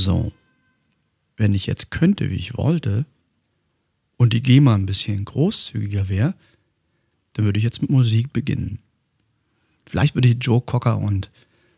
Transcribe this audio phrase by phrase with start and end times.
[0.00, 0.32] So,
[1.36, 3.04] wenn ich jetzt könnte, wie ich wollte,
[4.16, 6.34] und die GEMA ein bisschen großzügiger wäre,
[7.32, 8.78] dann würde ich jetzt mit Musik beginnen.
[9.86, 11.30] Vielleicht würde ich Joe Cocker und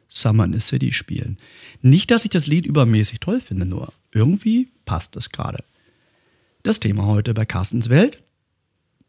[0.09, 1.37] Summer in the City spielen.
[1.81, 5.65] Nicht, dass ich das Lied übermäßig toll finde, nur irgendwie passt es gerade.
[6.63, 8.23] Das Thema heute bei Carstens Welt: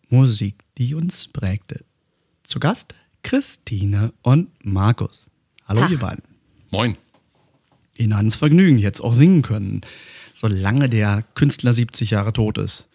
[0.09, 1.83] Musik, die uns prägte.
[2.43, 5.25] Zu Gast Christine und Markus.
[5.65, 5.91] Hallo, Tag.
[5.91, 6.23] ihr beiden.
[6.71, 6.97] Moin.
[7.97, 9.81] Ihnen ans Vergnügen jetzt auch singen können,
[10.33, 12.87] solange der Künstler 70 Jahre tot ist.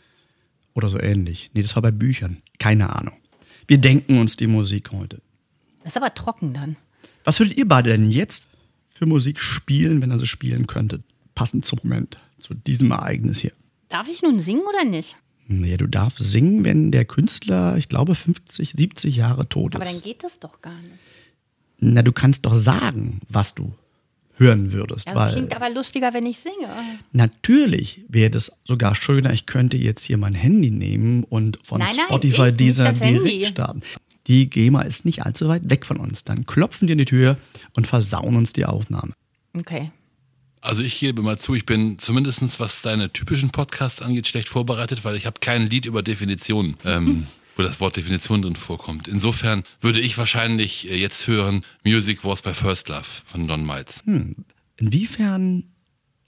[0.75, 1.51] Oder so ähnlich.
[1.55, 2.39] Nee, das war bei Büchern.
[2.59, 3.17] Keine Ahnung.
[3.67, 5.21] Wir denken uns die Musik heute.
[5.83, 6.77] Das ist aber trocken dann.
[7.25, 8.45] Was würdet ihr beide denn jetzt
[8.89, 11.03] für Musik spielen, wenn ihr sie spielen könntet?
[11.35, 13.53] Passend zum Moment, zu diesem Ereignis hier.
[13.89, 15.17] Darf ich nun singen oder nicht?
[15.47, 19.93] Nee, du darfst singen, wenn der Künstler, ich glaube, 50, 70 Jahre tot Aber ist.
[19.95, 20.99] dann geht das doch gar nicht.
[21.79, 23.73] Na, du kannst doch sagen, was du
[24.39, 25.07] hören würdest.
[25.07, 26.69] Das weil klingt aber lustiger, wenn ich singe.
[27.13, 31.91] natürlich wäre das sogar schöner, ich könnte jetzt hier mein Handy nehmen und von Nein,
[31.97, 33.83] nein, Spotify nicht dieser direkt starten.
[34.27, 36.23] Die GEMA ist nicht allzu weit weg von uns.
[36.23, 37.39] Dann klopfen die an die Tür
[37.75, 39.13] und versauen uns die Aufnahme.
[39.57, 39.91] Okay.
[40.61, 45.05] Also ich gebe mal zu, ich bin zumindest was deine typischen Podcasts angeht, schlecht vorbereitet,
[45.05, 47.27] weil ich habe kein Lied über Definitionen, ähm,
[47.59, 49.09] wo das Wort Definition drin vorkommt.
[49.09, 54.03] Insofern würde ich wahrscheinlich äh, jetzt hören Music Was My First Love von Don Miles.
[54.77, 55.65] Inwiefern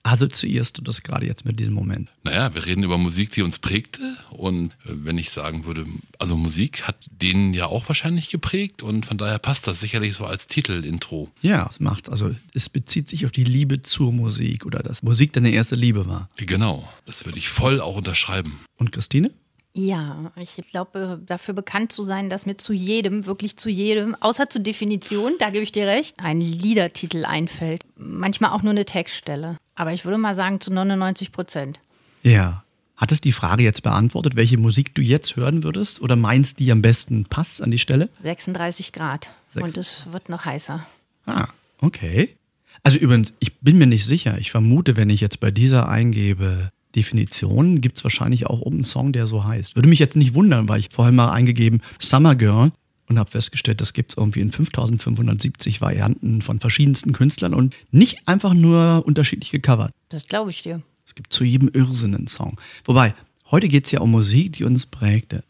[0.03, 2.11] assoziierst du das gerade jetzt mit diesem Moment?
[2.23, 4.17] Naja, wir reden über Musik, die uns prägte.
[4.31, 5.87] Und äh, wenn ich sagen würde,
[6.19, 10.25] also Musik hat den ja auch wahrscheinlich geprägt und von daher passt das sicherlich so
[10.25, 11.31] als Titel-Intro.
[11.43, 15.33] Ja, es macht, also es bezieht sich auf die Liebe zur Musik oder dass Musik
[15.33, 16.29] deine erste Liebe war.
[16.37, 18.59] Genau, das würde ich voll auch unterschreiben.
[18.77, 19.31] Und Christine?
[19.73, 24.51] Ja, ich glaube, dafür bekannt zu sein, dass mir zu jedem, wirklich zu jedem, außer
[24.51, 27.83] zur Definition, da gebe ich dir recht, ein Liedertitel einfällt.
[27.97, 29.57] Manchmal auch nur eine Textstelle.
[29.77, 31.79] Aber ich würde mal sagen, zu 99 Prozent.
[32.23, 32.65] Ja.
[32.97, 36.71] Hat es die Frage jetzt beantwortet, welche Musik du jetzt hören würdest oder meinst, die
[36.71, 38.11] am besten passt an die Stelle?
[38.23, 39.31] 36 Grad.
[39.55, 40.85] Sechs- Und es wird noch heißer.
[41.25, 41.47] Ah,
[41.81, 42.37] okay.
[42.83, 44.37] Also übrigens, ich bin mir nicht sicher.
[44.39, 48.85] Ich vermute, wenn ich jetzt bei dieser eingebe Definition, gibt es wahrscheinlich auch oben einen
[48.85, 49.77] Song, der so heißt.
[49.77, 52.73] Würde mich jetzt nicht wundern, weil ich vorhin mal eingegeben Summer Girl
[53.09, 58.27] und habe festgestellt, das gibt es irgendwie in 5570 Varianten von verschiedensten Künstlern und nicht
[58.27, 59.93] einfach nur unterschiedlich gecovert.
[60.09, 60.83] Das glaube ich dir.
[61.05, 62.57] Es gibt zu jedem Irrsinn einen Song.
[62.85, 63.15] Wobei,
[63.51, 65.43] heute geht es ja um Musik, die uns prägte.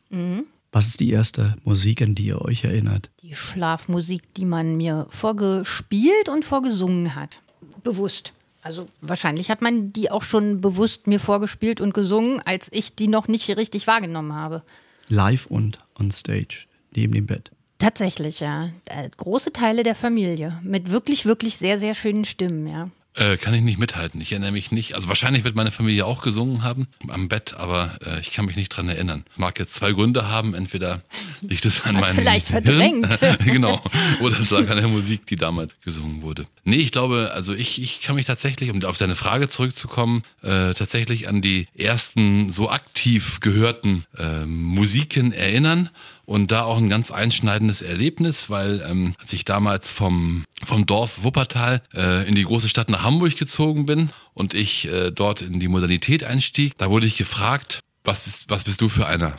[0.73, 3.11] Was ist die erste Musik, an die ihr euch erinnert?
[3.23, 7.43] Die Schlafmusik, die man mir vorgespielt und vorgesungen hat.
[7.85, 8.33] Bewusst.
[8.63, 13.09] Also wahrscheinlich hat man die auch schon bewusst mir vorgespielt und gesungen, als ich die
[13.09, 14.63] noch nicht richtig wahrgenommen habe.
[15.09, 17.51] Live und on stage, neben dem Bett.
[17.79, 18.71] Tatsächlich, ja.
[18.85, 22.91] Äh, Große Teile der Familie mit wirklich, wirklich sehr, sehr schönen Stimmen, ja.
[23.17, 24.21] Äh, kann ich nicht mithalten.
[24.21, 24.95] Ich erinnere mich nicht.
[24.95, 28.55] Also wahrscheinlich wird meine Familie auch gesungen haben am Bett, aber äh, ich kann mich
[28.55, 29.25] nicht dran erinnern.
[29.37, 30.55] Mag jetzt zwei Gründe haben.
[30.55, 31.03] Entweder
[31.41, 33.19] liegt es an meinem vielleicht Hirn, verdrängt.
[33.45, 33.83] genau.
[34.21, 36.47] Oder es lag an der Musik, die damals gesungen wurde.
[36.63, 40.73] Nee, ich glaube, also ich, ich kann mich tatsächlich, um auf deine Frage zurückzukommen, äh,
[40.75, 45.91] tatsächlich an die ersten so aktiv gehörten äh, Musiken erinnern.
[46.31, 51.25] Und da auch ein ganz einschneidendes Erlebnis, weil ähm, als ich damals vom, vom Dorf
[51.25, 55.59] Wuppertal äh, in die große Stadt nach Hamburg gezogen bin und ich äh, dort in
[55.59, 59.39] die Modernität einstieg, da wurde ich gefragt, was, ist, was bist du für einer?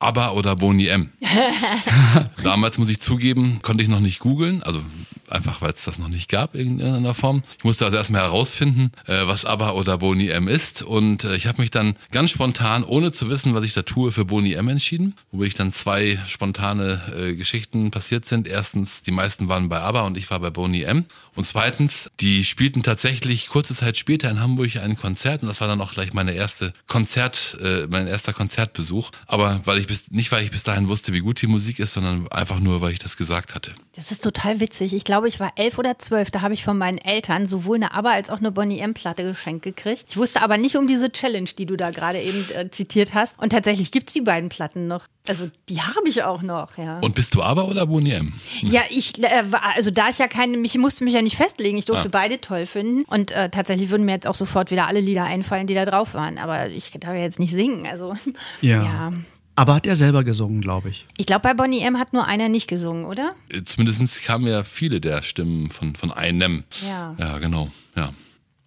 [0.00, 1.10] ABBA oder Boni M?
[2.42, 4.82] Damals muss ich zugeben, konnte ich noch nicht googeln, also
[5.28, 7.42] einfach weil es das noch nicht gab in irgendeiner Form.
[7.58, 11.46] Ich musste also erstmal herausfinden, äh, was ABBA oder Boni M ist und äh, ich
[11.46, 14.68] habe mich dann ganz spontan, ohne zu wissen, was ich da tue, für Boni M
[14.68, 18.48] entschieden, wo ich dann zwei spontane äh, Geschichten passiert sind.
[18.48, 22.44] Erstens, die meisten waren bei ABBA und ich war bei Boni M und zweitens, die
[22.44, 26.12] spielten tatsächlich kurze Zeit später in Hamburg ein Konzert und das war dann auch gleich
[26.12, 30.62] meine erste Konzert, äh, mein erster Konzertbesuch, aber weil ich bis, nicht weil ich bis
[30.62, 33.74] dahin wusste, wie gut die Musik ist, sondern einfach nur, weil ich das gesagt hatte.
[33.96, 34.94] Das ist total witzig.
[34.94, 36.30] Ich glaube, ich war elf oder zwölf.
[36.30, 39.62] Da habe ich von meinen Eltern sowohl eine ABBA als auch eine Bonnie M-Platte geschenkt
[39.64, 40.06] gekriegt.
[40.08, 43.38] Ich wusste aber nicht um diese Challenge, die du da gerade eben äh, zitiert hast.
[43.38, 45.06] Und tatsächlich gibt's die beiden Platten noch.
[45.28, 46.98] Also die habe ich auch noch, ja.
[47.00, 48.32] Und bist du ABBA oder Boni M?
[48.62, 51.76] Ja, ich, äh, war- also da ich ja keine, mich musste mich ja nicht festlegen,
[51.76, 52.10] ich durfte Ah.
[52.12, 53.04] beide toll finden.
[53.04, 56.14] Und äh, tatsächlich würden mir jetzt auch sofort wieder alle Lieder einfallen, die da drauf
[56.14, 56.38] waren.
[56.38, 57.86] Aber ich darf ja jetzt nicht singen.
[57.86, 58.14] Also
[58.62, 58.82] Ja.
[58.84, 59.12] ja.
[59.56, 61.06] Aber hat er selber gesungen, glaube ich.
[61.18, 63.34] Ich glaube, bei Bonnie M hat nur einer nicht gesungen, oder?
[63.64, 66.64] Zumindest kamen ja viele der Stimmen von, von einem.
[66.86, 67.14] Ja.
[67.18, 67.70] Ja, genau.
[67.94, 68.14] Ja.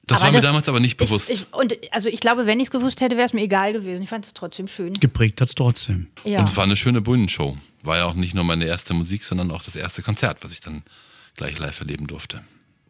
[0.05, 1.29] Das Aber war mir das- damals aber nicht bewusst.
[1.29, 3.71] Ich, ich, und also ich glaube, wenn ich es gewusst hätte, wäre es mir egal
[3.73, 4.03] gewesen.
[4.03, 4.93] Ich fand es trotzdem schön.
[4.95, 6.07] Geprägt hat es trotzdem.
[6.25, 6.39] Ja.
[6.39, 7.57] Und es war eine schöne Bühnenshow.
[7.83, 10.59] War ja auch nicht nur meine erste Musik, sondern auch das erste Konzert, was ich
[10.59, 10.83] dann
[11.37, 12.41] gleich live erleben durfte.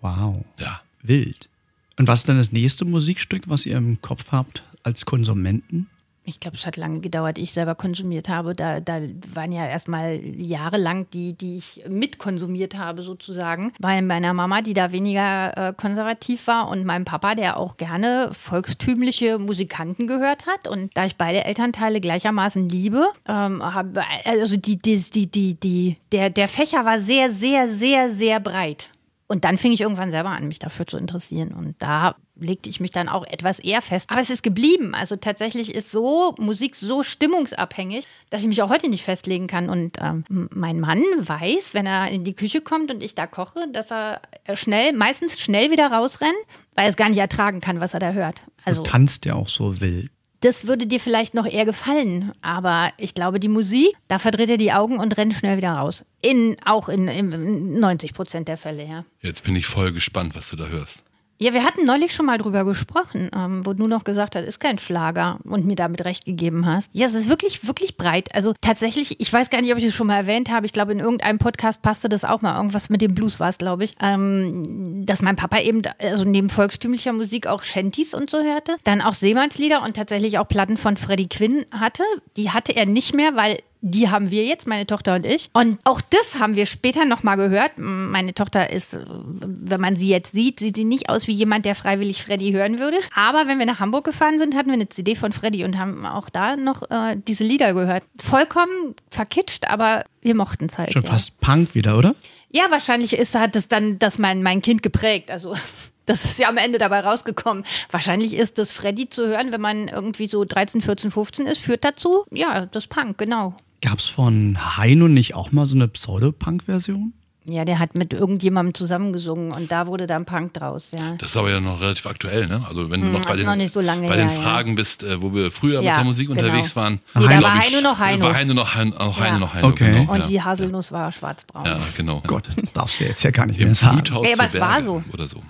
[0.02, 0.44] Wow.
[0.60, 0.82] Ja.
[1.04, 1.50] Wild.
[1.98, 5.88] Und was ist denn das nächste Musikstück, was ihr im Kopf habt als Konsumenten?
[6.26, 8.56] Ich glaube, es hat lange gedauert, ich selber konsumiert habe.
[8.56, 9.02] Da, da
[9.34, 13.74] waren ja erstmal jahrelang die, die ich mitkonsumiert habe, sozusagen.
[13.80, 18.30] Bei meiner Mama, die da weniger äh, konservativ war, und meinem Papa, der auch gerne
[18.32, 20.68] volkstümliche Musikanten gehört hat.
[20.68, 25.98] Und da ich beide Elternteile gleichermaßen liebe, ähm, habe, also die, die, die, die, die,
[26.12, 28.90] der, der Fächer war sehr, sehr, sehr, sehr breit.
[29.28, 31.54] Und dann fing ich irgendwann selber an, mich dafür zu interessieren.
[31.54, 34.10] Und da legte ich mich dann auch etwas eher fest.
[34.10, 34.96] Aber es ist geblieben.
[34.96, 39.70] Also tatsächlich ist so Musik so stimmungsabhängig, dass ich mich auch heute nicht festlegen kann.
[39.70, 43.68] Und ähm, mein Mann weiß, wenn er in die Küche kommt und ich da koche,
[43.72, 44.22] dass er
[44.54, 46.34] schnell, meistens schnell wieder rausrennt,
[46.76, 48.42] weil er es gar nicht ertragen kann, was er da hört.
[48.66, 50.10] Also du tanzt ja auch so wild.
[50.40, 54.58] Das würde dir vielleicht noch eher gefallen, aber ich glaube, die Musik, da verdreht er
[54.58, 56.04] die Augen und rennt schnell wieder raus.
[56.22, 59.06] In, auch in, in 90 Prozent der Fälle, ja.
[59.22, 61.04] Jetzt bin ich voll gespannt, was du da hörst.
[61.40, 64.60] Ja, wir hatten neulich schon mal drüber gesprochen, ähm, wo du noch gesagt hast, ist
[64.60, 66.90] kein Schlager und mir damit recht gegeben hast.
[66.94, 68.34] Ja, es ist wirklich, wirklich breit.
[68.34, 70.66] Also tatsächlich, ich weiß gar nicht, ob ich das schon mal erwähnt habe.
[70.66, 72.56] Ich glaube, in irgendeinem Podcast passte das auch mal.
[72.56, 73.96] Irgendwas mit dem Blues war es, glaube ich.
[74.02, 78.78] Ähm, dass mein Papa eben, also neben volkstümlicher Musik auch Shanties und so hörte.
[78.84, 82.04] Dann auch Seemannslieder und tatsächlich auch Platten von Freddie Quinn hatte.
[82.38, 85.50] Die hatte er nicht mehr, weil die haben wir jetzt, meine Tochter und ich.
[85.52, 87.74] Und auch das haben wir später nochmal gehört.
[87.76, 91.76] Meine Tochter ist, wenn man sie jetzt sieht, sieht sie nicht aus wie jemand, der
[91.76, 92.98] freiwillig Freddy hören würde.
[93.14, 96.06] Aber wenn wir nach Hamburg gefahren sind, hatten wir eine CD von Freddy und haben
[96.06, 98.04] auch da noch äh, diese Lieder gehört.
[98.18, 100.94] Vollkommen verkitscht, aber wir mochten es halt.
[100.94, 101.12] Schon ja.
[101.12, 102.16] fast Punk wieder, oder?
[102.52, 105.30] Ja, wahrscheinlich ist, hat es dann das mein, mein Kind geprägt.
[105.30, 105.56] Also
[106.06, 107.66] das ist ja am Ende dabei rausgekommen.
[107.92, 111.84] Wahrscheinlich ist das Freddy zu hören, wenn man irgendwie so 13, 14, 15 ist, führt
[111.84, 113.54] dazu, ja, das Punk, genau.
[113.84, 117.12] Gab es von Heino nicht auch mal so eine Pseudo-Punk-Version?
[117.44, 121.16] Ja, der hat mit irgendjemandem zusammengesungen und da wurde dann Punk draus, ja.
[121.18, 122.64] Das ist aber ja noch relativ aktuell, ne?
[122.66, 124.76] Also wenn du hm, noch bei den, noch so bei her, den Fragen ja.
[124.76, 126.40] bist, äh, wo wir früher ja, mit der Musik genau.
[126.40, 127.02] unterwegs waren.
[127.16, 128.24] Nee, da war Heino noch Heino.
[128.24, 130.00] War Heino noch Heino, noch Heino, noch Heino okay.
[130.00, 131.66] Genau, und die Haselnuss war schwarzbraun.
[131.66, 132.24] Ja, genau.
[132.26, 134.04] Gott, das darfst du jetzt ja gar nicht Im mehr sagen.
[134.24, 135.04] Ey, aber es war so.
[135.12, 135.44] Oder so.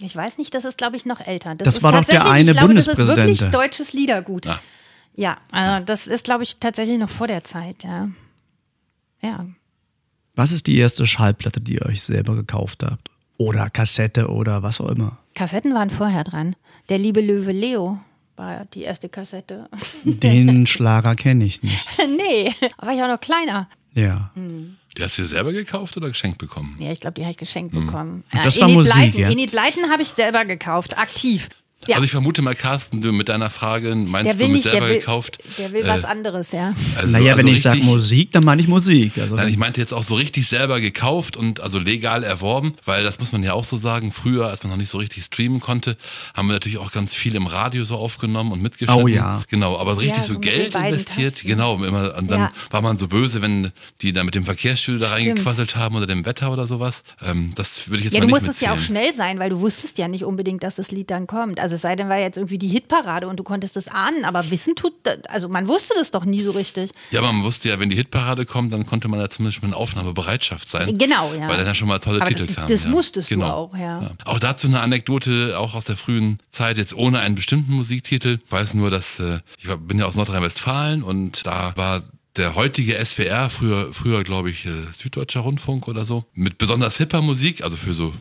[0.00, 1.54] Ich weiß nicht, das ist, glaube ich, noch älter.
[1.54, 3.18] Das, das war doch der eine ich glaube, Bundespräsident.
[3.18, 4.46] Das ist wirklich deutsches Liedergut.
[4.48, 4.60] Ah.
[5.16, 8.08] Ja, also das ist, glaube ich, tatsächlich noch vor der Zeit, ja.
[9.22, 9.46] Ja.
[10.34, 13.10] Was ist die erste Schallplatte, die ihr euch selber gekauft habt?
[13.36, 15.18] Oder Kassette oder was auch immer?
[15.34, 16.56] Kassetten waren vorher dran.
[16.88, 17.98] Der liebe Löwe Leo
[18.36, 19.68] war die erste Kassette.
[20.04, 21.80] Den Schlager kenne ich nicht.
[21.98, 23.68] nee, war ich auch noch kleiner.
[23.94, 24.30] Ja.
[24.34, 24.76] Hm.
[24.96, 26.76] Die hast du dir selber gekauft oder geschenkt bekommen?
[26.78, 28.22] Ja, ich glaube, die habe ich geschenkt bekommen.
[28.32, 29.30] Und das äh, war Enid Musik, Blyton, ja?
[29.30, 31.48] Enid Blyton habe ich selber gekauft, aktiv.
[31.86, 31.96] Ja.
[31.96, 34.62] Also ich vermute mal, Carsten, du mit deiner Frage meinst der will du mit nicht,
[34.64, 35.38] selber der will, gekauft?
[35.58, 36.72] Der will Äh, was anderes, ja.
[36.96, 39.18] Also, naja, wenn also ich sage Musik, dann meine ich Musik.
[39.18, 43.04] Also, Nein, ich meinte jetzt auch so richtig selber gekauft und also legal erworben, weil
[43.04, 45.60] das muss man ja auch so sagen, früher, als man noch nicht so richtig streamen
[45.60, 45.96] konnte,
[46.34, 49.02] haben wir natürlich auch ganz viel im Radio so aufgenommen und mitgeschnitten.
[49.02, 49.40] Oh ja.
[49.48, 51.48] Genau, aber so richtig Ja, so, so Geld investiert, Tasten.
[51.48, 52.50] genau, immer, und dann Ja.
[52.70, 53.72] war man so böse, wenn
[54.02, 57.04] die da mit dem Verkehrsstudio da reingequasselt haben oder dem Wetter oder sowas.
[57.24, 59.02] Ähm, das würde ich jetzt Ja, mal du nicht musstest ja auch mitzählen.
[59.02, 61.60] schnell sein, weil du wusstest ja nicht unbedingt, dass das Lied dann kommt.
[61.60, 64.50] Also es sei denn, war jetzt irgendwie die Hitparade und du konntest es ahnen, aber
[64.50, 64.94] wissen tut,
[65.28, 66.90] also man wusste das doch nie so richtig.
[67.10, 69.68] Ja, aber man wusste ja, wenn die Hitparade kommt, dann konnte man ja zumindest schon
[69.68, 70.96] in Aufnahmebereitschaft sein.
[70.96, 71.48] Genau, ja.
[71.48, 72.68] Weil dann ja schon mal tolle Aber Titel kamen.
[72.68, 72.90] das ja.
[72.90, 73.50] musstest du genau.
[73.50, 74.12] auch, ja.
[74.24, 78.38] Auch dazu eine Anekdote, auch aus der frühen Zeit, jetzt ohne einen bestimmten Musiktitel.
[78.44, 82.02] Ich weiß nur, dass äh, ich bin ja aus Nordrhein-Westfalen und da war
[82.36, 87.22] der heutige SWR, früher, früher glaube ich, äh, Süddeutscher Rundfunk oder so, mit besonders hipper
[87.22, 88.12] Musik, also für so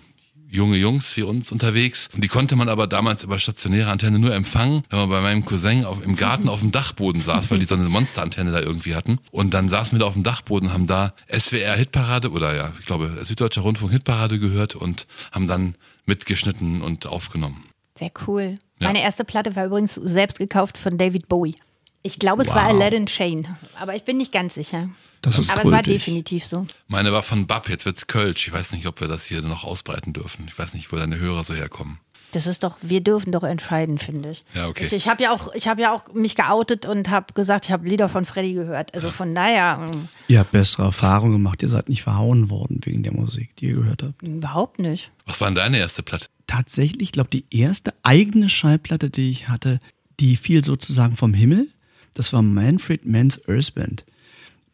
[0.53, 2.09] junge Jungs wie uns unterwegs.
[2.13, 5.45] Und die konnte man aber damals über stationäre Antenne nur empfangen, wenn man bei meinem
[5.45, 8.95] Cousin auf, im Garten auf dem Dachboden saß, weil die so eine Monsterantenne da irgendwie
[8.95, 9.19] hatten.
[9.31, 12.85] Und dann saßen wir da auf dem Dachboden, haben da SWR Hitparade oder ja, ich
[12.85, 17.65] glaube Süddeutscher Rundfunk Hitparade gehört und haben dann mitgeschnitten und aufgenommen.
[17.97, 18.55] Sehr cool.
[18.79, 18.87] Ja.
[18.87, 21.55] Meine erste Platte war übrigens selbst gekauft von David Bowie.
[22.03, 22.55] Ich glaube, es Wow.
[22.55, 23.47] war Aladdin Chain,
[23.79, 24.89] aber ich bin nicht ganz sicher.
[25.21, 25.93] das ist aber es war kultig.
[26.05, 26.67] definitiv so.
[26.87, 28.47] Meine war von Bab, jetzt wird's Kölsch.
[28.47, 30.45] Ich weiß nicht, ob wir das hier noch ausbreiten dürfen.
[30.49, 31.99] Ich weiß nicht, wo deine Hörer so herkommen.
[32.33, 34.43] Das ist doch, wir dürfen doch entscheiden, finde ich.
[34.55, 34.83] Ja, okay.
[34.83, 37.71] Ich, ich habe ja auch, ich habe ja auch mich geoutet und habe gesagt, ich
[37.71, 38.95] habe Lieder von Freddy gehört.
[38.95, 41.61] Also von daher mm, Ihr habt bessere Erfahrungen gemacht.
[41.61, 44.23] Ihr seid nicht verhauen worden wegen der Musik, die ihr gehört habt.
[44.23, 45.11] überhaupt nicht.
[45.27, 46.27] Was war denn deine erste Platte?
[46.47, 49.79] Tatsächlich, ich glaube, die erste eigene Schallplatte, die ich hatte,
[50.19, 51.69] die fiel sozusagen vom Himmel.
[52.13, 54.05] Das war Manfred Mann's Earth Band.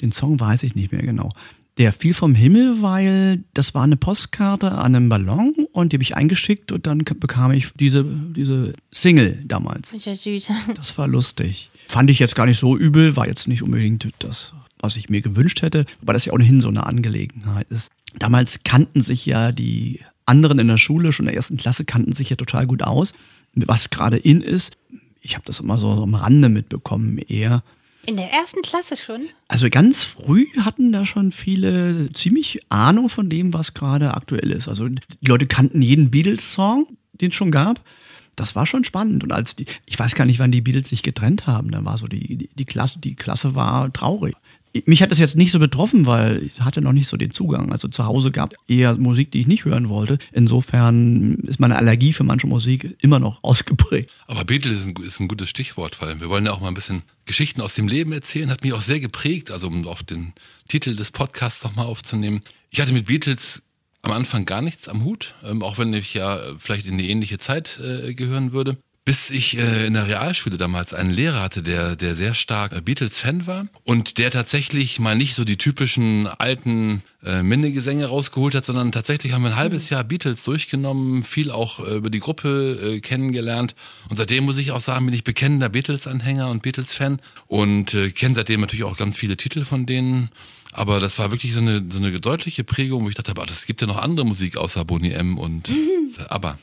[0.02, 1.30] Den Song weiß ich nicht mehr genau.
[1.78, 6.04] Der fiel vom Himmel, weil das war eine Postkarte an einem Ballon und die habe
[6.04, 9.94] ich eingeschickt und dann bekam ich diese, diese Single damals.
[9.94, 10.52] Ist ja süß.
[10.76, 11.72] Das war lustig.
[11.88, 15.22] Fand ich jetzt gar nicht so übel, war jetzt nicht unbedingt das, was ich mir
[15.22, 17.90] gewünscht hätte, aber das ja ohnehin so eine Angelegenheit ist.
[18.18, 22.14] Damals kannten sich ja die anderen in der Schule, schon in der ersten Klasse, kannten
[22.14, 23.14] sich ja total gut aus,
[23.54, 24.78] was gerade in ist.
[25.22, 27.64] Ich habe das immer so am Rande mitbekommen, eher.
[28.06, 29.28] In der ersten Klasse schon?
[29.48, 34.68] Also ganz früh hatten da schon viele ziemlich Ahnung von dem, was gerade aktuell ist.
[34.68, 37.82] Also die Leute kannten jeden Beatles-Song, den es schon gab.
[38.36, 39.24] Das war schon spannend.
[39.24, 41.98] Und als die, ich weiß gar nicht, wann die Beatles sich getrennt haben, dann war
[41.98, 44.36] so die, die, die Klasse, die Klasse war traurig
[44.86, 47.72] mich hat das jetzt nicht so betroffen, weil ich hatte noch nicht so den Zugang.
[47.72, 50.20] Also zu Hause gab eher Musik, die ich nicht hören wollte.
[50.32, 54.12] Insofern ist meine Allergie für manche Musik immer noch ausgeprägt.
[54.28, 56.74] Aber Beatles ist ein, ist ein gutes Stichwort, weil wir wollen ja auch mal ein
[56.74, 58.50] bisschen Geschichten aus dem Leben erzählen.
[58.50, 60.34] Hat mich auch sehr geprägt, also um auf den
[60.68, 62.42] Titel des Podcasts nochmal aufzunehmen.
[62.70, 63.64] Ich hatte mit Beatles
[64.02, 67.38] am Anfang gar nichts am Hut, ähm, auch wenn ich ja vielleicht in eine ähnliche
[67.38, 68.78] Zeit äh, gehören würde
[69.10, 72.82] bis ich äh, in der Realschule damals einen Lehrer hatte, der, der sehr stark äh,
[72.82, 78.66] Beatles-Fan war und der tatsächlich mal nicht so die typischen alten äh, Minnegesänge rausgeholt hat,
[78.66, 82.98] sondern tatsächlich haben wir ein halbes Jahr Beatles durchgenommen, viel auch äh, über die Gruppe
[82.98, 83.74] äh, kennengelernt
[84.12, 88.36] und seitdem muss ich auch sagen, bin ich bekennender Beatles-Anhänger und Beatles-Fan und äh, kenne
[88.36, 90.30] seitdem natürlich auch ganz viele Titel von denen.
[90.72, 93.66] Aber das war wirklich so eine, so eine deutliche Prägung, wo ich dachte, aber das
[93.66, 96.14] gibt ja noch andere Musik außer Boney M und mhm.
[96.28, 96.60] ABBA.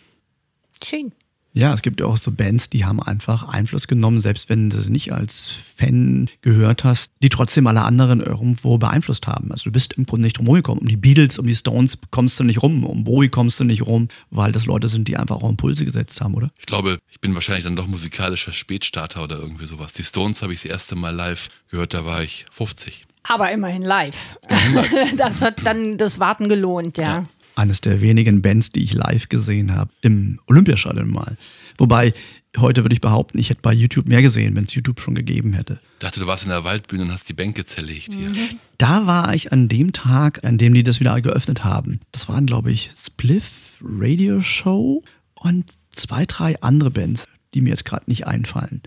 [0.80, 1.10] Schön.
[1.56, 4.78] Ja, es gibt ja auch so Bands, die haben einfach Einfluss genommen, selbst wenn du
[4.78, 9.50] sie nicht als Fan gehört hast, die trotzdem alle anderen irgendwo beeinflusst haben.
[9.52, 10.82] Also du bist im Grunde nicht drum gekommen.
[10.82, 13.86] Um die Beatles, um die Stones kommst du nicht rum, um Bowie kommst du nicht
[13.86, 16.50] rum, weil das Leute sind, die einfach auch Impulse gesetzt haben, oder?
[16.58, 19.94] Ich glaube, ich bin wahrscheinlich dann doch musikalischer Spätstarter oder irgendwie sowas.
[19.94, 23.06] Die Stones habe ich das erste Mal live gehört, da war ich 50.
[23.22, 24.38] Aber immerhin live.
[24.46, 25.12] Immerhin live.
[25.16, 27.04] das hat dann das Warten gelohnt, ja.
[27.04, 27.24] ja
[27.56, 31.36] eines der wenigen Bands, die ich live gesehen habe, im Olympiastadion mal.
[31.78, 32.14] Wobei,
[32.56, 35.52] heute würde ich behaupten, ich hätte bei YouTube mehr gesehen, wenn es YouTube schon gegeben
[35.52, 35.80] hätte.
[35.94, 38.30] Ich dachte, du warst in der Waldbühne und hast die Bänke zerlegt hier.
[38.30, 38.58] Mhm.
[38.78, 42.00] Da war ich an dem Tag, an dem die das wieder geöffnet haben.
[42.12, 45.02] Das waren, glaube ich, Spliff Radio Show
[45.34, 48.82] und zwei, drei andere Bands, die mir jetzt gerade nicht einfallen.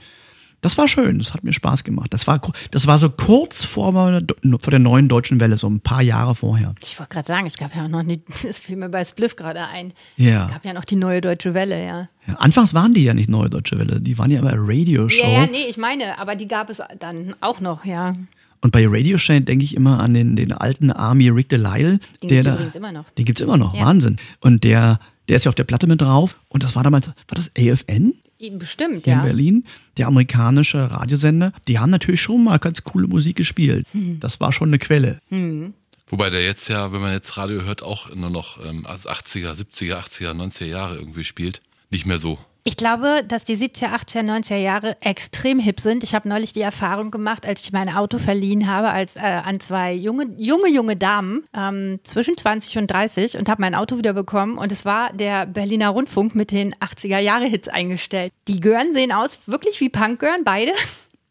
[0.61, 2.13] Das war schön, das hat mir Spaß gemacht.
[2.13, 6.01] Das war, das war so kurz vor, vor der neuen deutschen Welle, so ein paar
[6.01, 6.75] Jahre vorher.
[6.81, 9.35] Ich wollte gerade sagen, es gab ja auch noch nicht, das fiel mir bei Spliff
[9.35, 9.93] gerade ein.
[10.17, 10.47] Ja.
[10.47, 12.09] Es gab ja noch die neue deutsche Welle, ja.
[12.27, 12.33] ja.
[12.35, 15.23] Anfangs waren die ja nicht neue deutsche Welle, die waren ja immer Radioshow.
[15.23, 18.15] Ja, ja, nee, ich meine, aber die gab es dann auch noch, ja.
[18.61, 21.99] Und bei Radio Show denke ich immer an den, den alten Army Rick Delisle.
[22.21, 23.09] Den gibt es immer noch.
[23.11, 23.85] Den gibt es immer noch, ja.
[23.85, 24.17] Wahnsinn.
[24.41, 24.99] Und der,
[25.29, 26.37] der ist ja auf der Platte mit drauf.
[26.49, 28.15] Und das war damals, war das AFN?
[28.53, 29.17] Bestimmt, ja.
[29.17, 29.65] In Berlin,
[29.97, 33.85] der amerikanische Radiosender, die haben natürlich schon mal ganz coole Musik gespielt.
[33.91, 34.19] Hm.
[34.19, 35.19] Das war schon eine Quelle.
[35.29, 35.73] Hm.
[36.07, 39.99] Wobei der jetzt ja, wenn man jetzt Radio hört, auch nur noch ähm, 80er, 70er,
[39.99, 41.61] 80er, 90er Jahre irgendwie spielt.
[41.91, 42.39] Nicht mehr so
[42.69, 46.03] ich glaube, dass die 70er, 80er, 90er Jahre extrem hip sind.
[46.03, 49.59] Ich habe neulich die Erfahrung gemacht, als ich mein Auto verliehen habe als, äh, an
[49.59, 54.13] zwei junge, junge, junge Damen ähm, zwischen 20 und 30 und habe mein Auto wieder
[54.13, 58.31] bekommen und es war der Berliner Rundfunk mit den 80er Jahre Hits eingestellt.
[58.47, 60.73] Die Gören sehen aus wirklich wie Punk-Gören, beide.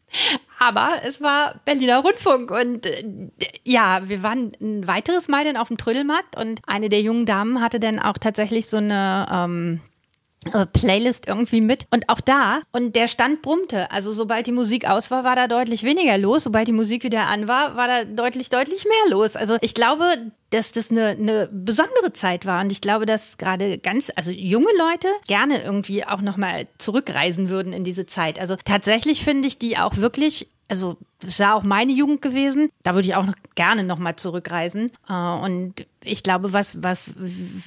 [0.59, 3.31] Aber es war Berliner Rundfunk und äh,
[3.63, 7.61] ja, wir waren ein weiteres Mal dann auf dem Trödelmarkt und eine der jungen Damen
[7.61, 9.89] hatte dann auch tatsächlich so eine ähm, äh,
[10.73, 11.87] Playlist irgendwie mit.
[11.91, 13.91] Und auch da, und der Stand brummte.
[13.91, 16.45] Also sobald die Musik aus war, war da deutlich weniger los.
[16.45, 19.37] Sobald die Musik wieder an war, war da deutlich, deutlich mehr los.
[19.37, 20.05] Also ich glaube,
[20.51, 22.63] dass das eine, eine besondere Zeit war.
[22.63, 27.73] Und ich glaube, dass gerade ganz, also junge Leute gerne irgendwie auch nochmal zurückreisen würden
[27.73, 28.39] in diese Zeit.
[28.39, 32.71] Also tatsächlich finde ich die auch wirklich also das war auch meine Jugend gewesen.
[32.83, 34.93] Da würde ich auch noch gerne nochmal zurückreisen.
[35.09, 37.15] Äh, und ich glaube, was, was,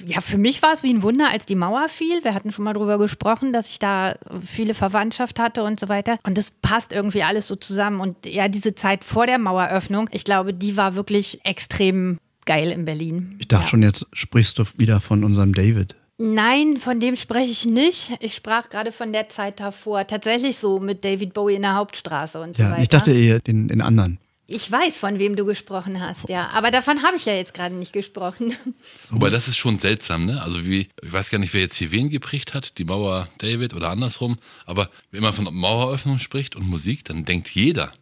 [0.06, 2.24] ja, für mich war es wie ein Wunder, als die Mauer fiel.
[2.24, 6.18] Wir hatten schon mal drüber gesprochen, dass ich da viele Verwandtschaft hatte und so weiter.
[6.22, 8.00] Und das passt irgendwie alles so zusammen.
[8.00, 12.84] Und ja, diese Zeit vor der Maueröffnung, ich glaube, die war wirklich extrem geil in
[12.84, 13.36] Berlin.
[13.38, 13.68] Ich dachte ja.
[13.68, 15.96] schon, jetzt sprichst du wieder von unserem David.
[16.18, 18.12] Nein, von dem spreche ich nicht.
[18.20, 20.06] Ich sprach gerade von der Zeit davor.
[20.06, 22.82] Tatsächlich so mit David Bowie in der Hauptstraße und ja, so weiter.
[22.82, 24.18] Ich dachte eher den, den anderen.
[24.46, 26.50] Ich weiß, von wem du gesprochen hast, ja.
[26.52, 28.54] Aber davon habe ich ja jetzt gerade nicht gesprochen.
[28.98, 29.14] So.
[29.14, 30.42] Wobei das ist schon seltsam, ne?
[30.42, 33.74] Also wie, ich weiß gar nicht, wer jetzt hier wen geprägt hat, die Mauer David
[33.74, 34.36] oder andersrum.
[34.66, 37.92] Aber wenn man von Maueröffnung spricht und Musik, dann denkt jeder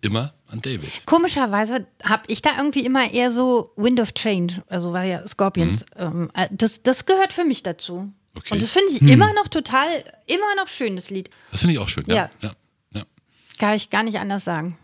[0.00, 1.06] immer an David.
[1.06, 5.84] Komischerweise habe ich da irgendwie immer eher so Wind of Change, also war ja Scorpions.
[5.96, 6.02] Mhm.
[6.02, 8.12] Ähm, äh, das, das gehört für mich dazu.
[8.34, 8.54] Okay.
[8.54, 9.08] Und das finde ich hm.
[9.08, 11.30] immer noch total, immer noch schön, das Lied.
[11.50, 12.14] Das finde ich auch schön, ja.
[12.14, 12.30] ja.
[12.42, 12.52] ja.
[12.94, 13.02] ja.
[13.58, 14.78] Kann ich gar nicht anders sagen.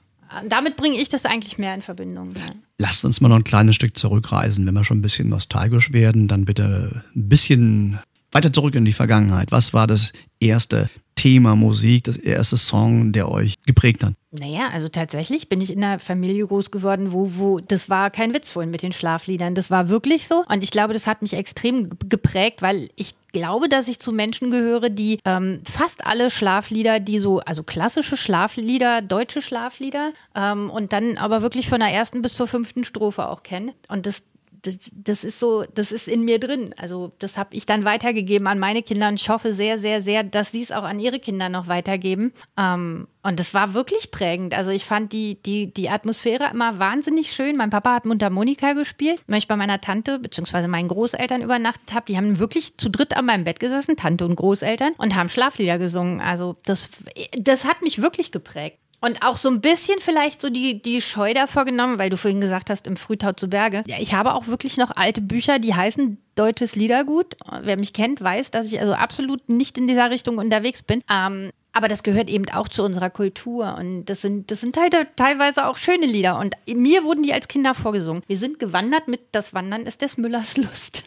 [0.49, 2.35] Damit bringe ich das eigentlich mehr in Verbindung.
[2.35, 2.53] Ja.
[2.79, 4.67] Lasst uns mal noch ein kleines Stück zurückreisen.
[4.67, 8.01] Wenn wir schon ein bisschen nostalgisch werden, dann bitte ein bisschen
[8.37, 9.51] weiter zurück in die Vergangenheit.
[9.51, 14.13] Was war das erste Thema Musik, das erste Song, der euch geprägt hat?
[14.31, 18.35] Naja, also tatsächlich bin ich in einer Familie groß geworden, wo, wo, das war kein
[18.35, 19.55] Witz vorhin mit den Schlafliedern.
[19.55, 20.45] Das war wirklich so.
[20.51, 24.51] Und ich glaube, das hat mich extrem geprägt, weil ich glaube, dass ich zu Menschen
[24.51, 30.93] gehöre, die ähm, fast alle Schlaflieder, die so, also klassische Schlaflieder, deutsche Schlaflieder, ähm, und
[30.93, 33.73] dann aber wirklich von der ersten bis zur fünften Strophe auch kennen.
[33.89, 34.23] Und das,
[34.67, 36.75] das, das ist so, das ist in mir drin.
[36.77, 40.25] Also das habe ich dann weitergegeben an meine Kinder und ich hoffe sehr, sehr, sehr,
[40.25, 42.33] dass sie es auch an ihre Kinder noch weitergeben.
[42.59, 44.55] Ähm, und das war wirklich prägend.
[44.55, 47.57] Also ich fand die, die, die Atmosphäre immer wahnsinnig schön.
[47.57, 50.69] Mein Papa hat Mundharmonika gespielt, wenn ich bei meiner Tante bzw.
[50.69, 52.07] meinen Großeltern übernachtet habe.
[52.07, 55.79] Die haben wirklich zu dritt an meinem Bett gesessen, Tante und Großeltern, und haben Schlaflieder
[55.79, 56.21] gesungen.
[56.21, 56.91] Also das,
[57.37, 58.79] das hat mich wirklich geprägt.
[59.01, 62.41] Und auch so ein bisschen vielleicht so die, die Scheu davor genommen, weil du vorhin
[62.41, 63.85] gesagt hast, im Frühtau zu Berge.
[63.87, 67.37] Ja, ich habe auch wirklich noch alte Bücher, die heißen Deutsches Liedergut.
[67.63, 71.03] Wer mich kennt, weiß, dass ich also absolut nicht in dieser Richtung unterwegs bin.
[71.11, 74.95] Ähm, aber das gehört eben auch zu unserer Kultur und das sind, das sind halt
[75.17, 78.23] teilweise auch schöne Lieder und mir wurden die als Kinder vorgesungen.
[78.27, 81.05] Wir sind gewandert mit Das Wandern ist des Müllers Lust.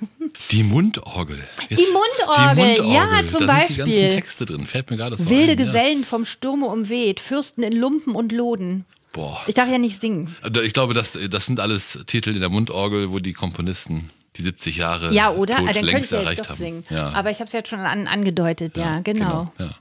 [0.52, 1.44] Die Mundorgel.
[1.70, 2.76] Jetzt, die, Mundorgel.
[2.76, 3.76] die Mundorgel, ja, zum da Beispiel.
[3.76, 6.06] Sind die ganzen Texte drin, fällt mir gerade so Wilde ein, Gesellen ja.
[6.06, 8.86] vom Sturme umweht, Fürsten in Lumpen und Loden.
[9.14, 9.42] Boah.
[9.48, 10.36] Ich darf ja nicht singen.
[10.64, 14.78] Ich glaube, das, das sind alles Titel in der Mundorgel, wo die Komponisten die 70
[14.78, 15.56] Jahre ja, oder?
[15.56, 16.64] Tod Ah, dann längst könnte ich erreicht jetzt doch haben.
[16.64, 16.84] singen.
[16.92, 17.10] Ja.
[17.10, 19.46] Aber ich habe es jetzt schon an, angedeutet, ja, genau.
[19.58, 19.72] ja.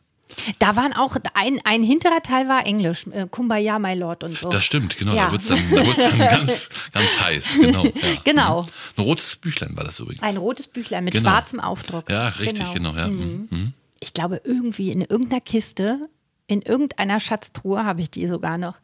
[0.59, 4.49] Da waren auch, ein, ein hinterer Teil war Englisch, äh, Kumbaya, my lord und so.
[4.51, 5.15] Das stimmt, genau.
[5.15, 5.27] Ja.
[5.27, 7.55] Da wird es dann, da wird's dann ganz, ganz heiß.
[7.61, 7.85] Genau.
[7.85, 7.93] Ja.
[8.25, 8.63] Genau.
[8.63, 8.69] Mhm.
[8.99, 10.23] Ein rotes Büchlein war das übrigens.
[10.23, 11.31] Ein rotes Büchlein mit Genau.
[11.31, 12.11] schwarzem Aufdruck.
[12.11, 12.95] ja, richtig, genau.
[12.95, 13.09] ja.
[13.09, 13.49] Mhm.
[13.51, 13.73] Mhm.
[14.01, 15.99] Ich glaube, irgendwie in irgendeiner Kiste,
[16.47, 18.75] in irgendeiner Schatztruhe habe ich die sogar noch,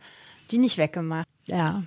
[0.50, 1.26] die nicht weggemacht.
[1.46, 1.82] Ja.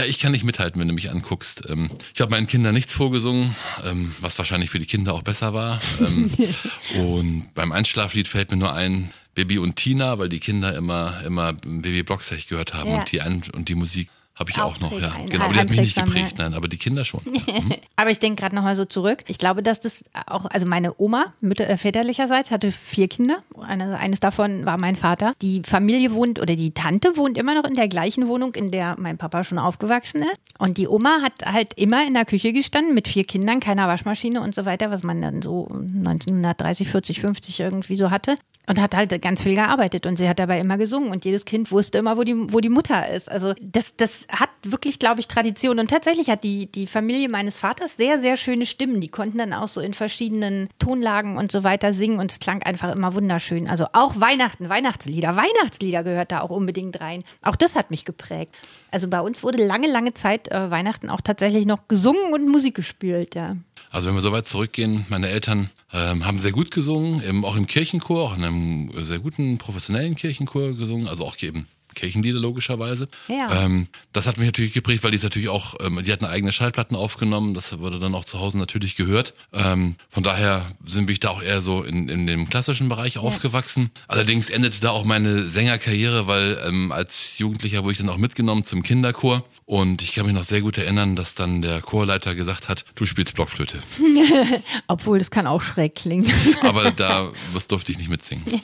[0.00, 0.08] Ja.
[0.08, 1.64] Ich kann nicht mithalten, wenn du mich anguckst.
[1.68, 3.54] Ähm, Ich habe meinen Kindern nichts vorgesungen,
[3.84, 5.80] ähm, was wahrscheinlich für die Kinder auch besser war.
[6.00, 6.30] Ähm,
[6.96, 11.52] Und beim Einschlaflied fällt mir nur ein Baby und Tina, weil die Kinder immer immer
[11.52, 12.98] Baby Blocksech gehört haben Ja.
[12.98, 14.08] und die ein und die Musik
[14.40, 15.12] habe ich Auch auch noch, ja.
[15.12, 17.20] einen, Genau, aber die hat mich nicht geprägt, nein, aber die Kinder schon.
[17.24, 17.40] Ja.
[17.60, 17.74] Mhm.
[17.96, 19.24] Aber ich denke gerade nochmal so zurück.
[19.26, 23.42] Ich glaube, dass das auch, also meine Oma, mütter, äh, väterlicherseits, hatte vier Kinder.
[23.60, 25.34] Eine, eines davon war mein Vater.
[25.42, 28.96] Die Familie wohnt oder die Tante wohnt immer noch in der gleichen Wohnung, in der
[28.98, 30.38] mein Papa schon aufgewachsen ist.
[30.58, 34.40] Und die Oma hat halt immer in der Küche gestanden mit vier Kindern, keiner Waschmaschine
[34.40, 38.36] und so weiter, was man dann so 1930, 40, 50 irgendwie so hatte.
[38.66, 41.72] Und hat halt ganz viel gearbeitet und sie hat dabei immer gesungen und jedes Kind
[41.72, 43.28] wusste immer, wo die, wo die Mutter ist.
[43.28, 45.78] Also das, das hat wirklich, glaube ich, Tradition.
[45.78, 49.00] Und tatsächlich hat die, die Familie meines Vaters sehr, sehr schöne Stimmen.
[49.00, 52.62] Die konnten dann auch so in verschiedenen Tonlagen und so weiter singen und es klang
[52.62, 53.68] einfach immer wunderschön.
[53.68, 57.24] Also auch Weihnachten, Weihnachtslieder, Weihnachtslieder gehört da auch unbedingt rein.
[57.42, 58.54] Auch das hat mich geprägt.
[58.90, 62.74] Also bei uns wurde lange, lange Zeit äh, Weihnachten auch tatsächlich noch gesungen und Musik
[62.74, 63.56] gespielt, ja.
[63.90, 67.56] Also wenn wir so weit zurückgehen, meine Eltern ähm, haben sehr gut gesungen, im, auch
[67.56, 73.08] im Kirchenchor, auch in einem sehr guten professionellen Kirchenchor gesungen, also auch eben Kirchenlieder logischerweise.
[73.28, 73.64] Ja.
[73.64, 76.52] Ähm, das hat mich natürlich geprägt, weil die es natürlich auch, ähm, die hatten eigene
[76.52, 79.34] Schallplatten aufgenommen, das wurde dann auch zu Hause natürlich gehört.
[79.52, 83.90] Ähm, von daher sind wir da auch eher so in, in dem klassischen Bereich aufgewachsen.
[84.08, 88.64] Allerdings endete da auch meine Sängerkarriere, weil ähm, als Jugendlicher wurde ich dann auch mitgenommen
[88.64, 92.68] zum Kinderchor und ich kann mich noch sehr gut erinnern, dass dann der Chorleiter gesagt
[92.68, 93.80] hat, du spielst Blockflöte.
[94.88, 96.30] Obwohl, das kann auch schräg klingen.
[96.62, 97.30] Aber da
[97.68, 98.44] durfte ich nicht mitsingen.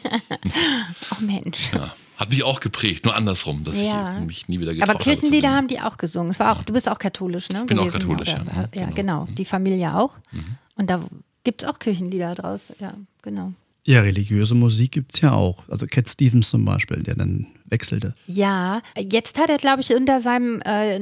[1.11, 1.73] oh Mensch.
[1.73, 1.95] Ja.
[2.17, 4.19] Hat mich auch geprägt, nur andersrum, dass Ja.
[4.19, 5.57] ich mich nie wieder getraut Aber Kirchenlieder habe.
[5.59, 6.31] haben die auch gesungen.
[6.31, 7.65] Es war auch, du bist auch katholisch, ne?
[7.67, 8.45] Bin auch gewesen, katholisch, oder?
[8.45, 8.53] ja.
[8.53, 8.95] Mhm, Ja, genau.
[8.95, 9.27] genau.
[9.37, 10.19] Die Familie auch.
[10.77, 11.01] Und da
[11.45, 12.73] gibt es auch Kirchenlieder draus.
[12.81, 13.53] Ja, genau.
[13.89, 15.63] Ja, religiöse Musik gibt's ja auch.
[15.69, 18.15] Also Cat Stevens zum Beispiel, der dann wechselte.
[18.27, 20.99] Ja, jetzt hat er, glaube ich, unter seinem äh,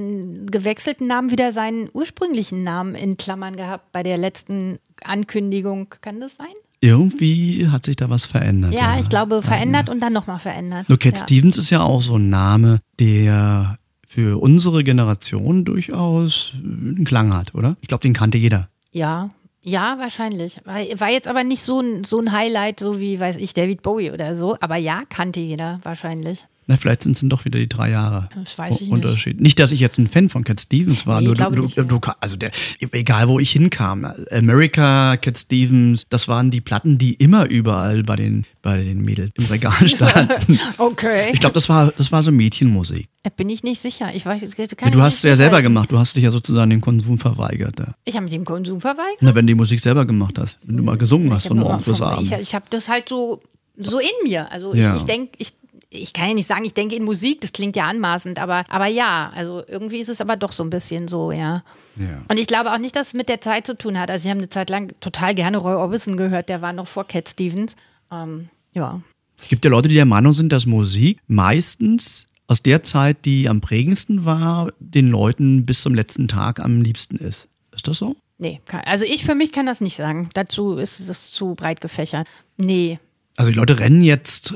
[0.51, 5.89] gewechselten Namen wieder seinen ursprünglichen Namen in Klammern gehabt bei der letzten Ankündigung.
[6.03, 6.47] Kann das sein?
[6.85, 8.75] Irgendwie hat sich da was verändert.
[8.75, 10.87] Ja, ich glaube, verändert und dann nochmal verändert.
[10.87, 11.23] Nur Cat ja.
[11.25, 17.55] Stevens ist ja auch so ein Name, der für unsere Generation durchaus einen Klang hat,
[17.55, 17.77] oder?
[17.81, 18.69] Ich glaube, den kannte jeder.
[18.93, 19.31] Ja,
[19.63, 20.61] ja, wahrscheinlich.
[20.67, 23.81] War, war jetzt aber nicht so ein, so ein Highlight, so wie, weiß ich, David
[23.81, 24.59] Bowie oder so.
[24.61, 26.45] Aber ja, kannte jeder wahrscheinlich.
[26.67, 28.29] Na, vielleicht sind es dann doch wieder die drei Jahre.
[28.35, 28.91] Das weiß ich nicht.
[28.93, 29.41] Unterschied.
[29.41, 29.59] Nicht.
[29.59, 31.21] dass ich jetzt ein Fan von Cat Stevens war.
[31.21, 32.51] Nee, nur du, nicht, du, du, also der,
[32.93, 38.17] egal wo ich hinkam, America, Cat Stevens, das waren die Platten, die immer überall bei
[38.17, 40.59] den, bei den Mädels im Regal standen.
[40.79, 41.31] Okay.
[41.33, 43.09] ich glaube, das war, das war so Mädchenmusik.
[43.37, 44.11] Bin ich nicht sicher.
[44.15, 44.43] Ich weiß,
[44.77, 45.91] kann du hast es nicht ja selber gemacht.
[45.91, 47.79] Du hast dich ja sozusagen dem Konsum verweigert.
[47.79, 47.95] Ja.
[48.05, 49.17] Ich habe mit dem Konsum verweigert.
[49.21, 50.59] Na, wenn du die Musik selber gemacht hast.
[50.63, 52.31] Wenn du mal gesungen hast von morgens bis abends.
[52.31, 53.41] Ich, ich habe das halt so,
[53.79, 54.53] so in mir.
[54.53, 54.91] Also Ja.
[54.95, 55.55] ich, ich denke, ich,
[55.95, 58.87] ich kann ja nicht sagen, ich denke in Musik, das klingt ja anmaßend, aber, aber
[58.87, 61.63] ja, also irgendwie ist es aber doch so ein bisschen so, ja.
[61.97, 62.23] Ja.
[62.29, 64.11] Und ich glaube auch nicht, dass es mit der Zeit zu tun hat.
[64.11, 67.07] Also ich habe eine Zeit lang total gerne Roy Orbison gehört, der war noch vor
[67.07, 67.77] Cat Stevens.
[68.11, 69.01] Ähm, ja.
[69.39, 73.49] Es gibt ja Leute, die der Meinung sind, dass Musik meistens aus der Zeit, die
[73.49, 77.49] am prägendsten war, den Leuten bis zum letzten Tag am liebsten ist.
[77.75, 78.17] Ist das so?
[78.39, 80.29] Nee, also ich für mich kann das nicht sagen.
[80.35, 82.27] Dazu ist es zu breit gefächert.
[82.57, 82.99] Nee.
[83.37, 84.55] Also die Leute rennen jetzt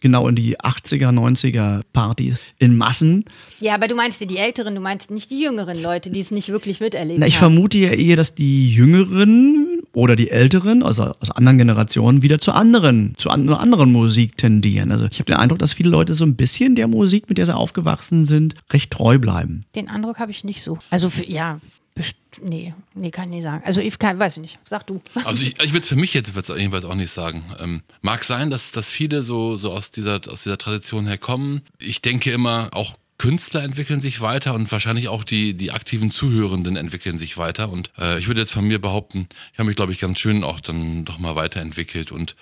[0.00, 3.24] genau in die 80er, 90er Partys in Massen.
[3.60, 6.30] Ja, aber du meinst ja die Älteren, du meinst nicht die jüngeren Leute, die es
[6.30, 7.54] nicht wirklich miterlebt Na, ich haben.
[7.54, 12.52] vermute ja eher, dass die Jüngeren oder die Älteren, also aus anderen Generationen, wieder zu
[12.52, 14.92] anderen, zu an, einer anderen Musik tendieren.
[14.92, 17.46] Also ich habe den Eindruck, dass viele Leute so ein bisschen der Musik, mit der
[17.46, 19.64] sie aufgewachsen sind, recht treu bleiben.
[19.74, 20.78] Den Eindruck habe ich nicht so.
[20.90, 21.58] Also für, ja,
[21.98, 23.62] best- nee, nee, kann ich nicht sagen.
[23.64, 24.58] Also ich kann, weiß ich nicht.
[24.64, 25.00] Sag du.
[25.24, 27.44] Also ich, ich würde es für mich jetzt jedenfalls auch nicht sagen.
[27.60, 31.62] Ähm, mag sein, dass, dass viele so, so aus, dieser, aus dieser Tradition herkommen.
[31.78, 36.76] Ich denke immer, auch Künstler entwickeln sich weiter und wahrscheinlich auch die, die aktiven Zuhörenden
[36.76, 37.68] entwickeln sich weiter.
[37.68, 40.44] Und äh, ich würde jetzt von mir behaupten, ich habe mich, glaube ich, ganz schön
[40.44, 42.36] auch dann doch mal weiterentwickelt und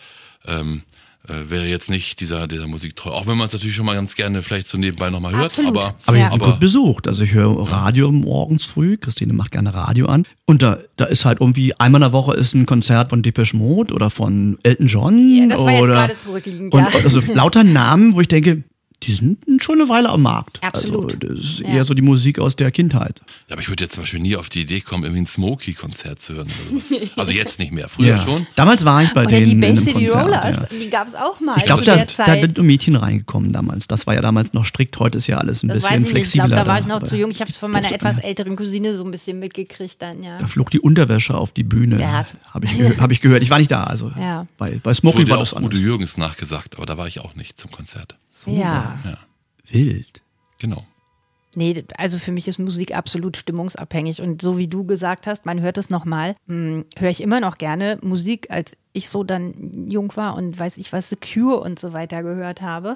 [0.46, 0.82] ähm,
[1.28, 3.10] äh, wäre jetzt nicht dieser, dieser Musik treu.
[3.10, 5.44] Auch wenn man es natürlich schon mal ganz gerne vielleicht so nebenbei nochmal hört.
[5.46, 5.76] Absolut.
[5.76, 6.30] Aber, Aber die Ja.
[6.30, 7.08] sind gut besucht.
[7.08, 8.96] Also ich höre Radio morgens früh.
[8.96, 10.24] Christine macht gerne Radio an.
[10.44, 13.56] Und da, da ist halt irgendwie einmal in der Woche ist ein Konzert von Depeche
[13.56, 15.34] Mode oder von Elton John.
[15.36, 17.00] Ja, das war jetzt oder, gerade zurückliegend, Und ja.
[17.04, 18.62] also lauter Namen, wo ich denke,
[19.06, 20.58] die sind schon eine Weile am Markt.
[20.62, 21.14] Absolut.
[21.14, 21.68] Also das ist Ja.
[21.68, 23.20] eher so die Musik aus der Kindheit.
[23.48, 26.20] Ja, aber ich würde jetzt zum Beispiel nie auf die Idee kommen, irgendwie ein Smokey-Konzert
[26.20, 26.48] zu hören.
[26.70, 27.10] Oder sowas.
[27.16, 27.88] Also jetzt nicht mehr.
[27.88, 28.46] Früher schon.
[28.56, 30.24] Damals war ich bei Oder denen die in Bay einem City Konzert.
[30.24, 30.78] Rollers, Ja.
[30.78, 31.56] die gab es auch mal.
[31.58, 33.86] Ich glaube, da, da sind nur Mädchen reingekommen damals.
[33.88, 34.98] Das war ja damals noch strikt.
[34.98, 36.08] Heute ist ja alles ein Das bisschen weiß ich nicht.
[36.08, 36.46] Ich flexibler.
[36.48, 37.30] glaube, da war ich noch zu jung.
[37.30, 38.24] Ich habe es von meiner etwas ja.
[38.24, 40.38] älteren Cousine so ein bisschen mitgekriegt dann, ja.
[40.38, 41.98] Da flog die Unterwäsche auf die Bühne.
[42.52, 43.42] Habe ich, gehört- hab ich gehört.
[43.42, 43.84] Ich war nicht da.
[43.84, 44.46] Also Ja.
[44.58, 45.80] bei, bei wurde war ja das auch Udo anders.
[45.80, 48.16] Jürgens nachgesagt, aber da war ich auch nicht zum Konzert.
[48.44, 48.96] Ja.
[49.04, 49.18] Ja,
[49.68, 50.22] Wild.
[50.58, 50.84] genau.
[51.54, 54.20] Nee, also für mich ist Musik absolut stimmungsabhängig.
[54.20, 57.98] Und so wie du gesagt hast, man hört es nochmal, höre ich immer noch gerne
[58.02, 61.94] Musik, als ich so dann jung war und weiß ich was, The Cure und so
[61.94, 62.94] weiter gehört habe.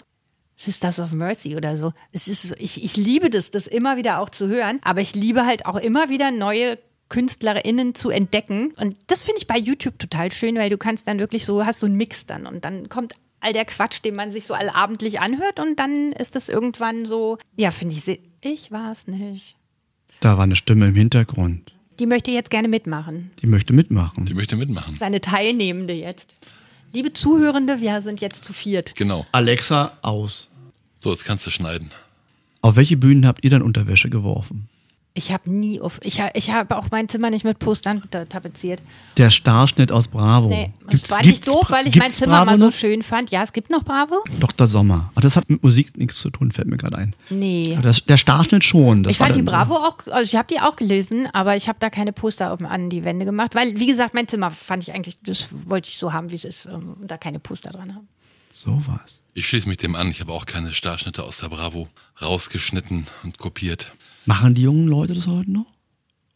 [0.56, 1.94] Sisters of Mercy oder so.
[2.12, 5.14] Es ist so, ich, ich liebe das, das immer wieder auch zu hören, aber ich
[5.14, 8.74] liebe halt auch immer wieder neue KünstlerInnen zu entdecken.
[8.76, 11.80] Und das finde ich bei YouTube total schön, weil du kannst dann wirklich so, hast
[11.80, 15.20] so einen Mix dann und dann kommt all der Quatsch, den man sich so allabendlich
[15.20, 19.56] anhört und dann ist das irgendwann so, ja, finde ich, ich war es nicht.
[20.20, 21.72] Da war eine Stimme im Hintergrund.
[21.98, 23.30] Die möchte jetzt gerne mitmachen.
[23.42, 24.24] Die möchte mitmachen.
[24.24, 24.96] Die möchte mitmachen.
[24.98, 26.34] Seine Teilnehmende jetzt.
[26.92, 28.96] Liebe Zuhörende, wir sind jetzt zu viert.
[28.96, 29.26] Genau.
[29.32, 30.48] Alexa aus.
[31.00, 31.90] So, jetzt kannst du schneiden.
[32.62, 34.69] Auf welche Bühnen habt ihr dann Unterwäsche geworfen?
[35.12, 38.80] Ich habe nie auf, ich, ich habe auch mein Zimmer nicht mit Postern ta- tapeziert.
[39.16, 40.48] Der Starschnitt aus Bravo.
[40.48, 40.72] Nee.
[40.88, 42.72] Gibt's- das war nicht doof, weil ich mein Zimmer Bravo mal so noch?
[42.72, 43.30] schön fand.
[43.32, 44.22] Ja, es gibt noch Bravo.
[44.38, 44.68] Dr.
[44.68, 45.10] Sommer.
[45.16, 47.16] Ach, das hat mit Musik nichts zu tun, fällt mir gerade ein.
[47.28, 47.76] Nee.
[47.82, 49.02] Das, der Starschnitt schon.
[49.02, 49.50] Das ich fand die dann so.
[49.52, 52.88] Bravo auch, also ich habe die auch gelesen, aber ich habe da keine Poster an
[52.88, 56.12] die Wände gemacht, weil, wie gesagt, mein Zimmer fand ich eigentlich, das wollte ich so
[56.12, 58.06] haben, wie es ist, ähm, und da keine Poster dran haben.
[58.52, 59.20] So was.
[59.34, 60.08] Ich schließe mich dem an.
[60.10, 61.88] Ich habe auch keine Starschnitte aus der Bravo
[62.22, 63.92] rausgeschnitten und kopiert.
[64.26, 65.66] Machen die jungen Leute das heute noch?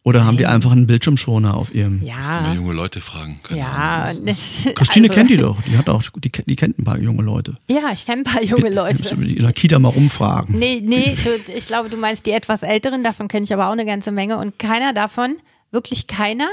[0.06, 2.00] Oder haben die einfach einen Bildschirmschoner auf ihrem.
[2.00, 3.40] Musst du mal Ja, junge Leute fragen.
[3.42, 4.12] Keine ja.
[4.22, 5.56] Das- Christine also- kennt die doch.
[5.62, 7.56] Die hat auch, die, kennt- die kennt ein paar junge Leute.
[7.70, 9.14] Ja, ich kenne ein paar junge Die Leute.
[9.14, 10.58] in der Kita mal rumfragen.
[10.58, 13.72] Nee, nee, du, ich glaube, du meinst die etwas älteren, davon kenne ich aber auch
[13.72, 14.36] eine ganze Menge.
[14.36, 15.36] Und keiner davon,
[15.70, 16.48] wirklich keiner,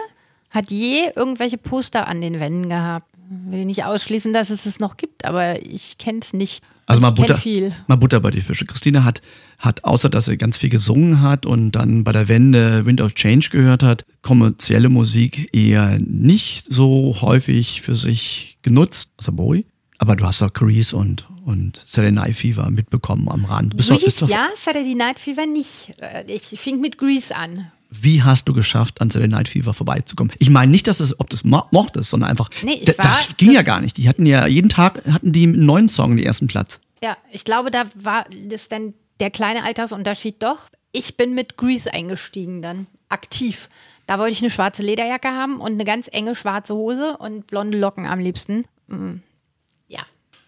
[0.50, 3.06] hat je irgendwelche Poster an den Wänden gehabt.
[3.50, 6.64] Will nicht ausschließen, dass es es noch gibt, aber ich kenne es nicht.
[6.86, 7.74] Also mal Butter, viel.
[7.88, 8.66] mal Butter bei die Fische.
[8.66, 9.22] Christine hat,
[9.58, 13.14] hat, außer dass sie ganz viel gesungen hat und dann bei der Wende Wind of
[13.16, 19.66] Change gehört hat, kommerzielle Musik eher nicht so häufig für sich genutzt, außer Bowie.
[19.98, 23.78] Aber du hast doch Grease und, und Saturday Night Fever mitbekommen am Rand.
[23.78, 25.94] Bist Grease, doch- ja, Saturday Night Fever nicht.
[26.02, 27.72] Äh, Ich fing mit Grease an.
[27.94, 30.34] Wie hast du geschafft, an Saturday Night Fever vorbeizukommen?
[30.40, 33.36] Ich meine nicht, dass es, ob das mo- mochtest, sondern einfach, Nee, ich war- das
[33.38, 33.98] ging ja gar nicht.
[33.98, 36.80] Die hatten ja, jeden Tag hatten die einen neuen Song, den ersten Platz.
[37.04, 40.70] Ja, ich glaube, da war das dann der kleine Altersunterschied doch.
[40.94, 43.68] Ich bin mit Grease eingestiegen dann, aktiv.
[44.08, 47.78] Da wollte ich eine schwarze Lederjacke haben und eine ganz enge schwarze Hose und blonde
[47.78, 48.66] Locken am liebsten.
[48.90, 48.98] Ja.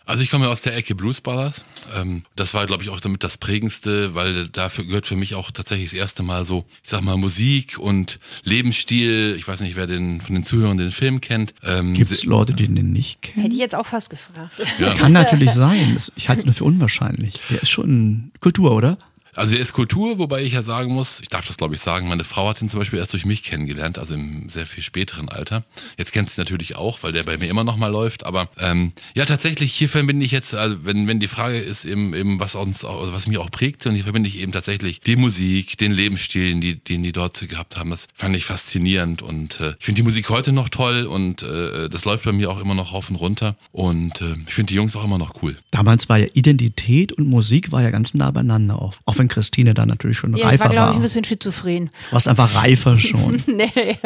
[0.06, 1.63] Also ich komme ja aus der Ecke Blues Brothers.
[1.96, 5.52] Ähm, das war, glaube ich, auch damit das prägendste, weil dafür gehört für mich auch
[5.52, 9.36] tatsächlich das erste Mal so, ich sag mal, Musik und Lebensstil.
[9.38, 11.54] Ich weiß nicht, wer den von den Zuhörern den Film kennt.
[11.63, 13.44] Ähm, Gibt es Leute, die den nicht kennen?
[13.44, 14.62] Hätte ich jetzt auch fast gefragt.
[14.98, 15.98] Kann natürlich sein.
[16.16, 17.36] Ich halte es nur für unwahrscheinlich.
[17.50, 18.98] Der ist schon Kultur, oder?
[19.36, 22.08] Also er ist Kultur, wobei ich ja sagen muss, ich darf das glaube ich sagen,
[22.08, 25.30] meine Frau hat ihn zum Beispiel erst durch mich kennengelernt, also im sehr viel späteren
[25.30, 25.63] Alter.
[25.98, 28.26] Jetzt kennt sie natürlich auch, weil der bei mir immer noch mal läuft.
[28.26, 32.13] Aber ähm, ja, tatsächlich, hier verbinde ich jetzt, also wenn, wenn die Frage ist, eben,
[32.13, 35.00] eben was uns auch, also was mich auch prägte, und hier verbinde ich eben tatsächlich
[35.02, 37.89] die Musik, den Lebensstil, den die, den die dort gehabt haben.
[37.89, 39.22] Das fand ich faszinierend.
[39.22, 42.52] Und äh, ich finde die Musik heute noch toll und äh, das läuft bei mir
[42.52, 43.56] auch immer noch rauf und runter.
[43.72, 45.58] Und äh, ich finde die Jungs auch immer noch cool.
[45.72, 49.00] Damals war ja Identität und Musik war ja ganz nah beieinander auf.
[49.06, 50.91] Auch wenn Christine da natürlich schon Ja, ich reifer war, glaube war.
[50.91, 51.89] ich, ein bisschen schizophren.
[52.09, 53.41] Du warst einfach reifer schon.
[53.47, 53.97] nee.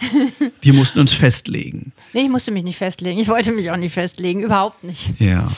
[0.60, 1.92] Wir mussten uns festlegen.
[2.12, 3.18] nee, ich musste mich nicht festlegen.
[3.20, 4.42] Ich wollte mich auch nicht festlegen.
[4.42, 5.18] Überhaupt nicht.
[5.20, 5.50] Ja.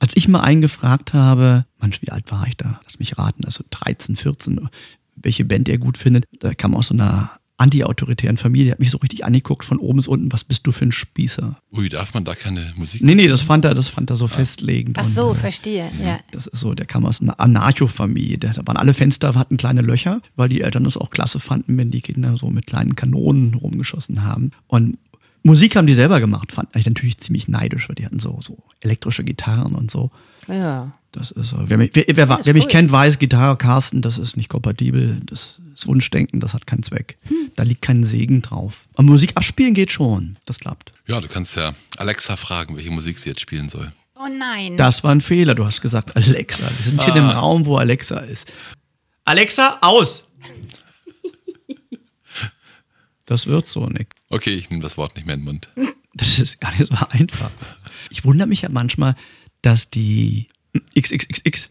[0.00, 2.80] Als ich mal einen gefragt habe, Mensch, wie alt war ich da?
[2.84, 4.68] Lass mich raten, also 13, 14,
[5.14, 6.24] welche Band er gut findet.
[6.40, 7.30] Da kam aus so einer
[7.62, 10.72] anti-autoritären Familie, der hat mich so richtig angeguckt von oben bis unten, was bist du
[10.72, 11.56] für ein Spießer?
[11.72, 13.02] Ui, darf man da keine Musik?
[13.02, 14.98] Nee, nee, das fand er, das fand er so festlegend.
[14.98, 15.90] Ach und, so, äh, verstehe.
[16.04, 16.18] Ja.
[16.32, 18.38] Das ist so, der kam aus einer Anarcho-Familie.
[18.38, 21.78] Da da waren alle Fenster, hatten kleine Löcher, weil die Eltern das auch klasse fanden,
[21.78, 24.50] wenn die Kinder so mit kleinen Kanonen rumgeschossen haben.
[24.66, 24.98] Und
[25.44, 28.58] Musik haben die selber gemacht, fand ich natürlich ziemlich neidisch, weil die hatten so, so
[28.80, 30.10] elektrische Gitarren und so.
[30.48, 30.92] Ja.
[31.12, 31.58] Das ist so.
[31.60, 35.20] Wer mich, wer, wer, wer mich kennt, weiß, Gitarre, Carsten, das ist nicht kompatibel.
[35.26, 37.18] Das ist Wunschdenken, das hat keinen Zweck.
[37.24, 37.50] Hm.
[37.54, 38.86] Da liegt kein Segen drauf.
[38.94, 40.38] Aber Musik abspielen geht schon.
[40.46, 40.94] Das klappt.
[41.06, 43.92] Ja, du kannst ja Alexa fragen, welche Musik sie jetzt spielen soll.
[44.14, 44.76] Oh nein.
[44.76, 45.54] Das war ein Fehler.
[45.54, 46.62] Du hast gesagt Alexa.
[46.62, 48.50] Wir sind hier in einem Raum, wo Alexa ist.
[49.24, 50.24] Alexa, aus!
[53.24, 54.08] Das wird so, Nick.
[54.28, 55.70] Okay, ich nehme das Wort nicht mehr in den Mund.
[56.14, 57.50] Das ist gar nicht so einfach.
[58.10, 59.14] Ich wundere mich ja manchmal,
[59.62, 60.46] dass die
[60.98, 61.68] XXXX,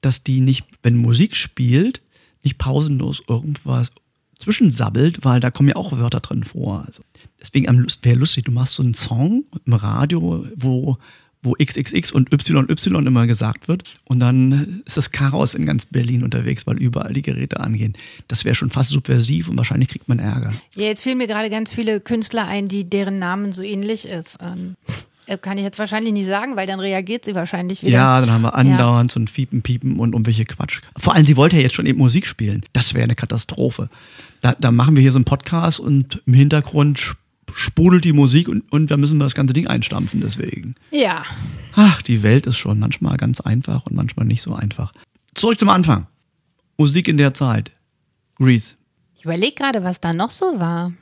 [0.00, 2.00] dass die nicht, wenn Musik spielt,
[2.42, 3.90] nicht pausenlos irgendwas
[4.38, 6.84] zwischensabbelt, weil da kommen ja auch Wörter drin vor.
[6.86, 7.02] Also
[7.40, 7.66] deswegen
[8.02, 10.98] wäre lustig, du machst so einen Song im Radio, wo,
[11.42, 16.24] wo XXX und YY immer gesagt wird und dann ist das Chaos in ganz Berlin
[16.24, 17.94] unterwegs, weil überall die Geräte angehen.
[18.28, 20.52] Das wäre schon fast subversiv und wahrscheinlich kriegt man Ärger.
[20.76, 24.38] Ja, jetzt fielen mir gerade ganz viele Künstler ein, die deren Namen so ähnlich ist.
[24.42, 24.92] Ähm, äh,
[25.40, 27.92] kann ich jetzt wahrscheinlich nicht sagen, weil dann reagiert sie wahrscheinlich wieder.
[27.92, 30.80] Ja, dann haben wir andauernd so ein Fiepen, Piepen und irgendwelche Quatsch.
[30.96, 32.62] Vor allem, sie wollte ja jetzt schon eben Musik spielen.
[32.72, 33.88] Das wäre eine Katastrophe.
[34.42, 37.16] Da, da machen wir hier so einen Podcast und im Hintergrund sp-
[37.54, 40.74] sprudelt die Musik und, und wir müssen das ganze Ding einstampfen deswegen.
[40.90, 41.24] Ja.
[41.74, 44.92] Ach, die Welt ist schon manchmal ganz einfach und manchmal nicht so einfach.
[45.34, 46.06] Zurück zum Anfang.
[46.76, 47.70] Musik in der Zeit.
[48.36, 48.74] Grease.
[49.16, 50.92] Ich überlege gerade, was da noch so war.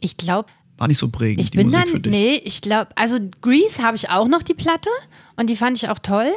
[0.00, 0.48] Ich glaube,
[0.80, 4.08] War nicht so prägend, ich bin Musik dann, nee, ich glaube, also Grease habe ich
[4.08, 4.88] auch noch die Platte
[5.36, 6.30] und die fand ich auch toll.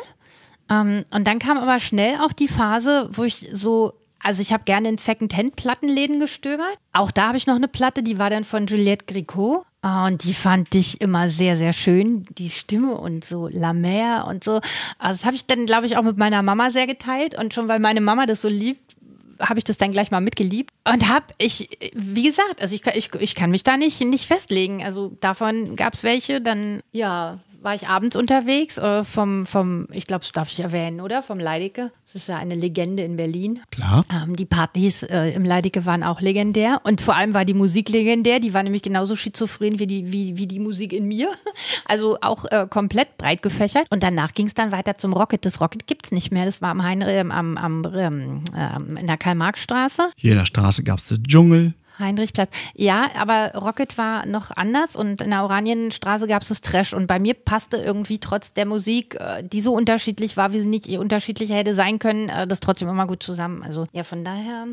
[0.69, 4.65] Ähm, und dann kam aber schnell auch die Phase, wo ich so, also ich habe
[4.65, 6.77] gerne in Second-Hand-Plattenläden gestöbert.
[6.91, 9.63] Auch da habe ich noch eine Platte, die war dann von Juliette Gricot.
[9.81, 12.25] Ah, Und die fand ich immer sehr, sehr schön.
[12.37, 14.59] Die Stimme und so La Mer und so.
[14.97, 17.37] Also das habe ich dann, glaube ich, auch mit meiner Mama sehr geteilt.
[17.37, 18.92] Und schon weil meine Mama das so liebt,
[19.39, 23.13] habe ich das dann gleich mal mitgeliebt und habe ich, wie gesagt, also ich, ich,
[23.15, 24.83] ich kann mich da nicht, nicht festlegen.
[24.83, 30.05] Also davon gab es welche, dann ja, war ich abends unterwegs äh, vom, vom, ich
[30.05, 31.23] glaube, das darf ich erwähnen, oder?
[31.23, 31.91] Vom Leidecke.
[32.05, 33.61] Das ist ja eine Legende in Berlin.
[33.71, 34.05] Klar.
[34.13, 37.89] Ähm, die Partys äh, im Leidecke waren auch legendär und vor allem war die Musik
[37.89, 38.39] legendär.
[38.39, 41.29] Die war nämlich genauso schizophren wie die, wie, wie die Musik in mir.
[41.85, 43.85] Also auch äh, komplett breit gefächert.
[43.89, 45.45] Und danach ging es dann weiter zum Rocket.
[45.45, 46.45] Das Rocket gibt's nicht mehr.
[46.45, 50.09] Das war am Heinrich, ähm, am, am, ähm, ähm, in der Karl-Marx-Straße.
[50.15, 51.73] Hier in der Straße gab es den Dschungel.
[52.03, 52.51] Heinrichplatz.
[52.75, 57.07] Ja, aber Rocket war noch anders und in der Oranienstraße gab es das Trash und
[57.07, 60.87] bei mir passte irgendwie trotz der Musik, äh, die so unterschiedlich war, wie sie nicht
[60.89, 63.63] unterschiedlicher hätte sein können, äh, das trotzdem immer gut zusammen.
[63.63, 64.67] Also ja, von daher,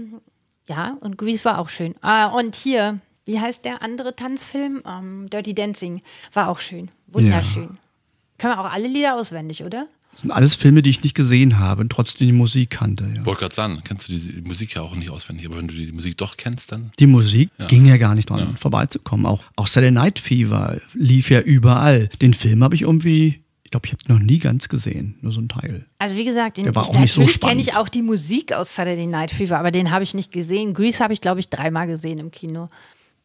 [0.69, 1.95] ja, und Grease war auch schön.
[2.01, 4.83] Ah, und hier, wie heißt der andere Tanzfilm?
[4.87, 6.91] Ähm, Dirty Dancing war auch schön.
[7.07, 7.79] Wunderschön.
[8.39, 9.87] Können wir auch alle Lieder auswendig, oder?
[10.13, 13.05] Das sind alles Filme, die ich nicht gesehen habe und trotzdem die Musik kannte.
[13.15, 13.25] Ja.
[13.25, 15.93] Wollte gerade sagen, kennst du die Musik ja auch nicht auswendig, aber wenn du die
[15.93, 16.91] Musik doch kennst, dann.
[16.99, 19.25] Die Musik ging ja gar nicht dran vorbeizukommen.
[19.27, 22.09] Auch, auch Saturday Night Fever lief ja überall.
[22.21, 25.31] Den Film habe ich irgendwie, ich glaube, ich habe ihn noch nie ganz gesehen, nur
[25.33, 25.87] so ein Teil.
[25.99, 27.69] Also wie gesagt, den, Der war ich, auch nicht so natürlich kenne spannend.
[27.69, 30.75] ich auch die Musik aus Saturday Night Fever, aber den habe ich nicht gesehen.
[30.75, 32.69] Grease habe ich, glaube ich, dreimal gesehen im Kino.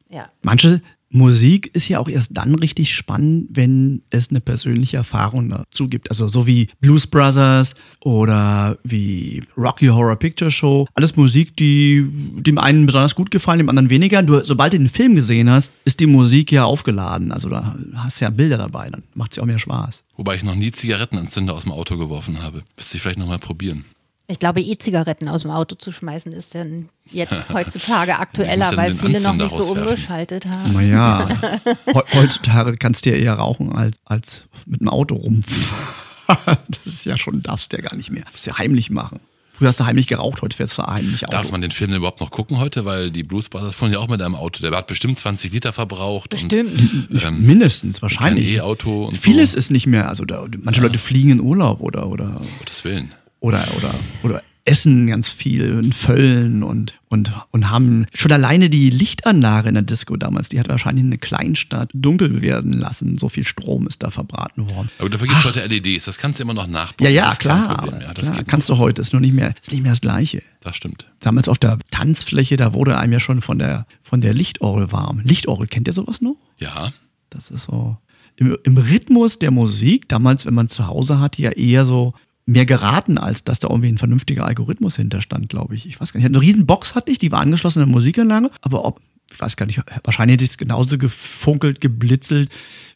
[0.10, 0.30] Ja.
[0.43, 0.82] Manche
[1.15, 6.10] Musik ist ja auch erst dann richtig spannend, wenn es eine persönliche Erfahrung dazu gibt.
[6.10, 10.88] Also so wie Blues Brothers oder wie Rocky Horror Picture Show.
[10.93, 14.23] Alles Musik, die dem einen besonders gut gefallen, dem anderen weniger.
[14.23, 17.32] Du, sobald du den Film gesehen hast, ist die Musik ja aufgeladen.
[17.32, 20.04] Also da hast du ja Bilder dabei, dann macht es ja auch mehr Spaß.
[20.17, 22.63] Wobei ich noch nie Zigarettenanzünder aus dem Auto geworfen habe.
[22.75, 23.86] Müsste ich vielleicht nochmal probieren.
[24.28, 29.22] Ich glaube, E-Zigaretten aus dem Auto zu schmeißen ist dann jetzt heutzutage aktueller, weil viele
[29.22, 30.74] noch Anzünder nicht so umgeschaltet haben.
[30.74, 31.30] Naja,
[31.86, 35.88] he heutzutage kannst du ja eher rauchen als, als mit dem Auto rumfahren.
[36.68, 38.24] Das ist ja schon, darfst du ja gar nicht mehr.
[38.32, 39.20] Das ist ja heimlich machen.
[39.54, 41.32] Früher hast du heimlich geraucht, heute fährst du heimlich Auto.
[41.32, 42.84] Darf man den Film denn überhaupt noch gucken heute?
[42.84, 44.62] Weil die Blues Brothers fuhren ja auch mit einem Auto.
[44.62, 46.32] Der hat bestimmt 20 Liter verbraucht.
[46.32, 46.74] Bestimmt.
[47.12, 48.48] Und, ähm, Mindestens, wahrscheinlich.
[48.48, 49.58] kein E-Auto und Vieles so.
[49.60, 53.14] ist nicht mehr, also da, manche Leute fliegen in Urlaub oder, oder, Gottes Willen.
[53.45, 58.89] Oder, oder, oder essen ganz viel in Völlen und, und, und haben schon alleine die
[58.89, 63.19] Lichtanlage in der Disco damals, die hat wahrscheinlich eine Kleinstadt dunkel werden lassen.
[63.19, 64.89] So viel Strom ist da verbraten worden.
[64.97, 66.05] Aber dafür gibt es heute LEDs.
[66.05, 67.05] Das kannst du immer noch nachbauen.
[67.05, 68.01] Ja, ja, klar, Problem.
[68.01, 70.41] Ja, das klar, kannst du heute, ist nur nicht mehr, ist nicht mehr das Gleiche.
[70.62, 71.08] Das stimmt.
[71.19, 75.21] Damals auf der Tanzfläche, da wurde einem ja schon von der, von der Lichtorgel warm.
[75.23, 76.38] Lichtorgel, kennt ihr sowas noch?
[76.58, 76.91] Ja.
[77.29, 77.97] Das ist so
[78.38, 82.13] im, im Rhythmus der Musik, damals, wenn man zu Hause hatte, ja eher so
[82.45, 85.88] mehr geraten, als dass da irgendwie ein vernünftiger Algorithmus hinterstand, glaube ich.
[85.88, 86.27] Ich weiß gar nicht.
[86.27, 89.58] Eine riesen Box hatte ich, die war angeschlossen an eine Musikanlage, aber ob, ich weiß
[89.58, 92.51] gar nicht, wahrscheinlich hätte ich es genauso gefunkelt, geblitzelt,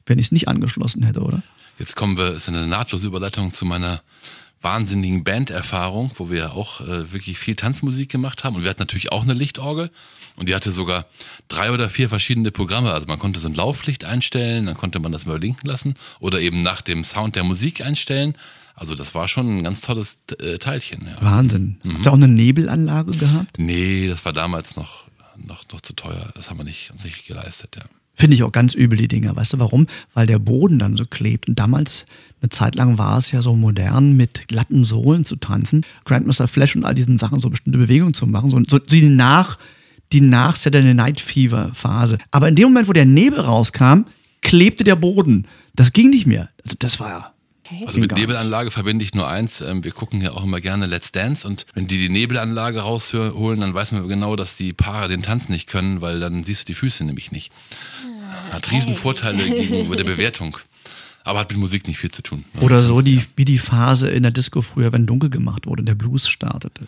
[0.05, 1.41] wenn ich es nicht angeschlossen hätte, oder?
[1.79, 4.01] Jetzt kommen wir, ist eine nahtlose Überleitung zu meiner
[4.62, 8.57] wahnsinnigen Banderfahrung, wo wir auch äh, wirklich viel Tanzmusik gemacht haben.
[8.57, 9.89] Und wir hatten natürlich auch eine Lichtorgel.
[10.35, 11.05] Und die hatte sogar
[11.47, 12.91] drei oder vier verschiedene Programme.
[12.91, 16.41] Also man konnte so ein Lauflicht einstellen, dann konnte man das mal blinken lassen oder
[16.41, 18.35] eben nach dem Sound der Musik einstellen.
[18.80, 21.06] Also das war schon ein ganz tolles äh, Teilchen.
[21.06, 21.22] Ja.
[21.22, 21.78] Wahnsinn.
[21.86, 23.60] Habt ihr auch eine Nebelanlage gehabt?
[23.60, 25.04] Nee, das war damals noch,
[25.38, 26.32] noch, noch zu teuer.
[26.34, 27.84] Das haben wir nicht, uns nicht geleistet, ja.
[28.15, 29.36] Finde ich auch ganz übel, die Dinger.
[29.36, 29.88] Weißt du warum?
[30.13, 31.48] Weil der Boden dann so klebt.
[31.48, 32.06] Und damals,
[32.42, 35.86] eine Zeit lang war es ja so modern, mit glatten Sohlen zu tanzen.
[36.04, 38.50] Grandmaster Flash und all diesen Sachen so bestimmte Bewegungen zu machen.
[38.50, 39.58] So, so die nach,
[40.12, 42.18] die nach Saturday Night Fever Phase.
[42.32, 44.04] Aber in dem Moment, wo der Nebel rauskam,
[44.42, 45.48] klebte der Boden.
[45.76, 46.50] Das ging nicht mehr.
[46.65, 47.34] Also das war ja.
[47.71, 47.84] Okay.
[47.86, 48.12] Also mit.
[48.15, 49.62] Nebelanlage verbinde ich nur eins.
[49.62, 53.62] Ähm, wir gucken ja auch immer gerne Let's Dance und wenn die die Nebelanlage rausholen,
[53.62, 56.65] dann weiß man genau, dass die Paare den Tanz nicht können, weil dann siehst du
[56.67, 57.51] die Füße nämlich nicht.
[58.51, 60.58] Hat riesen Vorteile gegenüber der Bewertung.
[61.23, 62.45] Aber hat mit Musik nicht viel zu tun.
[62.53, 62.62] ne?
[62.62, 65.86] Oder so die, wie die Phase in der Disco früher, wenn dunkel gemacht wurde und
[65.86, 66.88] der Blues startete.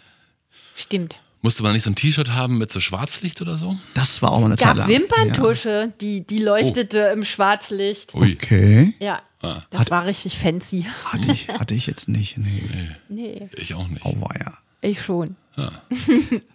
[0.73, 1.21] Stimmt.
[1.43, 3.75] Musste man nicht so ein T-Shirt haben mit so Schwarzlicht oder so?
[3.95, 4.87] Das war auch mal eine Zeit Gab lang.
[4.89, 8.13] Wimperntusche, die, die leuchtete im Schwarzlicht.
[8.13, 8.21] Ja.
[8.21, 8.93] Okay.
[8.99, 9.63] Ja, Ah.
[9.71, 10.85] das war richtig fancy.
[11.05, 12.37] Hatte ich, hatte ich jetzt nicht.
[12.37, 12.89] Nee.
[13.09, 14.05] Nee, Ich auch nicht.
[14.05, 14.53] Auweia.
[14.81, 15.35] ich schon.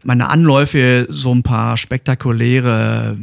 [0.05, 3.17] meine Anläufe, so ein paar spektakuläre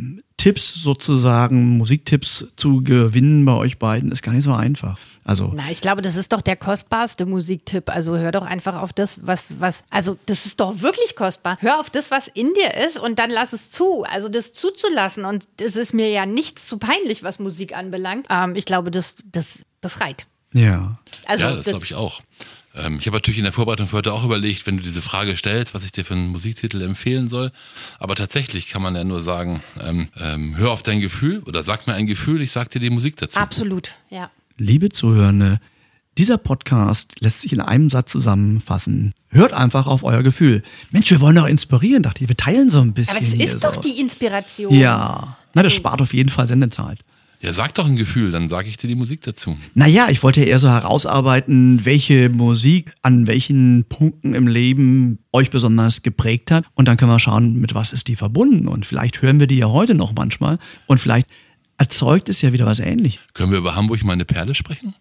[0.43, 4.99] Tipps sozusagen, Musiktipps zu gewinnen bei euch beiden, ist gar nicht so einfach.
[5.23, 7.89] Also, Na, ich glaube, das ist doch der kostbarste Musiktipp.
[7.89, 11.56] Also hör doch einfach auf das, was, was, also das ist doch wirklich kostbar.
[11.62, 14.03] Hör auf das, was in dir ist und dann lass es zu.
[14.03, 15.23] Also das zuzulassen.
[15.23, 18.27] Und es ist mir ja nichts zu peinlich, was Musik anbelangt.
[18.29, 20.25] Ähm, ich glaube, das, das befreit.
[20.51, 20.97] ja.
[21.25, 22.19] Also ja, das, glaube ich auch.
[22.75, 25.38] Ähm, ich habe natürlich in der Vorbereitung für heute auch überlegt, wenn du diese Frage
[25.38, 27.51] stellst, was ich dir für einen Musiktitel empfehlen soll.
[27.99, 31.88] Aber tatsächlich kann man ja nur sagen, ähm, ähm, hör auf dein Gefühl oder sag
[31.88, 33.39] mir ein Gefühl, ich sag dir die Musik dazu.
[33.39, 34.29] Absolut, ja.
[34.57, 35.59] Liebe Zuhörende,
[36.17, 39.13] dieser Podcast lässt sich in einem Satz zusammenfassen.
[39.29, 40.62] Hört einfach auf euer Gefühl.
[40.91, 42.29] Mensch, wir wollen doch inspirieren, dachte ich.
[42.29, 43.17] Wir teilen so ein bisschen.
[43.17, 43.67] Aber es hier ist so.
[43.71, 44.73] doch die Inspiration.
[44.73, 45.38] Ja.
[45.55, 46.99] Na, das spart auf jeden Fall Sendezeit.
[47.43, 49.58] Ja, sag doch ein Gefühl, dann sage ich dir die Musik dazu.
[49.75, 55.49] Naja, ich wollte ja eher so herausarbeiten, welche Musik an welchen Punkten im Leben euch
[55.49, 56.63] besonders geprägt hat.
[56.75, 58.69] Und dann können wir schauen, mit was ist die verbunden.
[58.69, 60.58] Und vielleicht hören wir die ja heute noch manchmal.
[60.88, 61.27] Und vielleicht
[61.77, 63.21] erzeugt es ja wieder was ähnliches.
[63.34, 64.95] Können wir über Hamburg meine Perle sprechen?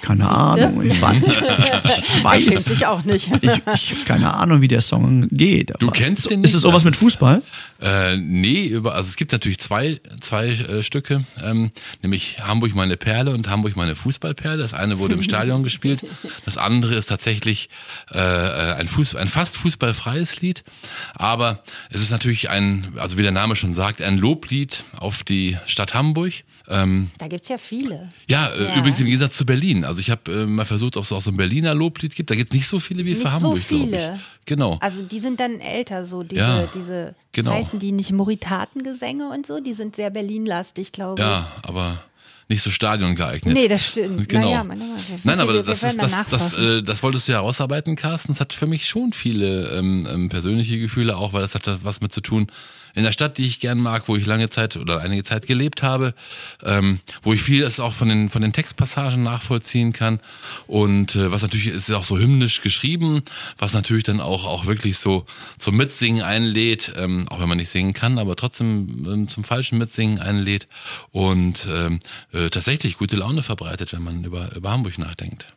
[0.00, 0.84] Keine Ahnung.
[0.84, 2.64] Ich, weiß- ich, weiß.
[2.66, 3.32] sich auch nicht.
[3.40, 5.72] Ich, ich habe keine Ahnung, wie der Song geht.
[5.80, 6.54] Du kennst so, den Ist nicht?
[6.56, 7.42] es sowas mit ist- Fußball?
[7.80, 11.70] Äh, nee, über, also es gibt natürlich zwei, zwei äh, Stücke, ähm,
[12.02, 14.56] nämlich Hamburg meine Perle und Hamburg meine Fußballperle.
[14.60, 16.00] Das eine wurde im Stadion gespielt,
[16.44, 17.68] das andere ist tatsächlich
[18.12, 20.64] äh, äh, ein, Fuß, ein fast fußballfreies Lied,
[21.14, 25.56] aber es ist natürlich ein, also wie der Name schon sagt, ein Loblied auf die
[25.66, 26.32] Stadt Hamburg.
[26.68, 28.08] Ähm, Da gibt's ja viele.
[28.28, 28.76] ja, äh, Ja.
[28.76, 29.84] übrigens im Gegensatz zu Berlin.
[29.84, 32.30] Also ich habe äh, mal versucht, ob es auch so ein Berliner Loblied gibt.
[32.30, 34.14] Da gibt es nicht so viele wie Nicht für so Hamburg, glaube viele.
[34.16, 34.20] ich.
[34.46, 34.78] Genau.
[34.80, 37.52] Also die sind dann älter, so diese, Ja, diese genau.
[37.52, 41.26] heißen die nicht Moritatengesänge und so, die sind sehr Berlin-lastig, glaube ich.
[41.26, 42.02] Ja, aber
[42.48, 43.54] nicht so Stadion geeignet.
[43.54, 44.28] Nee, das stimmt.
[44.28, 44.64] Genau.
[44.64, 44.86] Man- wir-
[45.24, 47.94] Nein, aber wir- wir das werden ist das, das, äh, das wolltest du ja herausarbeiten,
[47.96, 48.32] Carsten.
[48.32, 52.00] Das hat für mich schon viele ähm, ähm, persönliche Gefühle, auch weil das hat was
[52.00, 52.50] mit zu tun.
[52.94, 55.82] In der Stadt, die ich gern mag, wo ich lange Zeit oder einige Zeit gelebt
[55.82, 56.14] habe,
[56.64, 60.18] ähm, wo ich vieles auch von den von den Textpassagen nachvollziehen kann
[60.66, 63.22] und äh, was natürlich ist auch so hymnisch geschrieben,
[63.58, 65.26] was natürlich dann auch auch wirklich so
[65.58, 69.78] zum Mitsingen einlädt, ähm, auch wenn man nicht singen kann, aber trotzdem ähm, zum falschen
[69.78, 70.66] Mitsingen einlädt
[71.12, 72.00] und ähm,
[72.38, 75.48] äh, tatsächlich gute Laune verbreitet, wenn man über über Hamburg nachdenkt.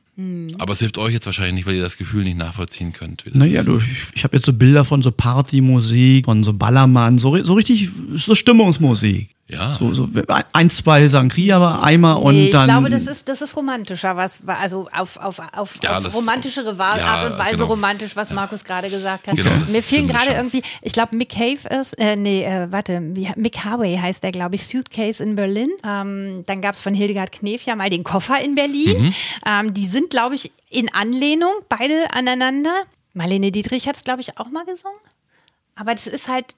[0.59, 3.25] Aber es hilft euch jetzt wahrscheinlich nicht, weil ihr das Gefühl nicht nachvollziehen könnt.
[3.25, 3.67] wie das Naja, ist.
[3.67, 7.53] du, ich, ich habe jetzt so Bilder von so Partymusik, von so Ballermann, so, so
[7.53, 9.29] richtig, so Stimmungsmusik.
[9.51, 9.69] Ja.
[9.71, 10.07] So, so
[10.53, 12.65] ein, zwei Sangria, aber einmal und Nee, ich dann.
[12.65, 16.85] glaube, das ist, das ist romantischer, was, also auf, auf, auf, Ja, auf romantischere ja,
[16.85, 17.65] Art und Weise genau.
[17.67, 19.35] romantisch, was Markus gerade gesagt hat.
[19.35, 23.29] Genau, Mir fielen gerade irgendwie, ich glaube, Mick Cave ist, äh, nee, äh, warte, wie,
[23.35, 25.69] Mick Harvey heißt der, glaube ich, Suitcase in Berlin.
[25.85, 29.01] Ähm, dann gab es von Hildegard Knef ja mal den Koffer in Berlin.
[29.03, 29.13] Mhm.
[29.45, 32.73] Ähm, die sind, glaube ich, in Anlehnung, beide aneinander.
[33.13, 34.97] Marlene Dietrich hat es, glaube ich, auch mal gesungen.
[35.75, 36.55] Aber das ist halt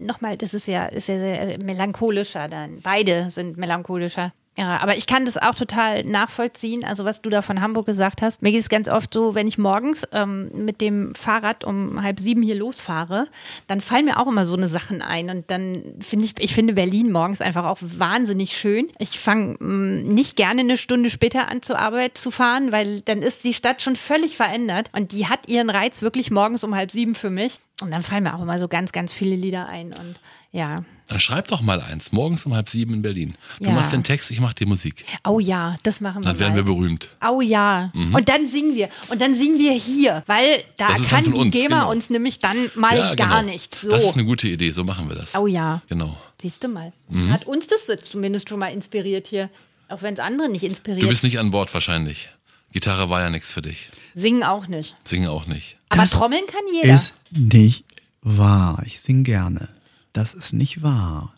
[0.00, 2.80] nochmal, das ist ja, ist ja sehr melancholischer dann.
[2.82, 4.32] Beide sind melancholischer.
[4.58, 6.82] Ja, aber ich kann das auch total nachvollziehen.
[6.82, 8.40] Also was du da von Hamburg gesagt hast.
[8.40, 12.18] Mir geht es ganz oft so, wenn ich morgens ähm, mit dem Fahrrad um halb
[12.18, 13.28] sieben hier losfahre,
[13.66, 15.28] dann fallen mir auch immer so eine Sachen ein.
[15.28, 18.88] Und dann finde ich, ich finde Berlin morgens einfach auch wahnsinnig schön.
[18.98, 23.44] Ich fange nicht gerne eine Stunde später an zur Arbeit zu fahren, weil dann ist
[23.44, 24.88] die Stadt schon völlig verändert.
[24.92, 27.60] Und die hat ihren Reiz wirklich morgens um halb sieben für mich.
[27.82, 29.88] Und dann fallen mir auch immer so ganz, ganz viele Lieder ein.
[29.88, 30.18] Und
[30.56, 30.76] ja,
[31.08, 33.36] Dann schreib doch mal eins, morgens um halb sieben in Berlin.
[33.60, 33.72] Du Ja.
[33.74, 35.04] machst den Text, ich mach die Musik.
[35.24, 36.56] Oh ja, das machen wir Dann werden mal.
[36.56, 37.08] wir berühmt.
[37.24, 37.92] Oh ja.
[37.94, 38.88] Und dann singen wir.
[39.08, 41.04] Und dann singen wir hier, weil da Mhm.
[41.06, 41.90] Kann die uns, GEMA genau.
[41.92, 43.52] uns nämlich dann mal ja, gar genau.
[43.52, 43.82] nichts.
[43.82, 43.90] So.
[43.90, 45.36] Das ist eine gute Idee, so machen wir das.
[45.36, 45.80] Oh ja.
[45.88, 46.16] Genau.
[46.42, 46.92] Siehst du mal.
[47.08, 47.30] Mhm.
[47.32, 49.48] Hat uns das jetzt zumindest schon mal inspiriert hier.
[49.88, 51.04] Auch wenn es andere nicht inspiriert.
[51.04, 52.30] Du bist nicht an Bord wahrscheinlich.
[52.72, 53.88] Gitarre war ja nichts für dich.
[54.14, 54.96] Singen auch nicht.
[55.04, 55.76] Singen auch nicht.
[55.88, 56.92] Aber Das trommeln kann jeder.
[56.94, 57.84] ist nicht
[58.22, 58.82] wahr.
[58.84, 59.68] Ich sing gerne.
[60.16, 61.34] Das ist nicht wahr.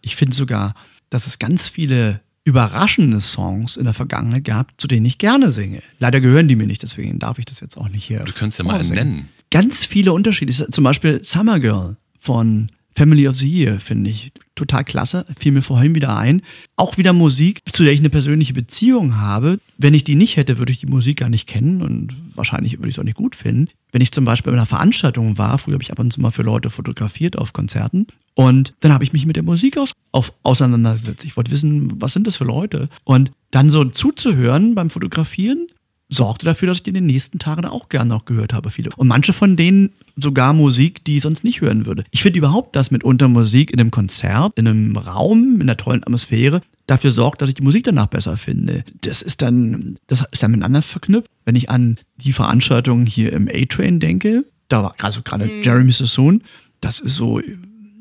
[0.00, 0.72] Ich finde sogar,
[1.10, 5.82] dass es ganz viele überraschende Songs in der Vergangenheit gab, zu denen ich gerne singe.
[5.98, 8.20] Leider gehören die mir nicht, deswegen darf ich das jetzt auch nicht hier.
[8.20, 9.28] Du könntest ja mal einen nennen.
[9.50, 10.54] Ganz viele Unterschiede.
[10.54, 15.24] Zum Beispiel Summer Girl von Family of the Year finde ich total klasse.
[15.38, 16.42] Fiel mir vorhin wieder ein.
[16.76, 19.60] Auch wieder Musik, zu der ich eine persönliche Beziehung habe.
[19.76, 22.88] Wenn ich die nicht hätte, würde ich die Musik gar nicht kennen und wahrscheinlich würde
[22.88, 23.68] ich es auch nicht gut finden.
[23.92, 26.30] Wenn ich zum Beispiel bei einer Veranstaltung war, früher habe ich ab und zu mal
[26.30, 30.32] für Leute fotografiert auf Konzerten und dann habe ich mich mit der Musik aus, auf,
[30.42, 31.24] auseinandergesetzt.
[31.24, 32.88] Ich wollte wissen, was sind das für Leute?
[33.04, 35.68] Und dann so zuzuhören beim Fotografieren,
[36.08, 38.90] sorgte dafür, dass ich die in den nächsten Tagen auch gerne noch gehört habe, viele.
[38.96, 42.04] Und manche von denen sogar Musik, die ich sonst nicht hören würde.
[42.10, 46.02] Ich finde überhaupt, dass mitunter Musik in einem Konzert, in einem Raum, in einer tollen
[46.02, 48.84] Atmosphäre dafür sorgt, dass ich die Musik danach besser finde.
[49.02, 51.30] Das ist dann, das ist dann miteinander verknüpft.
[51.44, 56.42] Wenn ich an die Veranstaltung hier im A-Train denke, da war also gerade Jeremy Sassoon,
[56.80, 57.40] das ist so,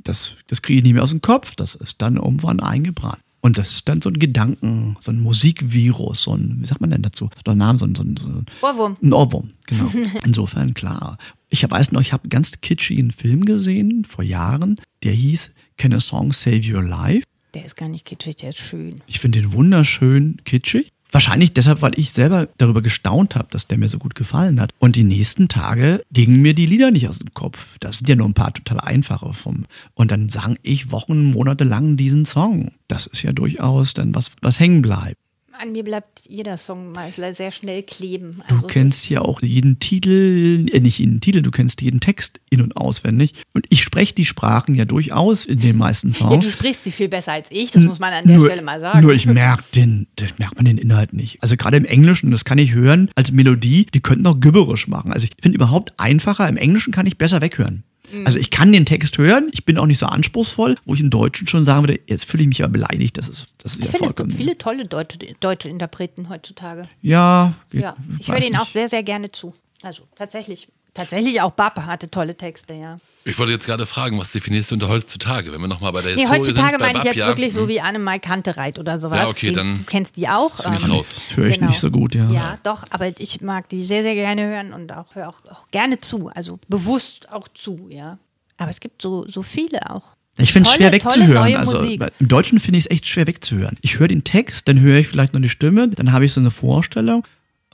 [0.03, 1.55] das, das kriege ich nicht mehr aus dem Kopf.
[1.55, 3.20] Das ist dann irgendwann eingebrannt.
[3.48, 6.89] Und das ist dann so ein Gedanken, so ein Musikvirus, so ein, wie sagt man
[6.89, 7.30] denn dazu?
[7.45, 8.98] Der Name, so ein, so ein, so ein Ohrwurm.
[9.02, 9.89] ein Ohrwurm, genau.
[10.26, 11.18] Insofern klar.
[11.48, 15.93] Ich weiß noch, ich habe einen ganz kitschigen Film gesehen vor Jahren, der hieß Can
[15.93, 17.24] a Song Save Your Life?
[17.54, 19.02] Der ist gar nicht kitschig, der ist schön.
[19.08, 20.89] Ich finde den wunderschön kitschig.
[21.12, 24.74] Wahrscheinlich deshalb, weil ich selber darüber gestaunt habe, dass der mir so gut gefallen hat.
[24.80, 27.78] Und die nächsten Tage gingen mir die Lieder nicht aus dem Kopf.
[27.80, 29.66] Das sind ja nur ein paar total einfache vom.
[29.93, 32.72] Und dann sang ich Wochen, Monate lang diesen Song.
[32.88, 35.18] Das ist ja durchaus dann was, was hängen bleibt.
[35.60, 38.43] An mir bleibt jeder Song mal sehr schnell kleben.
[38.47, 41.99] Du Also es kennst ja auch jeden Titel, äh, nicht jeden Titel, du kennst jeden
[41.99, 43.34] Text in- und auswendig.
[43.53, 46.45] Und ich spreche die Sprachen ja durchaus in den meisten Ja, Songs.
[46.45, 48.80] du sprichst sie viel besser als ich, das muss man an der nur, Stelle mal
[48.80, 49.01] sagen.
[49.01, 51.41] Nur ich merke den, das merkt man den Inhalt nicht.
[51.41, 55.12] Also gerade im Englischen, das kann ich hören als Melodie, die könnten auch gibberisch machen.
[55.12, 57.84] Also ich finde überhaupt einfacher, im Englischen kann ich besser weghören.
[58.12, 58.26] Mhm.
[58.26, 61.10] Also ich kann den Text hören, ich bin auch nicht so anspruchsvoll, wo ich im
[61.10, 63.86] Deutschen schon sagen würde, jetzt fühle ich mich aber beleidigt, das ist, das ist ich
[63.86, 66.88] ja finde, es gibt viele tolle deutsche, deutsche Interpreten heutzutage.
[67.01, 69.53] ja, geht- Ja, ich höre denen auch sehr, sehr gerne zu.
[69.82, 70.68] Also tatsächlich.
[70.98, 72.98] Tatsächlich auch Baba hatte tolle Texte, ja.
[73.24, 76.16] Ich wollte jetzt gerade fragen, was definierst du unter heutzutage, wenn wir nochmal bei der
[76.16, 76.80] Nee, Historie heutzutage sind?
[76.80, 79.18] meine ich jetzt Bab, ja, wirklich so hm, wie Annemai Kantereit oder sowas.
[79.20, 80.64] Ja, okay, Die- dann du kennst die auch.
[80.64, 81.16] bin ich ähm, raus.
[81.28, 81.68] Das höre ich Genau.
[81.70, 82.30] nicht so gut, ja.
[82.32, 85.70] Ja, doch, aber ich mag die sehr, sehr gerne hören und auch höre auch, auch
[85.72, 86.30] gerne zu.
[86.34, 88.18] Also bewusst auch zu, ja.
[88.58, 90.16] Aber es gibt so, so viele auch.
[90.38, 91.56] Ich finde es schwer wegzuhören.
[91.58, 93.78] Also im Deutschen finde ich es echt schwer wegzuhören.
[93.82, 96.39] Ich höre den Text, dann höre ich vielleicht noch die Stimme, dann habe ich so
[96.39, 97.26] eine Vorstellung.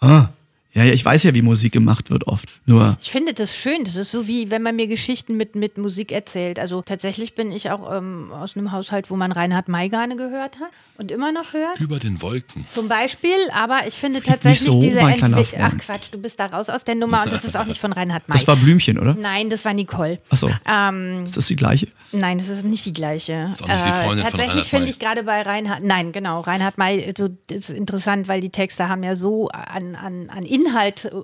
[0.02, 0.30] Ah,
[0.74, 2.50] ja, ja, ich weiß ja, wie Musik gemacht wird oft.
[2.66, 3.84] Nur Ich finde das schön.
[3.84, 6.58] Das ist so wie, wenn man mir Geschichten mit, mit Musik erzählt.
[6.58, 10.60] Also tatsächlich bin ich auch ähm, aus einem Haushalt, wo man Reinhard May gerne gehört
[10.60, 11.80] hat und immer noch hört.
[11.80, 12.66] Über den Wolken.
[12.68, 15.46] Zum Beispiel, aber ich finde tatsächlich so, diese Entwicklung.
[15.60, 15.78] Ach.
[15.78, 18.28] Quatsch, du bist da raus aus der Nummer und das ist auch nicht von Reinhard
[18.28, 18.34] May.
[18.34, 19.14] das war Blümchen, oder?
[19.14, 20.22] Nein, das war Nicole.
[20.32, 20.50] Achso.
[20.68, 21.88] Ähm, Ist das die gleiche?
[22.12, 23.50] Nein, das ist nicht die gleiche.
[23.52, 26.80] Ist auch nicht die Freundin von tatsächlich finde ich gerade bei Reinhard, nein, genau, Reinhard
[26.80, 30.63] May, so, das ist interessant, weil die Texte haben ja so an, an, an Inhalt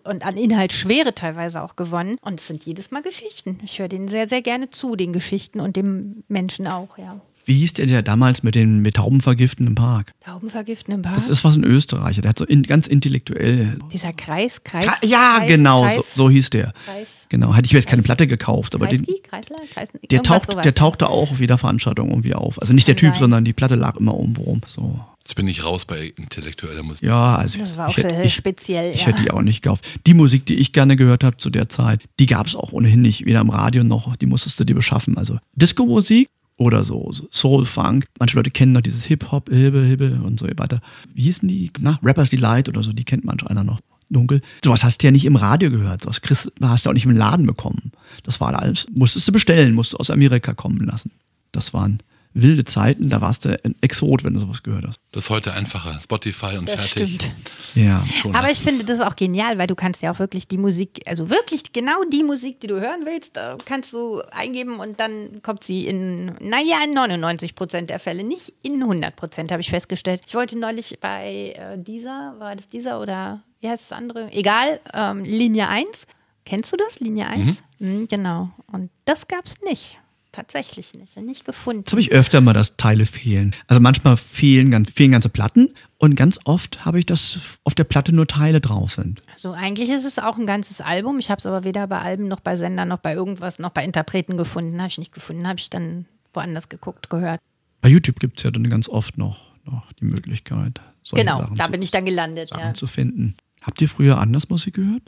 [0.03, 2.17] und an Inhaltsschwere teilweise auch gewonnen.
[2.21, 3.59] Und es sind jedes Mal Geschichten.
[3.63, 7.21] Ich höre denen sehr, sehr gerne zu, den Geschichten und dem Menschen auch, ja.
[7.49, 10.13] Wie hieß der, der damals mit den mit Tauben vergiften im Park?
[10.23, 11.15] Tauben vergiften im Park?
[11.15, 13.79] Das ist was ein Österreicher, der hat so in, ganz intellektuell.
[13.91, 14.85] Dieser Kreis, Kreis.
[14.85, 16.73] Ka ja, Kreis, genau, Kreis, so, so hieß der.
[16.85, 17.07] Kreis.
[17.29, 20.61] Genau, hätte ich mir jetzt keine Platte gekauft, aber den, Kreisler, Kreis, der, taucht, sowas,
[20.61, 20.75] der ja.
[20.75, 22.61] tauchte auch auf jeder Veranstaltung irgendwie auf.
[22.61, 23.19] Also nicht der Typ, sein.
[23.19, 24.61] sondern die Platte lag immer irgendwo rum.
[24.67, 24.99] So.
[25.29, 27.03] Jetzt bin ich raus bei intellektueller Musik.
[27.03, 28.93] Ja, also Das war ich, auch hätte- sehr ich, speziell.
[28.95, 29.07] ich ja.
[29.07, 29.85] hätte die auch nicht gekauft.
[30.07, 33.03] Die Musik, die ich gerne gehört habe zu der Zeit, die gab es auch ohnehin
[33.03, 35.19] nicht, weder im Radio noch, die musstest du dir beschaffen.
[35.19, 38.05] Also Disco-Musik oder so, so Soul, Funk.
[38.17, 40.81] Manche Leute kennen noch dieses Hip-Hop, Hilbe, Hilbe und so weiter.
[41.13, 41.69] Wie hießen die?
[41.77, 43.81] Na, Rappers Delight oder so, die kennt manch einer noch.
[44.09, 44.41] Dunkel.
[44.65, 46.01] Sowas hast du ja nicht im Radio gehört.
[46.01, 47.91] Sowas kriegst, hast du auch nicht im Laden bekommen.
[48.23, 51.11] Das war alles, musstest du bestellen, musst du aus Amerika kommen lassen.
[51.51, 51.99] Das waren
[52.33, 54.99] wilde Zeiten, da warst du ein Exot, wenn du sowas gehört hast.
[55.11, 55.99] Das ist heute einfacher.
[55.99, 57.15] Spotify und Das fertig.
[57.15, 57.31] stimmt.
[57.75, 58.05] Ja.
[58.05, 61.01] Schon Aber ich finde das auch genial, weil du kannst ja auch wirklich die Musik,
[61.05, 65.41] also wirklich genau die Musik, die du hören willst, äh, kannst du eingeben und dann
[65.41, 69.69] kommt sie in, naja, in 99 Prozent der Fälle, nicht in 100 Prozent, habe ich
[69.69, 70.21] festgestellt.
[70.27, 74.31] Ich wollte neulich bei äh, dieser, war das dieser oder wie heißt das andere?
[74.31, 76.05] Egal, ähm, Linie 1.
[76.45, 77.61] Kennst du das, Linie 1?
[77.79, 78.49] Mhm, genau.
[78.71, 79.99] Und das gab es nicht.
[80.31, 81.17] Tatsächlich nicht.
[81.17, 81.81] Nicht gefunden.
[81.81, 83.55] Jetzt habe ich öfter mal, dass Teile fehlen.
[83.67, 87.83] Also manchmal fehlen, ganz, fehlen ganze Platten und ganz oft habe ich, dass auf der
[87.83, 89.23] Platte nur Teile drauf sind.
[89.33, 91.17] Also eigentlich ist es auch ein ganzes Album.
[91.19, 93.83] Ich habe es aber weder bei Alben noch bei Sendern noch bei irgendwas noch bei
[93.83, 94.77] Interpreten gefunden.
[94.79, 95.47] Habe ich nicht gefunden.
[95.47, 97.39] Habe ich dann woanders geguckt, gehört.
[97.81, 101.55] Bei YouTube gibt es ja dann ganz oft noch, noch die Möglichkeit, solche genau, Sachen,
[101.55, 102.49] da zu, bin ich dann gelandet.
[102.49, 102.73] Sachen Ja.
[102.73, 103.35] zu finden.
[103.61, 105.03] Habt ihr früher anders Musik gehört?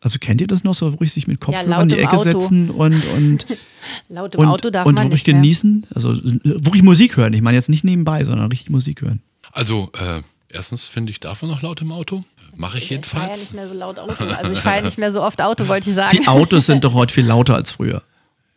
[0.00, 2.12] Also kennt ihr das noch so, wo ich sich mit Kopfhörern laut in die Ecke
[2.12, 2.40] Auto.
[2.40, 3.46] setzen und, und,
[4.08, 5.86] Laut im und, Auto darf und man wirklich genießen?
[5.94, 7.32] Also wirklich Musik hören.
[7.34, 9.20] Ich meine jetzt nicht nebenbei, sondern richtig Musik hören.
[9.52, 12.24] Also, äh, erstens finde ich, darf man noch laut im Auto?
[12.56, 13.40] Mache ich Ich fahre ja jedenfalls.
[13.40, 14.24] nicht mehr so laut Auto.
[14.24, 16.16] Also ich fahre ja nicht mehr so oft Auto, wollte ich sagen.
[16.16, 18.02] Die Autos sind doch heute viel lauter als früher.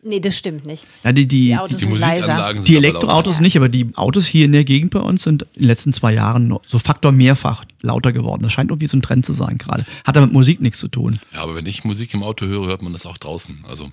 [0.04, 0.86] Nee, das stimmt nicht.
[1.02, 1.86] Ja, die, die, Die Die.
[1.86, 5.42] Musikanlagen sind Die Elektroautos nicht, aber die Autos hier in der Gegend bei uns sind
[5.54, 8.42] in den letzten zwei Jahren so Faktor mehrfach lauter geworden.
[8.42, 9.84] Das scheint irgendwie so ein Trend zu sein gerade.
[10.04, 11.18] Hat aber mit Musik nichts zu tun.
[11.34, 13.64] Ja, aber wenn ich Musik im Auto höre, hört man das auch draußen.
[13.68, 13.92] Also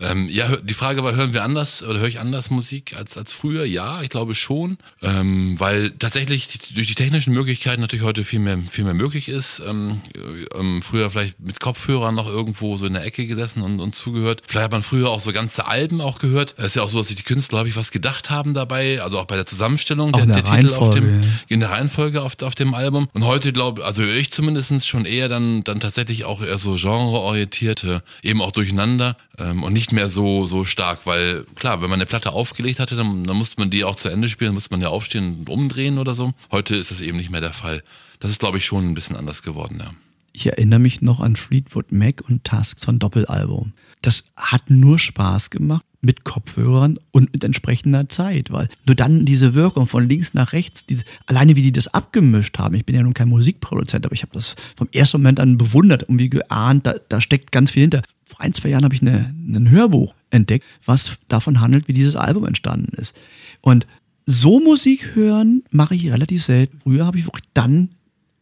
[0.00, 3.32] ähm, ja, die Frage war, hören wir anders oder höre ich anders Musik als als
[3.32, 3.64] früher?
[3.64, 8.38] Ja, ich glaube schon, ähm, weil tatsächlich die, durch die technischen Möglichkeiten natürlich heute viel
[8.38, 9.62] mehr viel mehr möglich ist.
[9.66, 13.80] Ähm, äh, ähm, früher vielleicht mit Kopfhörern noch irgendwo so in der Ecke gesessen und,
[13.80, 14.42] und zugehört.
[14.46, 16.54] Vielleicht hat man früher auch so ganze Alben auch gehört.
[16.56, 19.02] Es ist ja auch so, dass sich die Künstler, habe ich, was gedacht haben dabei,
[19.02, 22.22] also auch bei der Zusammenstellung Auch der, der der Titel auf dem in der Reihenfolge
[22.22, 23.08] auf, auf dem Album.
[23.12, 26.76] Und heute glaube, also höre ich zumindest schon eher dann, dann tatsächlich auch eher so
[26.76, 31.98] genreorientierte, eben auch durcheinander ähm, und nicht mehr so, so stark, weil klar, wenn man
[31.98, 34.80] eine Platte aufgelegt hatte, dann, dann musste man die auch zu Ende spielen, musste man
[34.80, 36.32] ja aufstehen und umdrehen oder so.
[36.50, 37.82] Heute ist das eben nicht mehr der Fall.
[38.20, 39.90] Das ist, glaube ich, schon ein bisschen anders geworden, ja.
[40.34, 43.74] Ich erinnere mich noch an Fleetwood Mac und Tusk von Doppelalbum.
[44.02, 49.54] Das hat nur Spaß gemacht mit Kopfhörern und mit entsprechender Zeit, weil nur dann diese
[49.54, 52.74] Wirkung von links nach rechts, diese, alleine wie die das abgemischt haben.
[52.74, 56.02] Ich bin ja nun kein Musikproduzent, aber ich habe das vom ersten Moment an bewundert
[56.02, 58.02] und wie geahnt, da, da steckt ganz viel hinter.
[58.24, 62.16] Vor ein, zwei Jahren habe ich eine, ein Hörbuch entdeckt, was davon handelt, wie dieses
[62.16, 63.14] Album entstanden ist.
[63.60, 63.86] Und
[64.26, 66.80] so Musik hören mache ich relativ selten.
[66.82, 67.90] Früher habe ich wirklich dann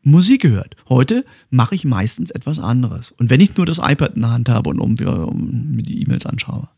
[0.02, 0.76] Musik gehört.
[0.88, 3.12] Heute mache ich meistens etwas anderes.
[3.12, 6.00] Und wenn ich nur das iPad in der Hand habe und um, um mir die
[6.02, 6.68] E-Mails anschaue.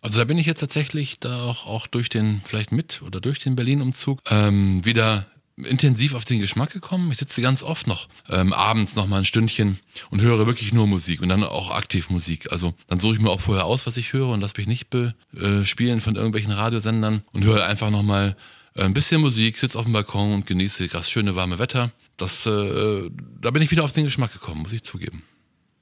[0.00, 3.40] Also da bin ich jetzt tatsächlich da auch, auch durch den, vielleicht mit oder durch
[3.40, 5.26] den Berlin-Umzug ähm, wieder
[5.64, 7.10] intensiv auf den Geschmack gekommen.
[7.10, 9.78] Ich sitze ganz oft noch ähm, abends noch mal ein Stündchen
[10.10, 12.52] und höre wirklich nur Musik und dann auch aktiv Musik.
[12.52, 14.88] Also dann suche ich mir auch vorher aus, was ich höre und lasse mich nicht
[14.90, 18.36] bespielen von irgendwelchen Radiosendern und höre einfach noch mal
[18.74, 21.90] äh, ein bisschen Musik, sitze auf dem Balkon und genieße das schöne warme Wetter.
[22.18, 23.10] Das, äh,
[23.40, 25.22] da bin ich wieder auf den Geschmack gekommen, muss ich zugeben.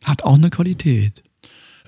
[0.05, 1.23] Hat auch eine Qualität.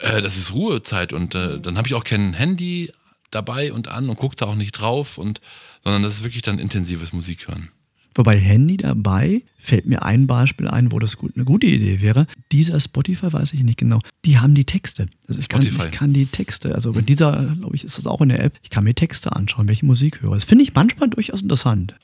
[0.00, 2.92] Äh, das ist Ruhezeit und äh, dann habe ich auch kein Handy
[3.30, 5.40] dabei und an und gucke da auch nicht drauf und
[5.84, 7.70] sondern das ist wirklich dann intensives Musik hören.
[8.14, 12.26] Wobei Handy dabei fällt mir ein Beispiel ein, wo das gut, eine gute Idee wäre.
[12.50, 15.06] Dieser Spotify, weiß ich nicht genau, die haben die Texte.
[15.28, 15.86] Also ich, kann, Spotify.
[15.86, 18.58] ich kann die Texte, also bei dieser, glaube ich, ist das auch in der App,
[18.62, 20.34] ich kann mir Texte anschauen, welche Musik höre.
[20.34, 21.94] Das finde ich manchmal durchaus interessant.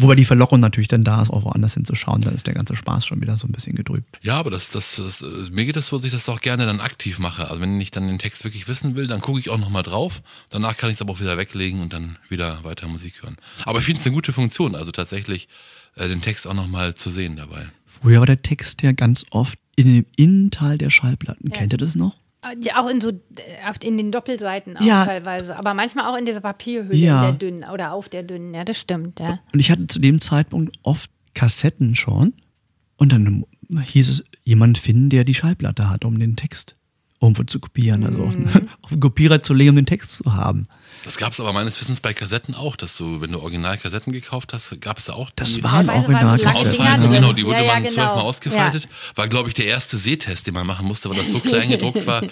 [0.00, 3.04] Wobei die Verlockung natürlich dann da ist, auch woanders hinzuschauen, dann ist der ganze Spaß
[3.04, 4.06] schon wieder so ein bisschen getrübt.
[4.22, 6.66] Ja, aber das, das, das äh, mir geht das so, dass ich das auch gerne
[6.66, 7.48] dann aktiv mache.
[7.48, 10.22] Also wenn ich dann den Text wirklich wissen will, dann gucke ich auch nochmal drauf.
[10.50, 13.36] Danach kann ich es aber auch wieder weglegen und dann wieder weiter Musik hören.
[13.64, 15.48] Aber ich finde es eine gute Funktion, also tatsächlich
[15.96, 17.68] äh, den Text auch nochmal zu sehen dabei.
[17.84, 21.50] Früher war der Text ja ganz oft in dem Innenteil der Schallplatten.
[21.50, 22.16] Kennt ihr das noch?
[22.60, 23.14] Ja, auch in so äh,
[23.68, 25.04] auf- in den Doppelseiten auch Ja.
[25.04, 25.56] teilweise.
[25.56, 27.28] Aber manchmal auch in dieser Papierhülle, Ja.
[27.28, 28.54] in der dünnen oder auf der dünnen.
[28.54, 29.38] Ja, das stimmt, ja.
[29.52, 32.32] Und ich hatte zu dem Zeitpunkt oft Kassetten schon.
[32.96, 33.44] Und dann
[33.80, 36.74] hieß es, jemand finden, der die Schallplatte hat um den Text
[37.20, 38.34] irgendwo zu kopieren, also auf,
[38.82, 40.66] auf einen Kopierer zu legen, um den Text zu haben.
[41.04, 44.52] Das gab es aber meines Wissens bei Kassetten auch, dass du, wenn du Originalkassetten gekauft
[44.52, 47.00] hast, gab es da auch Das die waren waren Originalkassetten.
[47.02, 47.10] drin.
[47.12, 47.94] genau, die wurde Ja, ja, man genau.
[47.94, 48.88] zwölfmal ausgefaltet.
[49.14, 52.06] War, glaube ich, der erste Sehtest, den man machen musste, weil das so klein gedruckt
[52.06, 52.22] war,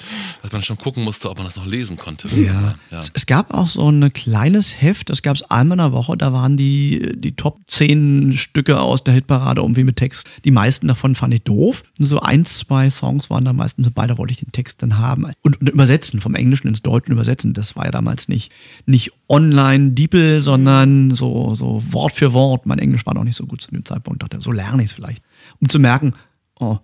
[0.42, 2.28] dass man schon gucken musste, ob man das noch lesen konnte.
[2.28, 2.74] Ja.
[2.90, 2.98] ja.
[2.98, 6.16] Es, es gab auch so ein kleines Heft, das gab es einmal in der Woche,
[6.16, 10.26] da waren die, die Top 10 Stücke aus der Hitparade irgendwie mit Text.
[10.44, 11.82] Die meisten davon fand ich doof.
[11.98, 14.98] Nur so ein, zwei Songs waren da meistens dabei, da wollte ich den Text dann
[14.98, 15.32] haben.
[15.42, 18.52] Und, und übersetzen, vom Englischen ins Deutsche übersetzen, das war ja damals nicht,
[18.86, 22.66] nicht online Diepel, sondern so, so Wort für Wort.
[22.66, 24.22] Mein Englisch war noch nicht so gut zu dem Zeitpunkt.
[24.22, 25.22] Dachte, so lerne ich es vielleicht.
[25.60, 26.12] Um zu merken,
[26.58, 26.78] oh,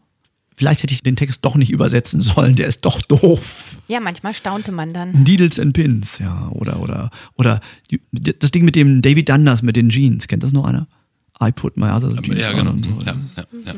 [0.54, 3.78] vielleicht hätte ich den Text doch nicht übersetzen sollen, der ist doch doof.
[3.88, 5.22] Ja, manchmal staunte man dann.
[5.22, 7.60] Needles and Pins, ja, oder, oder, oder
[8.12, 10.86] das Ding mit dem David Dundas mit den Jeans, kennt das noch einer?
[11.42, 12.70] I put my other jeans ja, on genau.
[12.70, 12.90] und so.
[13.04, 13.74] Ja, ja, ja.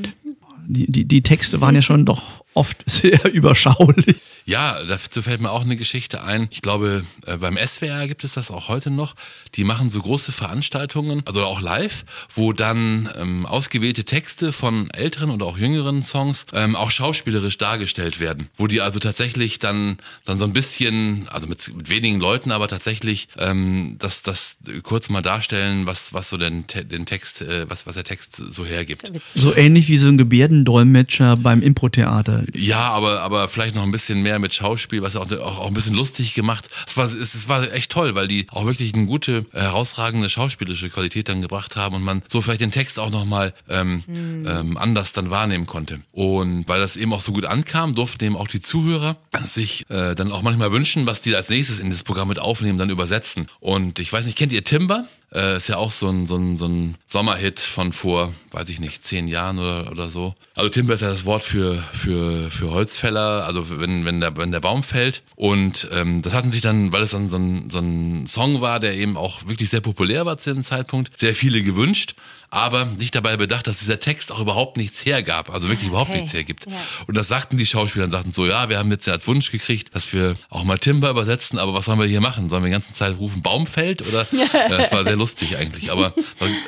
[0.67, 4.17] Die, die, die Texte waren ja schon doch oft sehr überschaulich.
[4.47, 6.49] Ja, dazu fällt mir auch eine Geschichte ein.
[6.51, 9.15] Ich glaube, äh, beim SWR gibt es das auch heute noch.
[9.55, 15.31] Die machen so große Veranstaltungen, also auch live, wo dann ähm, ausgewählte Texte von älteren
[15.31, 18.51] oder auch jüngeren Songs ähm, auch schauspielerisch dargestellt werden.
[18.57, 19.97] Wo die also tatsächlich dann,
[20.27, 25.09] dann so ein bisschen, also mit, mit wenigen Leuten, aber tatsächlich ähm, das, das kurz
[25.09, 29.11] mal darstellen, was, was so den, den Text, äh, was, was der Text so hergibt.
[29.35, 32.44] So ähnlich wie so ein Gebärdendolmetscher beim Impro-Theater.
[32.55, 35.75] Ja, aber, aber vielleicht noch ein bisschen mehr mit Schauspiel, was auch, auch, auch ein
[35.75, 36.69] bisschen lustig gemacht.
[36.87, 40.89] Es war, es, es war echt toll, weil die auch wirklich eine gute, herausragende schauspielische
[40.91, 45.13] Qualität dann gebracht haben und man so vielleicht den Text auch nochmal ähm, ähm, anders
[45.13, 46.01] dann wahrnehmen konnte.
[46.13, 50.15] Und weil das eben auch so gut ankam, durften eben auch die Zuhörer sich äh,
[50.15, 53.47] dann auch manchmal wünschen, was die als nächstes in das Programm mit aufnehmen, dann übersetzen.
[53.61, 55.07] Und ich weiß nicht, kennt ihr Timber?
[55.33, 58.79] Äh, ist ja auch so ein, so, ein, so ein Sommerhit von vor, weiß ich
[58.79, 60.35] nicht, zehn Jahren oder, oder so.
[60.55, 64.53] Also Timber ist ja das Wort für, für, für Holzfäller, also wenn, wenn, der, wenn
[64.53, 65.23] der Baum fällt.
[65.35, 68.79] Und ähm, das hatten sich dann, weil es dann so ein, so ein Song war,
[68.79, 72.15] der eben auch wirklich sehr populär war zu dem Zeitpunkt, sehr viele gewünscht,
[72.55, 76.21] aber nicht dabei bedacht, dass dieser Text auch überhaupt nichts hergab, also wirklich überhaupt Okay.
[76.21, 76.67] nichts hergibt.
[76.67, 76.73] Ja.
[77.07, 79.95] Und das sagten die Schauspieler und sagten so, ja, wir haben jetzt als Wunsch gekriegt,
[79.95, 82.49] dass wir auch mal Timber übersetzen, aber was sollen wir hier machen?
[82.49, 84.07] Sollen wir die ganze Zeit rufen, Baumfeld?
[84.09, 84.27] Oder?
[84.33, 85.91] ja, das war sehr lustig eigentlich.
[85.91, 86.15] Aber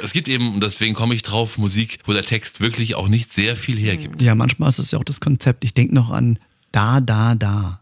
[0.02, 3.32] es gibt eben, und deswegen komme ich drauf, Musik, wo der Text wirklich auch nicht
[3.32, 4.20] sehr viel hergibt.
[4.22, 5.64] Ja, manchmal ist es ja auch das Konzept.
[5.64, 6.38] Ich denke noch an
[6.72, 7.80] da, da, da.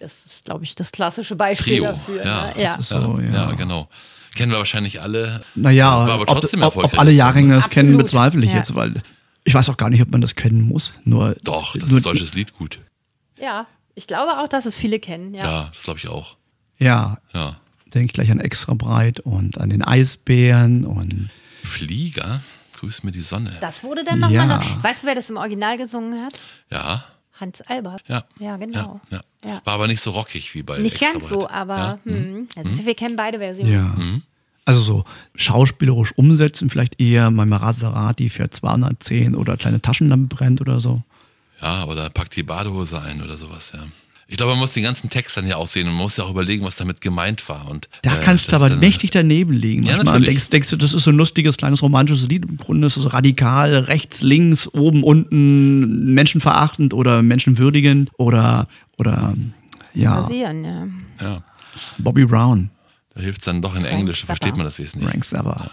[0.00, 2.24] Das ist, glaube ich, das klassische Beispiel Trio, dafür.
[2.24, 2.46] ja.
[2.48, 2.62] Ne?
[2.62, 2.76] ja.
[2.76, 3.32] Das ist so, ja.
[3.32, 3.88] Ja, genau.
[4.34, 5.44] Kennen wir wahrscheinlich alle.
[5.54, 6.98] Naja, war aber ob, trotzdem ob, ob erfolgreich.
[7.00, 8.56] alle Jahrgänge das kennen, Absolut, bezweifle ich ja.
[8.58, 9.02] jetzt, weil
[9.44, 11.00] ich weiß auch gar nicht, ob man das kennen muss.
[11.04, 12.80] Nur, Doch, das nur, ist deutsches Lied gut.
[13.38, 15.34] ja, ich glaube auch, dass es viele kennen.
[15.34, 15.44] Ja.
[15.44, 16.36] Ja, das glaube ich auch.
[16.78, 17.56] Ja, Ja.
[17.94, 21.30] denke ich gleich an Extra Breit und an den Eisbären und
[21.62, 22.40] Flieger,
[22.78, 23.56] grüß mir die Sonne.
[23.60, 24.58] Das wurde dann nochmal Ja.
[24.58, 24.82] noch.
[24.82, 26.32] Weißt du, wer das im Original gesungen hat?
[26.70, 27.04] Ja,
[27.40, 28.02] Hans Albert.
[28.08, 28.24] ja.
[28.38, 29.00] Ja, genau.
[29.10, 29.50] Ja, ja.
[29.50, 29.60] Ja.
[29.64, 31.98] War aber nicht so rockig wie bei Nicht Extra ganz so, aber Ja?
[32.04, 33.72] hm, also, wir kennen beide Versionen.
[33.72, 33.94] ja.
[34.66, 35.04] Also so
[35.34, 41.02] schauspielerisch umsetzen, vielleicht eher mein Maserati für 210 oder kleine Taschenlampe brennt oder so.
[41.60, 43.80] Ja, oder packt die Badehose ein oder sowas, ja.
[44.26, 46.24] Ich glaube, man muss den ganzen Text dann ja auch sehen und man muss ja
[46.24, 47.68] auch überlegen, was damit gemeint war.
[47.68, 49.82] Und, Da äh, kannst du aber dann- mächtig daneben liegen.
[49.82, 50.28] Ja, Manchmal natürlich.
[50.36, 52.44] denkst, denkst du, das ist so ein lustiges, kleines romantisches Lied.
[52.48, 58.66] Im Grunde ist es radikal, rechts, links, oben, unten, menschenverachtend oder menschenwürdigend oder,
[58.96, 59.34] oder
[59.94, 60.86] ja, Passieren, ja.
[61.20, 61.44] Ja,
[61.98, 62.70] Bobby Brown,
[63.14, 64.26] da hilft es dann doch in Frank Englisch, Zappa.
[64.34, 65.12] versteht man das wesentlich.
[65.12, 65.70] Rank Zappa.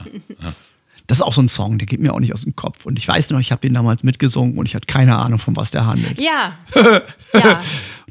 [1.07, 2.85] Das ist auch so ein Song, der geht mir auch nicht aus dem Kopf.
[2.85, 5.55] Und ich weiß noch, ich habe den damals mitgesungen und ich hatte keine Ahnung, von
[5.55, 6.19] was der handelt.
[6.19, 6.57] Ja.
[7.33, 7.59] ja.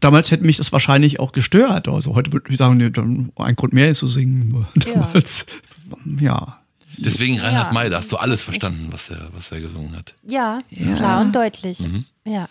[0.00, 1.88] Damals hätte mich das wahrscheinlich auch gestört.
[1.88, 4.66] Also heute würde ich sagen, nee, dann ein Grund mehr ist zu singen.
[4.74, 5.46] Damals,
[6.18, 6.58] ja.
[6.96, 7.72] Deswegen Reinhard Ja.
[7.72, 10.14] May, da hast du alles verstanden, was er, was er gesungen hat.
[10.26, 10.60] Ja,
[10.96, 11.82] klar und deutlich.
[12.24, 12.48] Ja.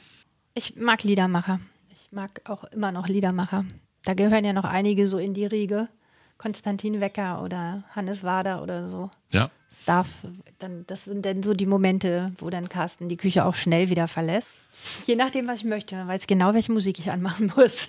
[0.55, 1.59] Ich mag Liedermacher.
[1.91, 3.65] Ich mag auch immer noch Liedermacher.
[4.03, 5.89] Da gehören ja noch einige so in die Riege.
[6.37, 9.11] Konstantin Wecker oder Hannes Wader oder so.
[9.31, 9.51] Ja.
[9.69, 10.07] Das darf,
[10.57, 14.07] dann, das sind dann so die Momente, wo dann Carsten die Küche auch schnell wieder
[14.07, 14.47] verlässt.
[15.05, 17.87] Je nachdem, was ich möchte, dann weiß genau, welche Musik ich anmachen muss.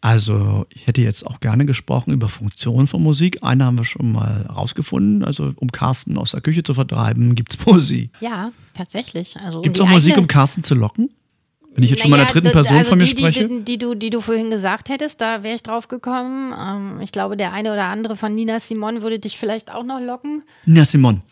[0.00, 3.38] Also ich hätte jetzt auch gerne gesprochen über Funktionen von Musik.
[3.42, 5.24] Eine haben wir schon mal rausgefunden.
[5.24, 8.12] Also um Carsten aus der Küche zu vertreiben, gibt's Musik.
[8.20, 9.36] ja, tatsächlich.
[9.40, 11.10] Also, Gibt's die auch Musik, um Carsten zu locken?
[11.78, 13.46] Wenn ich jetzt schon mal Naja, dritten Person also von mir die, spreche?
[13.46, 16.52] Die, die, du, die du vorhin gesagt hättest, da wäre ich drauf gekommen.
[16.60, 20.00] Ähm, ich glaube, der eine oder andere von Nina Simon würde dich vielleicht auch noch
[20.00, 20.42] locken.
[20.66, 21.22] Na, Simon,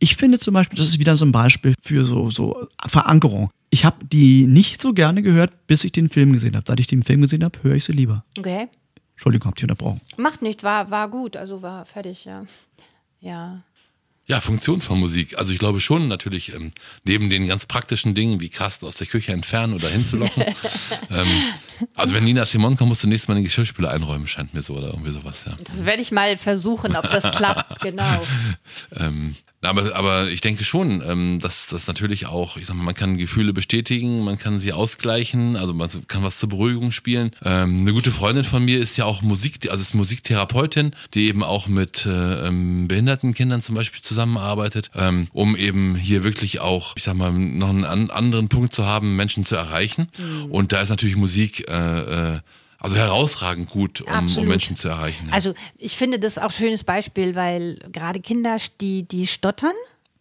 [0.00, 3.48] ich finde zum Beispiel, das ist wieder so ein Beispiel für so, so Verankerung.
[3.70, 6.64] Ich habe die nicht so gerne gehört, bis ich den Film gesehen habe.
[6.68, 8.26] Seit ich den Film gesehen habe, höre ich sie lieber.
[8.38, 8.68] Okay.
[9.14, 10.02] Entschuldigung, hab ich unterbrochen.
[10.18, 12.44] Macht nichts, war, war gut, also war fertig, ja.
[13.20, 13.62] Ja.
[14.26, 15.36] Ja, Funktion von Musik.
[15.36, 16.72] Also ich glaube schon natürlich, ähm,
[17.04, 20.44] neben den ganz praktischen Dingen wie Carsten aus der Küche entfernen oder hinzulocken.
[21.10, 21.28] ähm,
[21.94, 24.74] also wenn Nina Simon kommt, musst du nächstes Mal den Geschirrspüler einräumen, scheint mir so
[24.74, 25.54] oder irgendwie sowas, ja.
[25.64, 28.22] Das werde ich mal versuchen, ob das klappt, genau.
[28.96, 29.36] ähm,
[29.66, 33.16] aber, aber ich denke schon, ähm, dass das natürlich auch, ich sag mal, man kann
[33.16, 37.30] Gefühle bestätigen, man kann sie ausgleichen, also man kann was zur Beruhigung spielen.
[37.44, 41.42] Ähm, eine gute Freundin von mir ist ja auch Musik, also ist Musiktherapeutin, die eben
[41.42, 46.94] auch mit äh, ähm, behinderten Kindern zum Beispiel zusammenarbeitet, ähm, um eben hier wirklich auch,
[46.96, 50.08] ich sag mal, noch einen an, anderen Punkt zu haben, Menschen zu erreichen.
[50.18, 50.50] Mhm.
[50.50, 52.40] Und da ist natürlich Musik äh, äh,
[52.84, 55.30] also herausragend gut, um, um, Menschen zu erreichen.
[55.30, 59.72] Also ich finde das auch ein schönes Beispiel, weil gerade Kinder, die, die stottern,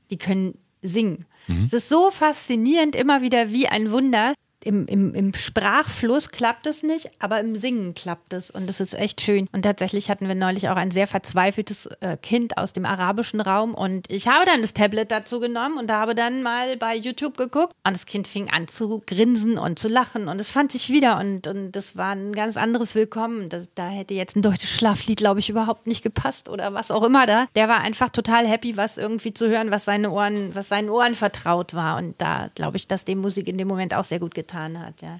[0.10, 1.26] die können singen.
[1.48, 1.66] Mhm.
[1.66, 4.34] Es ist so faszinierend, immer wieder wie ein Wunder,
[4.66, 8.94] im, im, im Sprachfluss klappt es nicht, aber im Singen klappt es und das ist
[8.94, 9.48] echt schön.
[9.52, 13.74] Und tatsächlich hatten wir neulich auch ein sehr verzweifeltes äh, Kind aus dem arabischen Raum
[13.74, 17.74] und ich habe dann das Tablet dazu genommen und habe dann mal bei YouTube geguckt
[17.86, 21.20] und das Kind fing an zu grinsen und zu lachen und es fand sich wieder
[21.20, 23.50] und, und das war ein ganz anderes Willkommen.
[23.50, 27.04] Das, da hätte jetzt ein deutsches Schlaflied, glaube ich, überhaupt nicht gepasst oder was auch
[27.04, 27.48] immer da.
[27.56, 31.16] Der war einfach total happy, was irgendwie zu hören, was seine Ohren, was seinen Ohren
[31.16, 34.34] vertraut war und da glaube ich, dass dem Musik in dem Moment auch sehr gut
[34.34, 35.02] getan getan hat.
[35.02, 35.20] Ja,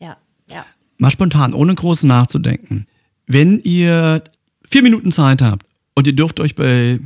[0.00, 0.16] ja,
[0.48, 0.66] ja.
[0.98, 2.86] Mal spontan, ohne groß nachzudenken.
[3.26, 4.22] Wenn ihr
[4.68, 7.00] vier Minuten Zeit habt und ihr dürft euch bei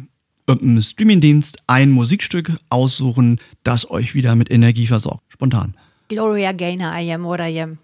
[0.46, 5.24] irgendeinem Streamingdienst ein Musikstück aussuchen, das euch wieder mit Energie versorgt.
[5.28, 5.74] Spontan.
[6.09, 7.78] Gloria Gaynor, I am what I am.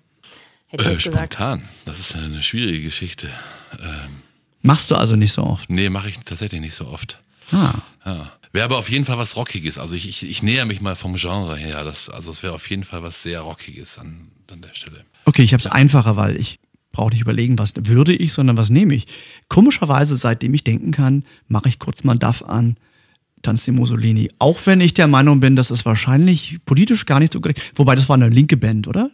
[0.71, 3.29] Äh, spontan, das ist eine schwierige Geschichte.
[3.79, 4.23] Ähm,
[4.63, 5.69] Machst du also nicht so oft?
[5.71, 7.21] Nee, mache ich tatsächlich nicht so oft.
[7.53, 7.75] Ah.
[8.05, 8.33] Ja.
[8.55, 9.79] Wäre aber auf jeden Fall was Rockiges.
[9.79, 11.83] Also ich, ich, ich näher mich mal vom Genre her.
[11.83, 15.05] Das, also es wäre auf jeden Fall was sehr Rockiges an, an der Stelle.
[15.25, 16.61] Okay, ich habe es einfacher, weil ich
[16.93, 19.07] brauche nicht überlegen, was würde ich, sondern was nehme ich.
[19.49, 22.77] Komischerweise, seitdem ich denken kann, mache ich kurz mal Duff an.
[23.43, 24.31] Tanz die Mussolini.
[24.39, 27.73] Auch wenn ich der Meinung bin, dass es wahrscheinlich politisch gar nicht so gerecht.
[27.75, 29.11] Wobei das war eine linke Band, oder?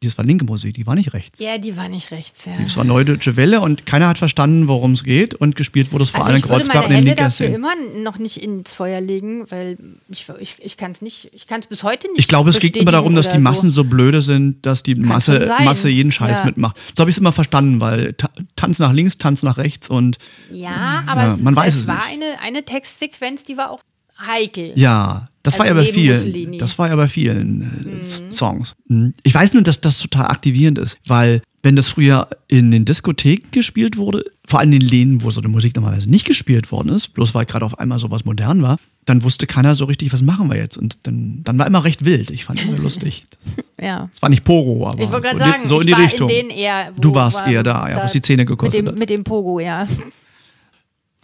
[0.00, 1.40] Das war linke Musik, die war nicht rechts.
[1.40, 2.52] Ja, die war nicht rechts, ja.
[2.60, 6.04] Das war Neue Deutsche Welle und keiner hat verstanden, worum es geht und gespielt wurde
[6.04, 9.00] es vor also allem in Kreuzberg und in den dafür immer noch nicht ins Feuer
[9.00, 9.76] legen, weil
[10.08, 12.60] ich, ich, ich kann es nicht, ich kann es bis heute nicht Ich glaube, es
[12.60, 13.82] geht immer darum, dass die Massen so.
[13.82, 16.44] so blöde sind, dass die Masse, Masse jeden Scheiß ja.
[16.44, 16.76] mitmacht.
[16.96, 20.18] So habe ich es immer verstanden, weil ta Tanz nach links, Tanz nach rechts und
[20.52, 22.22] Ja, aber ja, man es, weiß es, es war nicht.
[22.22, 23.82] eine, eine Textsequenz, die war auch
[24.24, 24.72] heikel.
[24.76, 26.16] Ja, das also war ja bei vielen.
[26.16, 26.58] Mussolini.
[26.58, 28.32] Das war ja bei vielen äh, mhm.
[28.32, 28.76] Songs.
[28.88, 29.14] Hm.
[29.22, 33.48] Ich weiß nur, dass das total aktivierend ist, weil wenn das früher in den Diskotheken
[33.50, 36.90] gespielt wurde, vor allem in den Läden, wo so eine Musik normalerweise nicht gespielt worden
[36.90, 40.22] ist, bloß weil gerade auf einmal sowas modern war, dann wusste keiner so richtig, was
[40.22, 40.76] machen wir jetzt.
[40.76, 42.30] Und dann, dann war immer recht wild.
[42.30, 43.26] Ich fand es immer lustig.
[43.80, 44.08] ja.
[44.14, 46.28] Es war nicht Pogo, aber ich so, sagen, in die, so in die Richtung.
[46.28, 48.98] In eher, du warst eher da, ja, wo es die Zähne gekostet mit dem, hat.
[48.98, 49.88] Mit dem Pogo, ja.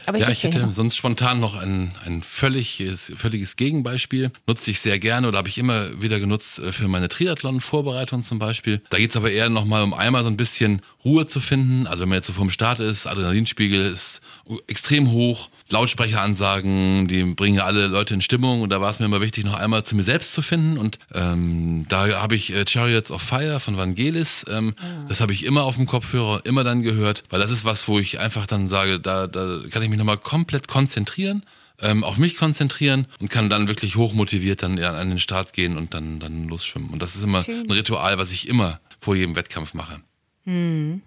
[0.07, 4.31] Aber ja, ich, ich hätte sonst spontan noch ein, ein völliges, völliges Gegenbeispiel.
[4.47, 8.39] Nutze ich sehr gerne oder habe ich immer wieder genutzt äh, für meine Triathlon-Vorbereitung zum
[8.39, 8.81] Beispiel.
[8.91, 11.87] Da geht es aber eher nochmal um einmal so ein bisschen Ruhe zu finden.
[11.87, 14.21] Also wenn man jetzt so vorm Start ist, Adrenalinspiegel ist
[14.67, 19.21] extrem hoch, Lautsprecheransagen, die bringen alle Leute in Stimmung und da war es mir immer
[19.21, 23.11] wichtig, noch einmal zu mir selbst zu finden und ähm, da habe ich äh, Chariots
[23.11, 25.07] of Fire von Vangelis, ähm, ah.
[25.09, 27.99] das habe ich immer auf dem Kopfhörer, immer dann gehört, weil das ist was, wo
[27.99, 31.45] ich einfach dann sage, da, da kann ich mich nochmal komplett konzentrieren
[31.81, 35.77] ähm, auf mich konzentrieren und kann dann wirklich hochmotiviert dann ja, an den Start gehen
[35.77, 36.91] und dann, dann losschwimmen.
[36.91, 37.67] Und das ist immer Schön.
[37.67, 40.01] ein Ritual, was ich immer vor jedem Wettkampf mache.
[40.45, 41.03] Hm.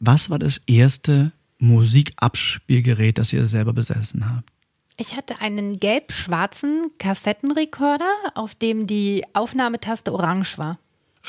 [0.00, 1.32] Was war das erste
[1.62, 4.50] Musikabspielgerät, das ihr selber besessen habt?
[4.96, 10.78] Ich hatte einen gelb-schwarzen Kassettenrekorder, auf dem die Aufnahmetaste orange war.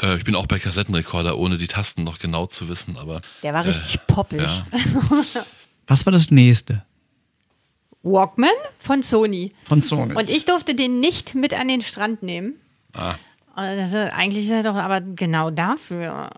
[0.02, 3.22] Äh, ich bin auch bei Kassettenrekorder, ohne die Tasten noch genau zu wissen, aber.
[3.44, 4.42] Der war richtig äh, poppig.
[4.42, 4.66] Ja.
[5.88, 6.84] Was war das nächste?
[8.02, 9.54] Walkman von Sony.
[9.66, 10.16] Von Sony.
[10.16, 12.56] Und ich durfte den nicht mit an den Strand nehmen.
[12.94, 13.16] Ah.
[13.56, 16.32] Also eigentlich ist er doch aber genau dafür.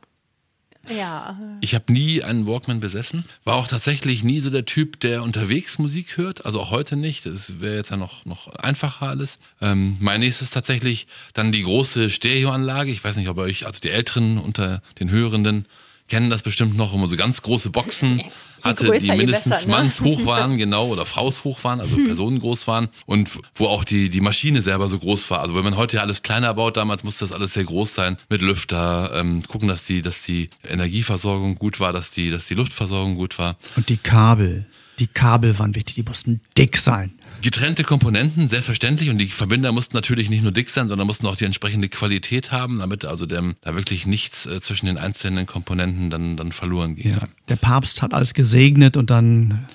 [0.89, 1.37] Ja.
[1.61, 3.25] Ich habe nie einen Walkman besessen.
[3.43, 6.45] War auch tatsächlich nie so der Typ, der unterwegs Musik hört.
[6.45, 7.25] Also auch heute nicht.
[7.25, 9.39] Das wäre jetzt ja noch, noch einfacher alles.
[9.61, 12.91] Ähm, mein nächstes tatsächlich dann die große Stereoanlage.
[12.91, 15.67] Ich weiß nicht, ob euch, also die Älteren unter den Hörenden,
[16.07, 18.21] kennen das bestimmt noch, immer so ganz große Boxen
[18.63, 19.73] hatte, die mindestens besser, ne?
[19.73, 22.05] Manns hoch waren, genau, oder Fraus hoch waren, also hm.
[22.05, 25.41] Personen groß waren und wo auch die, die Maschine selber so groß war.
[25.41, 28.17] Also wenn man heute ja alles kleiner baut, damals musste das alles sehr groß sein,
[28.29, 32.55] mit Lüfter, ähm, gucken, dass die, dass die Energieversorgung gut war, dass die, dass die
[32.55, 33.57] Luftversorgung gut war.
[33.75, 34.65] Und die Kabel.
[34.99, 37.11] Die Kabel waren wichtig, die mussten dick sein.
[37.45, 39.11] Getrennte Komponenten, selbstverständlich.
[39.11, 42.51] Und die Verbinder mussten natürlich nicht nur dick sein, sondern mussten auch die entsprechende Qualität
[42.51, 46.95] haben, damit also dem, da wirklich nichts äh, zwischen den einzelnen Komponenten dann, dann verloren
[46.95, 47.11] ging.
[47.11, 47.27] Ja.
[47.47, 49.67] Der Papst hat alles gesegnet und dann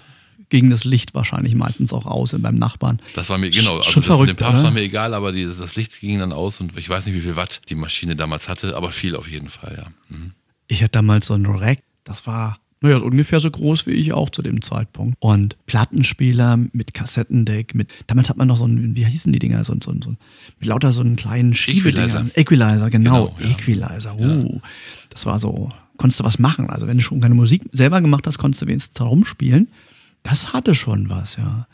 [0.48, 2.98] ging das Licht wahrscheinlich meistens auch aus beim Nachbarn.
[3.14, 4.64] Das war mir, genau, also Schon das verrückt, mit dem Papst oder?
[4.64, 7.20] war mir egal, aber dieses, das Licht ging dann aus und ich weiß nicht, wie
[7.20, 10.16] viel Watt die Maschine damals hatte, aber viel auf jeden Fall, ja.
[10.16, 10.32] Mhm.
[10.66, 14.12] Ich hatte damals so ein Rack, das war naja, so ungefähr so groß wie ich
[14.12, 15.16] auch zu dem Zeitpunkt.
[15.20, 19.64] Und Plattenspieler mit Kassettendeck, mit, damals hat man noch so ein, wie hießen die Dinger,
[19.64, 22.04] so, so, so, mit lauter so einen kleinen Schiebedinger.
[22.04, 22.26] Equalizer.
[22.34, 23.34] Equalizer, genau.
[23.36, 23.50] Genau, ja.
[23.50, 24.60] Equalizer, uh.
[25.10, 26.70] Das war so, konntest du was machen.
[26.70, 29.68] Also wenn du schon keine Musik selber gemacht hast, konntest du wenigstens da rumspielen.
[30.22, 31.66] Das hatte schon was, ja.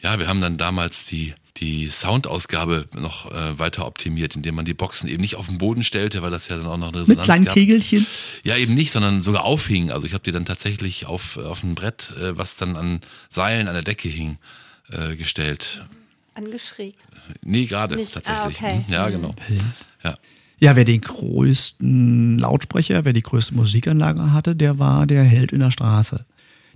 [0.00, 1.34] Ja, wir haben dann damals die,
[1.64, 5.82] die Soundausgabe noch äh, weiter optimiert, indem man die Boxen eben nicht auf den Boden
[5.82, 7.54] stellte, weil das ja dann auch noch eine Mit Resonanz kleinen gab.
[7.54, 8.06] Kegelchen.
[8.42, 9.90] Ja, eben nicht, sondern sogar aufhing.
[9.90, 13.00] Also ich habe die dann tatsächlich auf, auf ein Brett, äh, was dann an
[13.30, 14.38] Seilen an der Decke hing,
[14.90, 15.82] äh, gestellt.
[16.34, 16.98] Angeschrägt.
[17.42, 18.12] Nee, gerade Nicht?
[18.12, 18.60] tatsächlich.
[18.60, 18.84] Ah, okay.
[18.86, 18.92] Mhm.
[18.92, 19.34] Ja, genau.
[20.02, 20.18] Ja.
[20.60, 25.60] Ja, wer den größten Lautsprecher, wer die größte Musikanlage hatte, der war der Held in
[25.60, 26.24] der Straße.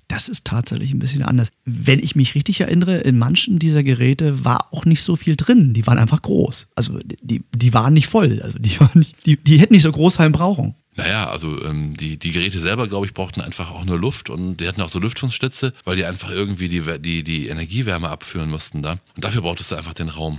[0.08, 1.48] Das ist tatsächlich ein bisschen anders.
[1.66, 5.74] Wenn ich mich richtig erinnere, in manchen dieser Geräte war auch nicht so viel drin.
[5.74, 6.68] Die waren einfach groß.
[6.74, 8.40] Also die, die waren nicht voll.
[8.42, 10.74] Also die, waren nicht, die, die hätten nicht so groß sein brauchen.
[10.96, 14.56] Naja, also ähm, die, die Geräte selber, glaube ich, brauchten einfach auch nur Luft und
[14.56, 18.82] die hatten auch so Lüftungsschlitze, weil die einfach irgendwie die, die, die Energiewärme abführen mussten
[18.82, 18.98] da.
[19.14, 20.38] Und dafür brauchtest du einfach den Raum.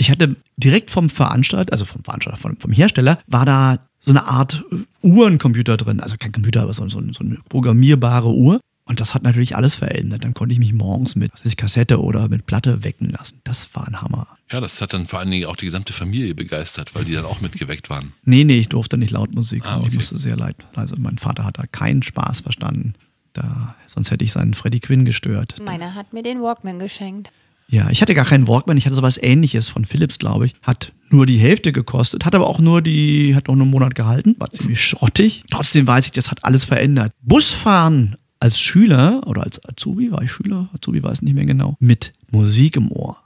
[0.00, 4.24] Ich hatte direkt vom Veranstalter, also vom Veranstalter, vom, vom Hersteller, war da so eine
[4.24, 6.00] Art äh, Uhrencomputer drin.
[6.00, 8.60] Also kein Computer, aber so, so, so eine programmierbare Uhr.
[8.86, 10.24] Und das hat natürlich alles verändert.
[10.24, 13.40] Dann konnte ich mich morgens mit was ich, Kassette oder mit Platte wecken lassen.
[13.44, 14.26] Das war ein Hammer.
[14.50, 17.26] Ja, das hat dann vor allen Dingen auch die gesamte Familie begeistert, weil die dann
[17.26, 18.14] auch mitgeweckt waren.
[18.24, 19.80] Nee, nee, ich durfte nicht laut Musik Ah, hören.
[19.82, 19.96] Ich okay.
[19.96, 20.56] musste sehr leid.
[20.76, 22.94] Also mein Vater hat da keinen Spaß verstanden.
[23.34, 25.56] Da, sonst hätte ich seinen Freddie Quinn gestört.
[25.62, 27.30] Meiner hat mir den Walkman geschenkt.
[27.70, 30.54] Ja, ich hatte gar keinen Walkman, ich hatte sowas ähnliches von Philips, glaube ich.
[30.62, 33.94] Hat nur die Hälfte gekostet, hat aber auch nur die, hat auch nur einen Monat
[33.94, 35.44] gehalten, war ziemlich schrottig.
[35.50, 37.12] Trotzdem weiß ich, das hat alles verändert.
[37.22, 40.68] Busfahren als Schüler oder als Azubi, war ich Schüler?
[40.74, 41.76] Azubi weiß nicht mehr genau.
[41.78, 43.16] Mit Musik im Ohr.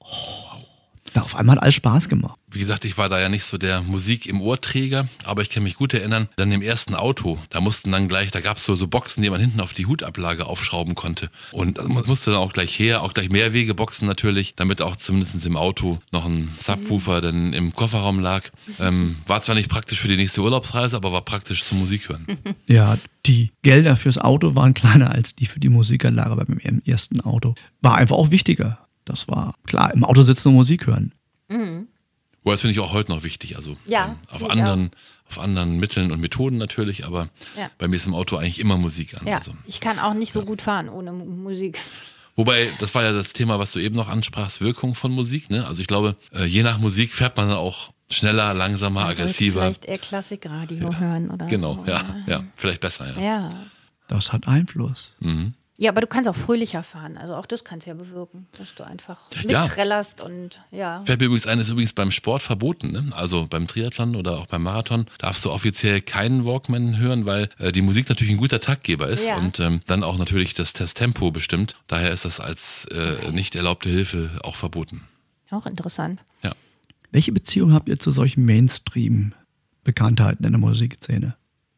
[0.00, 0.06] Oh,
[1.14, 2.38] da auf einmal hat alles Spaß gemacht.
[2.54, 5.64] Wie gesagt, ich war da ja nicht so der Musik im Ohrträger, aber ich kann
[5.64, 8.86] mich gut erinnern, dann im ersten Auto, da mussten dann gleich, da gab's so, so
[8.86, 11.30] Boxen, die man hinten auf die Hutablage aufschrauben konnte.
[11.50, 15.56] Und das musste dann auch gleich her, auch gleich Mehrwegeboxen natürlich, damit auch zumindest im
[15.56, 18.44] Auto noch ein Subwoofer dann im Kofferraum lag.
[18.78, 22.26] Ähm, war zwar nicht praktisch für die nächste Urlaubsreise, aber war praktisch zum Musik hören.
[22.66, 27.20] Ja, die Gelder fürs Auto waren kleiner als die für die Musikanlage beim im ersten
[27.20, 27.54] Auto.
[27.82, 28.78] War einfach auch wichtiger.
[29.04, 31.12] Das war klar, im Auto sitzen und Musik hören.
[32.44, 33.56] Wobei, das finde ich auch heute noch wichtig.
[33.56, 34.90] Also Ja, ähm, auf anderen,
[35.28, 37.70] auf anderen Mitteln und Methoden natürlich, aber Ja.
[37.78, 39.26] bei mir ist im Auto eigentlich immer Musik an.
[39.26, 39.52] Ja, Also.
[39.66, 41.78] ich kann auch nicht so gut fahren ohne Mu- Musik.
[42.36, 45.50] Wobei, das war ja das Thema, was du eben noch ansprachst, Wirkung von Musik.
[45.50, 45.66] Ne?
[45.66, 49.62] Also ich glaube, äh, je nach Musik fährt man dann auch schneller, langsamer, Man aggressiver.
[49.62, 51.84] Vielleicht eher Klassikradio hören oder Genau, so.
[51.90, 53.22] ja, ja, vielleicht besser, ja.
[53.22, 53.50] Ja.
[54.08, 55.14] Das hat Einfluss.
[55.76, 57.16] Ja, aber du kannst auch fröhlicher fahren.
[57.16, 59.64] Also auch das kannst du ja bewirken, dass du einfach Ja.
[59.64, 61.02] mitrellerst und ja.
[61.08, 63.10] Mir übrigens ein, ist übrigens beim Sport verboten, ne?
[63.12, 67.72] also beim Triathlon oder auch beim Marathon, darfst du offiziell keinen Walkman hören, weil äh,
[67.72, 69.36] die Musik natürlich ein guter Taktgeber ist Ja.
[69.38, 71.74] und ähm, dann auch natürlich das, das Tempo bestimmt.
[71.88, 75.02] Daher ist das als äh, nicht erlaubte Hilfe auch verboten.
[75.50, 76.20] Auch interessant.
[76.44, 76.52] Ja.
[77.10, 81.34] Welche Beziehung habt ihr zu solchen Mainstream-Bekanntheiten in der Musikszene?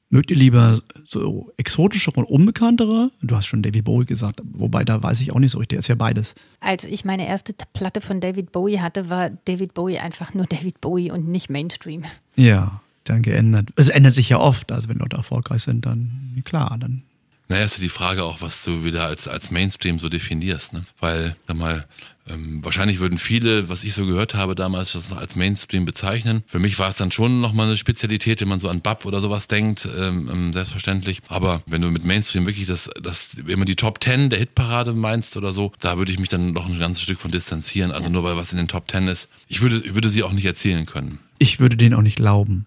[0.08, 3.10] Mögt ihr lieber so exotischere und unbekanntere?
[3.22, 5.78] Du hast schon David Bowie gesagt, wobei da weiß ich auch nicht so richtig, der
[5.80, 6.34] ist ja beides.
[6.60, 10.80] Als ich meine erste Platte von David Bowie hatte, war David Bowie einfach nur David
[10.80, 12.04] Bowie und nicht Mainstream.
[12.36, 13.70] Ja, dann geändert.
[13.74, 17.02] Es ändert sich ja oft, also wenn Leute erfolgreich sind, dann klar, dann
[17.48, 20.84] Naja, ist ja die Frage auch, was du wieder als, als Mainstream so definierst, ne?
[21.00, 21.86] Weil, sag mal,
[22.28, 26.42] ähm, wahrscheinlich würden viele, was ich so gehört habe damals, das noch als Mainstream bezeichnen.
[26.46, 29.20] Für mich war es dann schon nochmal eine Spezialität, wenn man so an Bab oder
[29.20, 31.22] sowas denkt, ähm, ähm, selbstverständlich.
[31.28, 35.36] Aber wenn du mit Mainstream wirklich das, das, man die Top Ten der Hitparade meinst
[35.36, 37.92] oder so, da würde ich mich dann noch ein ganzes Stück von distanzieren.
[37.92, 39.28] Also nur weil was in den Top Ten ist.
[39.48, 41.20] Ich würde, ich würde sie auch nicht erzählen können.
[41.38, 42.66] ich würde denen auch nicht glauben.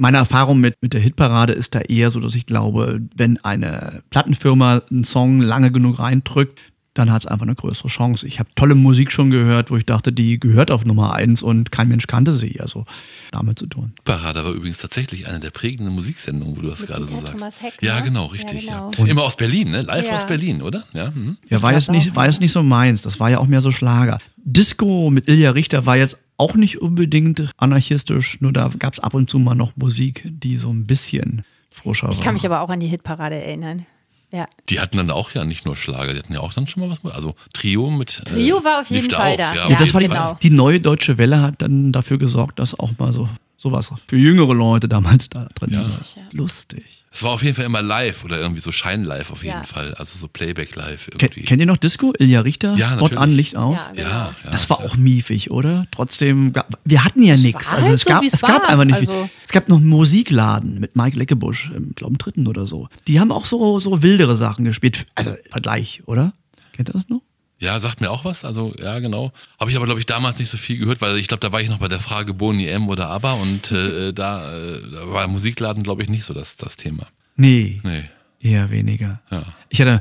[0.00, 4.02] Meine Erfahrung mit, mit der Hitparade ist da eher so, dass ich glaube, wenn eine
[4.08, 6.58] Plattenfirma einen Song lange genug reindrückt,
[6.94, 8.26] dann hat es einfach eine größere Chance.
[8.26, 11.70] Ich habe tolle Musik schon gehört, wo ich dachte, die gehört auf Nummer eins und
[11.70, 12.60] kein Mensch kannte sie.
[12.60, 12.86] Also
[13.30, 13.92] damit zu tun.
[13.98, 17.20] Hitparade war übrigens tatsächlich eine der prägenden Musiksendungen, wo du das Mit gerade so Dieter
[17.20, 17.38] sagst.
[17.38, 18.04] Thomas Heck, ja, ne?
[18.06, 18.64] genau, Ja, richtig.
[18.64, 19.06] Ja, genau.
[19.08, 19.82] Immer aus Berlin, ne?
[19.82, 20.16] Live Ja.
[20.16, 20.82] aus Berlin, oder?
[20.94, 21.10] Ja.
[21.10, 21.36] Mhm.
[21.50, 23.02] Ja, war jetzt nicht, war jetzt nicht so meins.
[23.02, 24.18] Das war ja auch mehr so Schlager.
[24.38, 29.14] Disco mit Ilja Richter war jetzt auch nicht unbedingt anarchistisch, nur da gab es ab
[29.14, 32.14] und zu mal noch Musik, die so ein bisschen frischer war.
[32.14, 33.86] Ich kann mich aber auch an die Hitparade erinnern.
[34.32, 34.46] Ja.
[34.68, 36.90] Die hatten dann auch ja nicht nur Schlager, die hatten ja auch dann schon mal
[36.90, 37.04] was.
[37.14, 38.22] Also Trio mit.
[38.24, 39.54] Trio war auf jeden Fall da.
[39.54, 40.38] Ja, Ja, das war die, genau.
[40.40, 43.28] die neue deutsche Welle hat dann dafür gesorgt, dass auch mal so
[43.58, 45.70] sowas für jüngere Leute damals da drin.
[45.72, 45.82] Ja.
[45.82, 45.88] war.
[45.90, 46.22] Sicher.
[46.32, 46.99] Lustig.
[47.12, 49.64] Es war auf jeden Fall immer live oder irgendwie so Schein-live auf jeden Ja.
[49.64, 49.94] Fall.
[49.94, 51.42] Also so Playback live Ken, irgendwie.
[51.42, 52.12] kennt ihr noch Disco?
[52.16, 52.74] Ilja Richter?
[52.76, 53.18] Ja, Spot natürlich.
[53.18, 53.80] an, Licht aus?
[53.80, 54.08] Ja, genau.
[54.08, 55.86] ja, ja, das war auch miefig, oder?
[55.90, 57.68] Trotzdem, gab, wir hatten ja nichts.
[57.72, 59.30] Also halt es so, gab, es es gab einfach nicht Also- viel.
[59.44, 62.88] Es gab noch einen Musikladen mit Mike Leckebusch, im glaube im dritten oder so.
[63.08, 65.04] Die haben auch so, so wildere Sachen gespielt.
[65.16, 66.32] Also Vergleich, oder?
[66.72, 67.22] Kennt ihr das noch?
[67.60, 68.44] Ja, sagt mir auch was.
[68.44, 69.32] Also, ja, genau.
[69.58, 71.60] Habe ich aber, glaube ich, damals nicht so viel gehört, weil ich glaube, da war
[71.60, 75.28] ich noch bei der Frage Boni M oder ABBA und äh, da, äh, da war
[75.28, 77.06] Musikladen, glaube ich, nicht so das, das Thema.
[77.36, 78.04] Nee, Nee.
[78.40, 79.20] eher weniger.
[79.30, 79.44] Ja.
[79.68, 80.00] Ich hatte,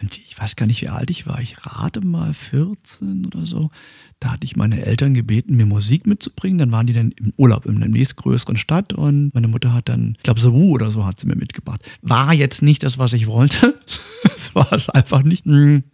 [0.00, 1.40] ich weiß gar nicht, wie alt ich war.
[1.40, 3.70] Ich rate mal 14 oder so.
[4.20, 6.56] Da hatte ich meine Eltern gebeten, mir Musik mitzubringen.
[6.58, 10.14] Dann waren die dann im Urlaub in der nächstgrößeren Stadt und meine Mutter hat dann,
[10.16, 11.82] ich glaube, The oder so hat sie mir mitgebracht.
[12.00, 13.78] War jetzt nicht das, was ich wollte.
[14.22, 15.44] Das war es einfach nicht.
[15.44, 15.84] Hm.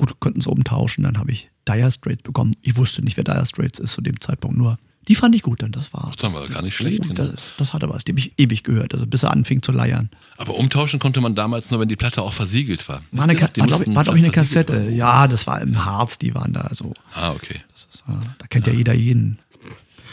[0.00, 1.04] Gut, konnten es oben tauschen.
[1.04, 2.56] Dann habe ich Dire Straits bekommen.
[2.62, 4.78] Ich wusste nicht, wer Dire Straits ist zu dem Zeitpunkt nur.
[5.08, 6.10] Die fand ich gut, dann das war.
[6.18, 7.14] Das war gar nicht schlecht, genau.
[7.26, 8.04] Das, das hatte was.
[8.04, 10.08] Die habe ich ewig gehört, also bis er anfing zu leiern.
[10.38, 13.02] Aber umtauschen konnte man damals nur, wenn die Platte auch versiegelt war.
[13.12, 14.72] War, eine, war, glaube ich, war, glaub ich, eine Kassette.
[14.72, 14.96] werden.
[14.96, 16.62] Ja, das war im Harz, die waren da.
[16.62, 17.60] Also, Ah, okay.
[17.72, 19.38] das ist, äh, da kennt ja jeder jeden.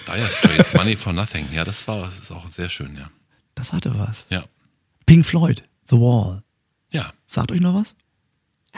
[0.05, 1.45] Dire Straits, Money for Nothing.
[1.53, 3.09] Ja, das war, das ist auch sehr schön, ja.
[3.55, 4.25] Das hatte was.
[4.29, 4.43] Ja.
[5.05, 6.43] Pink Floyd, The Wall.
[6.91, 7.11] Ja.
[7.25, 7.95] Sagt euch noch was?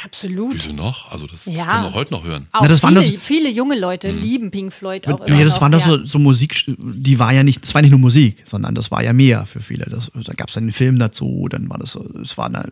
[0.04, 0.54] Absolut.
[0.56, 1.12] Wieso noch?
[1.12, 1.66] Also, das, das Ja.
[1.66, 2.47] können wir heute noch hören.
[2.52, 5.43] Auch Na, das waren viele, das- viele junge Leute lieben Pink Floyd auch immer nee,
[5.43, 5.97] das noch, waren das ja.
[5.97, 9.04] so, so Musik, die war ja nicht, das war nicht nur Musik, sondern das war
[9.04, 9.86] ja mehr für viele.
[9.86, 12.70] Das, da gab es einen Film dazu, dann war das so, es war eine,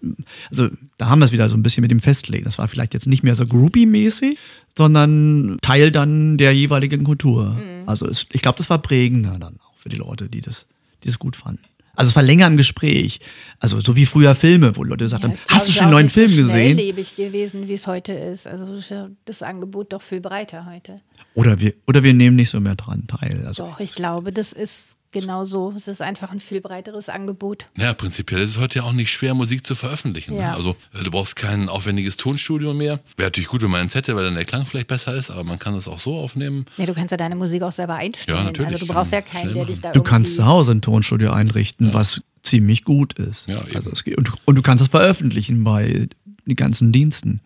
[0.49, 2.45] also da haben wir es wieder so ein bisschen mit dem Festlegen.
[2.45, 4.37] Das war vielleicht jetzt nicht mehr so groupie-mäßig,
[4.77, 7.55] sondern Teil dann der jeweiligen Kultur.
[7.55, 7.87] Mhm.
[7.87, 10.65] Also es, ich glaube, das war prägender dann auch für die Leute, die das,
[11.03, 11.61] die das gut fanden.
[11.97, 13.19] Also es war länger im Gespräch.
[13.59, 16.13] Also so wie früher Filme, wo Leute gesagt Ja, hast du schon auch neuen nicht
[16.13, 16.73] Film so gesehen?
[16.77, 18.45] schnelllebig gewesen, wie es heute ist.
[18.45, 21.01] Also ist ja das Angebot doch viel breiter heute.
[21.33, 23.43] Oder wir, oder wir nehmen nicht so mehr dran teil.
[23.47, 25.73] Also Doch, ich glaube, das ist genau so.
[25.75, 27.67] Es ist einfach ein viel breiteres Angebot.
[27.77, 30.35] Ja, prinzipiell ist es heute ja auch nicht schwer, Musik zu veröffentlichen.
[30.35, 30.41] Ne?
[30.41, 30.53] Ja.
[30.53, 32.99] Also äh, du brauchst kein aufwendiges Tonstudio mehr.
[33.15, 35.43] Wäre natürlich gut, wenn man eins hätte, weil dann der Klang vielleicht besser ist, aber
[35.43, 36.65] man kann das auch so aufnehmen.
[36.77, 38.37] Ja, du kannst ja deine Musik auch selber einstellen.
[38.37, 38.73] Ja, natürlich.
[38.73, 41.93] Also du brauchst ja keinen, der dich da Du kannst zu Hause ein Tonstudio einrichten,
[41.93, 43.47] was ziemlich gut ist.
[43.47, 43.75] Ja, eben.
[43.75, 46.07] also es geht, und, und du kannst es veröffentlichen bei
[46.45, 47.41] den ganzen Diensten.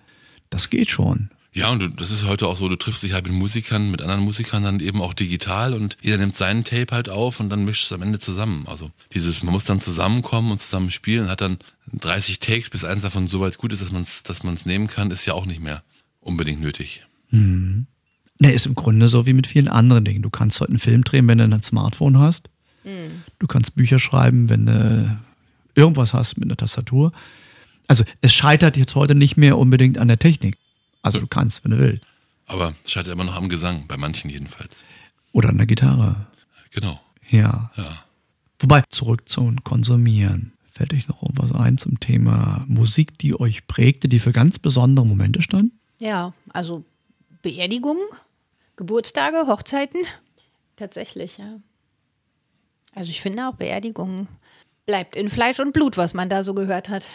[0.50, 1.30] Das geht schon.
[1.54, 4.02] Ja, und du, das ist heute auch so, du triffst dich halt mit Musikern, mit
[4.02, 7.66] anderen Musikern dann eben auch digital und jeder nimmt seinen Tape halt auf und dann
[7.66, 8.66] mischt es am Ende zusammen.
[8.68, 11.58] Also dieses, man muss dann zusammenkommen und zusammen spielen, hat dann
[11.92, 14.88] 30 Takes, bis eins davon so weit gut ist, dass man es dass man's nehmen
[14.88, 15.84] kann, ist ja auch nicht mehr
[16.22, 17.06] unbedingt nötig.
[18.40, 20.22] Ne, ist im Grunde so wie mit vielen anderen Dingen.
[20.22, 22.50] Du kannst heute einen Film drehen, wenn du ein Smartphone hast.
[23.40, 25.20] Du kannst Bücher schreiben, wenn du
[25.76, 27.12] irgendwas hast mit einer Tastatur.
[27.88, 30.58] Also es scheitert jetzt heute nicht mehr unbedingt an der Technik.
[31.02, 32.04] Also du kannst, wenn du willst.
[32.46, 34.84] Aber es scheitert immer noch am Gesang, bei manchen jedenfalls.
[35.32, 36.28] Oder an der Gitarre.
[36.72, 37.00] Genau.
[37.30, 37.72] Ja.
[37.76, 38.04] Ja.
[38.60, 40.54] Wobei, zurück zum Konsumieren.
[40.72, 45.06] Fällt euch noch irgendwas ein zum Thema Musik, die euch prägte, die für ganz besondere
[45.06, 45.72] Momente stand?
[46.00, 46.84] Ja, also
[47.42, 48.04] Beerdigungen,
[48.76, 50.02] Geburtstage, Hochzeiten.
[50.76, 51.60] Tatsächlich, ja.
[52.94, 54.28] Also ich finde auch Beerdigungen
[54.86, 57.08] bleibt in Fleisch und Blut, was man da so gehört hat.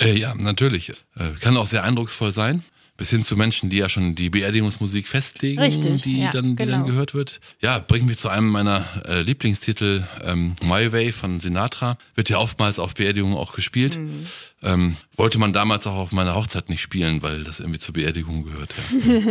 [0.00, 0.90] Äh, ja, natürlich.
[1.16, 2.62] Äh, kann auch sehr eindrucksvoll sein.
[3.00, 6.66] Bis hin zu Menschen, die ja schon die Beerdigungsmusik festlegen, Richtig, die, ja, dann, die
[6.66, 6.84] dann genau.
[6.84, 7.40] gehört wird.
[7.62, 11.96] Ja, bringt mich zu einem meiner äh, Lieblingstitel, ähm, My Way von Sinatra.
[12.14, 13.96] Wird ja oftmals auf Beerdigungen auch gespielt.
[13.96, 14.26] Mhm.
[14.62, 18.44] Ähm, wollte man damals auch auf meiner Hochzeit nicht spielen, weil das irgendwie zur Beerdigung
[18.44, 18.74] gehört.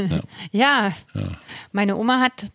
[0.09, 0.19] Ja.
[0.51, 0.93] Ja,
[1.71, 2.47] meine Oma hat,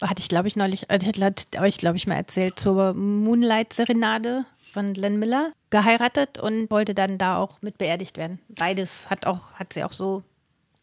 [0.00, 4.92] hatte ich glaube ich neulich, äh, hat euch glaube ich mal erzählt, zur Moonlight-Serenade von
[4.92, 8.40] Glenn Miller geheiratet und wollte dann da auch mit beerdigt werden.
[8.48, 10.24] Beides hat auch, hat sie auch so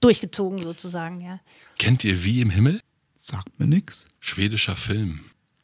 [0.02, 1.40] durchgezogen sozusagen, ja.
[1.78, 2.80] Kennt ihr Wie im Himmel?
[3.16, 4.08] Sagt mir nix.
[4.20, 5.22] Schwedischer Film.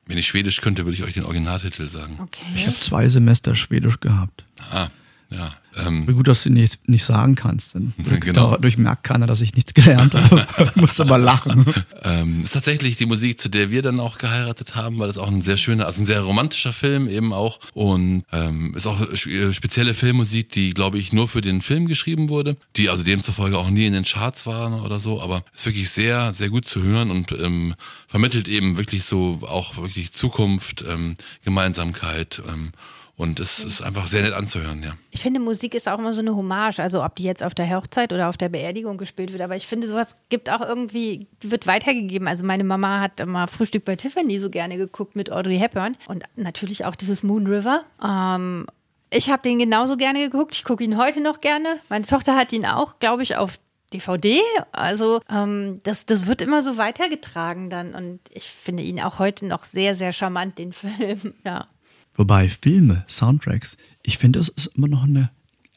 [0.08, 2.14] Wenn ich Schwedisch könnte, würde ich euch den Originaltitel sagen.
[2.16, 2.68] Ich Okay.
[2.68, 4.46] habe zwei Semester Schwedisch gehabt.
[4.60, 4.90] Ah,
[5.36, 5.56] ja.
[5.78, 7.76] Ähm, Wie gut, dass du nicht, nicht sagen kannst.
[7.76, 8.52] Denn Genau.
[8.52, 10.46] dadurch merkt keiner, dass ich nichts gelernt habe.
[10.76, 11.66] Musste mal lachen.
[12.04, 15.28] Ähm, ist tatsächlich die Musik, zu der wir dann auch geheiratet haben, weil das auch
[15.28, 19.52] ein sehr schöner, also ein sehr romantischer Film eben auch und ähm, ist auch äh,
[19.54, 23.70] spezielle Filmmusik, die glaube ich nur für den Film geschrieben wurde, die also demzufolge auch
[23.70, 27.12] nie in den Charts waren oder so, aber ist wirklich sehr, sehr gut zu hören
[27.12, 27.76] und ähm,
[28.08, 32.72] vermittelt eben wirklich so auch wirklich Zukunft, ähm, Gemeinsamkeit ähm,
[33.18, 34.94] und es ist einfach sehr nett anzuhören, ja.
[35.12, 37.70] Ich finde, Musik ist auch immer so eine Hommage, also ob die jetzt auf der
[37.70, 41.66] Hochzeit oder auf der Beerdigung gespielt wird, aber ich finde, sowas gibt auch irgendwie, wird
[41.68, 42.28] weitergegeben.
[42.28, 46.24] Also meine Mama hat immer Frühstück bei Tiffany so gerne geguckt mit Audrey Hepburn und
[46.36, 47.86] natürlich auch dieses Moon River.
[48.04, 48.68] Ähm,
[49.10, 51.80] ich habe den genauso gerne geguckt, ich gucke ihn heute noch gerne.
[51.88, 53.60] Meine Tochter hat ihn auch, glaube ich, auf
[53.94, 54.42] DVD.
[54.72, 57.94] Also ähm, das, das wird immer so weitergetragen dann.
[57.96, 61.36] Und ich finde ihn auch heute noch sehr, sehr charmant, den Film.
[61.46, 61.68] Ja.
[62.16, 65.32] Wobei Filme, Soundtracks, ich finde, das ist immer noch eine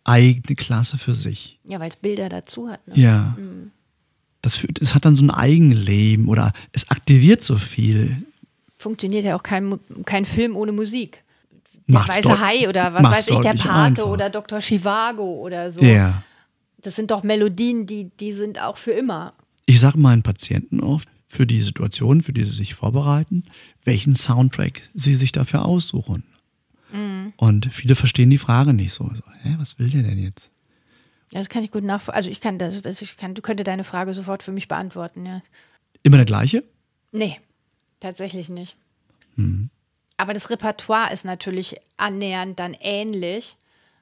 [0.04, 1.58] eigene Klasse für sich.
[1.64, 2.86] Ja, weil es Bilder dazu hat.
[2.88, 2.94] Ne?
[2.96, 3.36] Ja.
[4.42, 8.24] Das, führt, es hat dann so ein Eigenleben oder es aktiviert so viel.
[8.78, 11.22] Funktioniert ja auch kein, kein Film ohne Musik.
[11.88, 14.10] Der Macht's Weiße Hai oder was weiß ich, der Pate einfacher.
[14.10, 14.60] oder Dr.
[14.60, 15.82] Chivago oder so.
[15.82, 16.22] Ja.
[16.82, 19.32] Das sind doch Melodien, die, die sind auch für immer.
[19.66, 23.44] Ich sage meinen Patienten oft, für die Situation, für die sie sich vorbereiten,
[23.84, 26.24] welchen Soundtrack sie sich dafür aussuchen.
[27.36, 29.04] Und viele verstehen die Frage nicht so.
[29.14, 30.50] so hä, was will der denn jetzt?
[31.32, 32.16] Ja, das kann ich gut nachvollziehen.
[32.16, 35.26] Also ich kann das, das ich kann, du könntest deine Frage sofort für mich beantworten,
[35.26, 35.42] ja.
[36.02, 36.64] Immer der gleiche?
[37.12, 37.38] Nee,
[38.00, 38.76] tatsächlich nicht.
[40.16, 43.56] Aber das Repertoire ist natürlich annähernd dann ähnlich,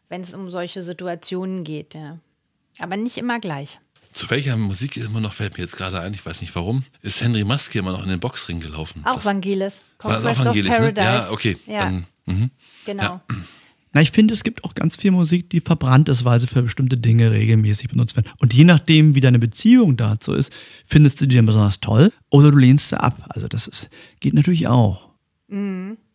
[0.09, 2.19] wenn es um solche Situationen geht, ja.
[2.79, 3.81] Aber nicht immer gleich.
[4.17, 7.21] Zu welcher Musik immer noch, fällt mir jetzt gerade ein, ich weiß nicht warum, ist
[7.21, 9.03] Henry Maske immer noch in den Boxring gelaufen.
[9.05, 9.79] Auch Vangelis.
[9.99, 10.93] War das auch Vangelis, of ne?
[10.93, 11.27] Paradise.
[11.27, 11.57] Ja, okay.
[11.67, 12.51] Ja, Dann, mhm.
[12.87, 13.21] genau.
[13.93, 16.63] Na, ich finde, es gibt auch ganz viel Musik, die verbrannt ist, weil sie für
[16.63, 18.31] bestimmte Dinge regelmäßig benutzt werden.
[18.39, 20.51] Und je nachdem, wie deine Beziehung dazu ist,
[20.87, 23.23] findest du die dann besonders toll oder du lehnst sie ab.
[23.29, 23.91] Also das ist,
[24.21, 25.11] geht natürlich auch.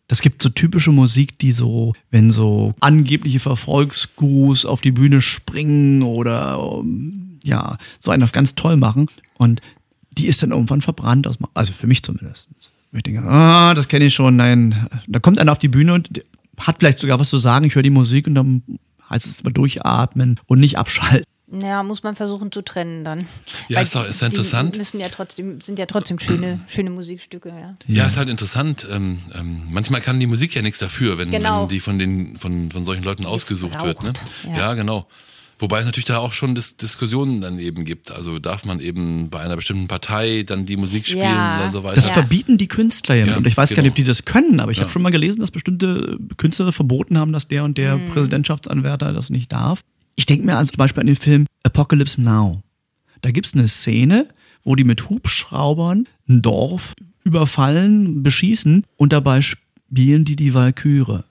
[0.08, 6.02] Das gibt so typische Musik, die so, wenn so angebliche Verfolgsgurus auf die Bühne springen
[6.02, 9.06] oder um, ja, so einen auf ganz toll machen.
[9.38, 9.60] Und
[10.12, 12.48] die ist dann irgendwann verbrannt, aus, also für mich zumindest.
[12.92, 14.86] Ich denke, ah, das kenne ich schon, nein.
[15.06, 16.22] Da kommt einer auf die Bühne und
[16.58, 18.62] hat vielleicht sogar was zu sagen, ich höre die Musik und dann
[19.08, 21.24] heißt es mal durchatmen und nicht abschalten.
[21.60, 23.26] Ja, muss man versuchen zu trennen dann.
[23.68, 24.76] Ja, Weil ist doch- ist interessant.
[24.78, 27.74] Müssen ja trotzdem, sind ja trotzdem schöne, schöne Musikstücke, ja.
[27.86, 28.86] Ja, ist halt interessant.
[28.90, 31.62] Ähm, ähm, manchmal kann die Musik ja nichts dafür, wenn, Genau.
[31.62, 34.02] wenn die von den von, von solchen Leuten ausgesucht wird.
[34.02, 34.12] Ne?
[34.48, 34.56] ja.
[34.56, 34.74] Ja.
[34.74, 35.06] genau.
[35.62, 38.10] Wobei es natürlich da auch schon Dis Diskussionen dann eben gibt.
[38.10, 41.60] Also darf man eben bei einer bestimmten Partei dann die Musik spielen Ja.
[41.60, 41.94] oder so weiter.
[41.94, 42.14] Das Ja.
[42.14, 43.36] verbieten die Künstler ja.
[43.36, 44.04] Und ich weiß gar nicht, ob genau.
[44.04, 44.92] die das können, aber ich habe Ja.
[44.92, 48.08] schon mal gelesen, dass bestimmte Künstler verboten haben, dass der und der Mhm.
[48.08, 49.82] Präsidentschaftsanwärter das nicht darf.
[50.16, 52.60] Ich denke mir also zum Beispiel an den Film Apocalypse Now.
[53.20, 54.26] Da gibt's eine Szene,
[54.64, 56.94] wo die mit Hubschraubern ein Dorf
[57.24, 61.24] überfallen, beschießen und dabei spielen die die Walküre.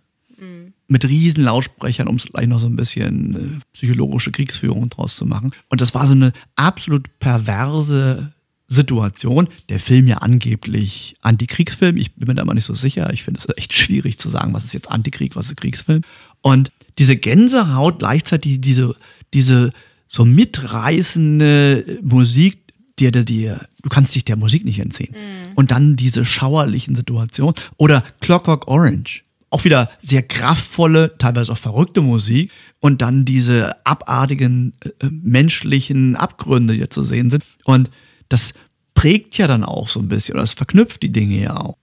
[0.92, 5.26] Mit riesen Lautsprechern, um es gleich noch so ein bisschen äh, psychologische Kriegsführung draus zu
[5.26, 5.52] machen.
[5.70, 8.34] Und das war so eine absolut perverse
[8.68, 9.48] Situation.
[9.70, 11.96] Der Film ja angeblich Antikriegsfilm.
[11.96, 13.12] Ich bin mir da mal nicht so sicher.
[13.14, 16.02] Ich finde es echt schwierig zu sagen, was ist jetzt Antikrieg, was ist Kriegsfilm.
[16.42, 18.96] Und diese Gänsehaut, gleichzeitig diese,
[19.34, 19.72] diese
[20.08, 22.60] so mitreißende Musik,
[23.00, 25.16] dir, dir, dir, du kannst dich der Musik nicht entziehen.
[25.56, 27.56] Und dann diese schauerlichen Situationen.
[27.78, 29.24] Oder Clockwork Orange.
[29.52, 32.52] Auch wieder sehr kraftvolle, teilweise auch verrückte Musik.
[32.80, 37.44] Und dann diese abartigen äh, menschlichen Abgründe, die da zu sehen sind.
[37.64, 37.92] Und
[38.30, 38.54] das
[38.96, 40.34] prägt ja dann auch so ein bisschen.
[40.34, 41.78] Oder das verknüpft die Dinge ja auch.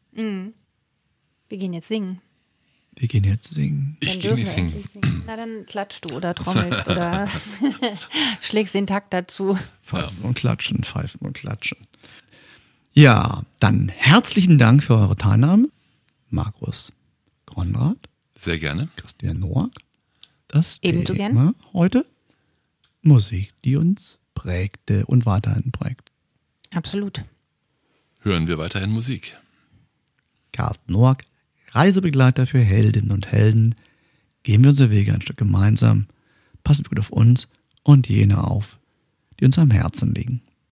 [1.48, 2.20] Wir gehen jetzt singen.
[2.96, 3.96] Wir gehen jetzt singen.
[4.00, 4.72] ich gehe nicht singen.
[4.72, 5.22] endlich singen.
[5.24, 7.28] Na, dann klatschst du oder trommelst oder
[8.40, 9.56] schlägst den Takt dazu.
[9.80, 11.78] Pfeifen und klatschen, pfeifen und klatschen.
[12.92, 15.68] Ja, dann herzlichen Dank für eure Teilnahme.
[16.28, 16.92] Markus
[17.58, 18.88] Konrad, Sehr gerne.
[18.94, 19.72] Christian Noack.
[20.46, 22.06] Das Ebenso Thema heute
[23.02, 26.12] Musik, die uns prägte und weiterhin prägt.
[26.70, 27.24] Absolut.
[28.20, 29.36] Hören wir weiterhin Musik.
[30.52, 31.24] Carsten Noack,
[31.72, 33.74] Reisebegleiter für Heldinnen und Helden.
[34.44, 36.06] Gehen wir unsere Wege ein Stück gemeinsam.
[36.62, 37.48] Passen wir gut auf uns
[37.82, 38.78] und jene auf,
[39.40, 40.42] die uns am Herzen liegen.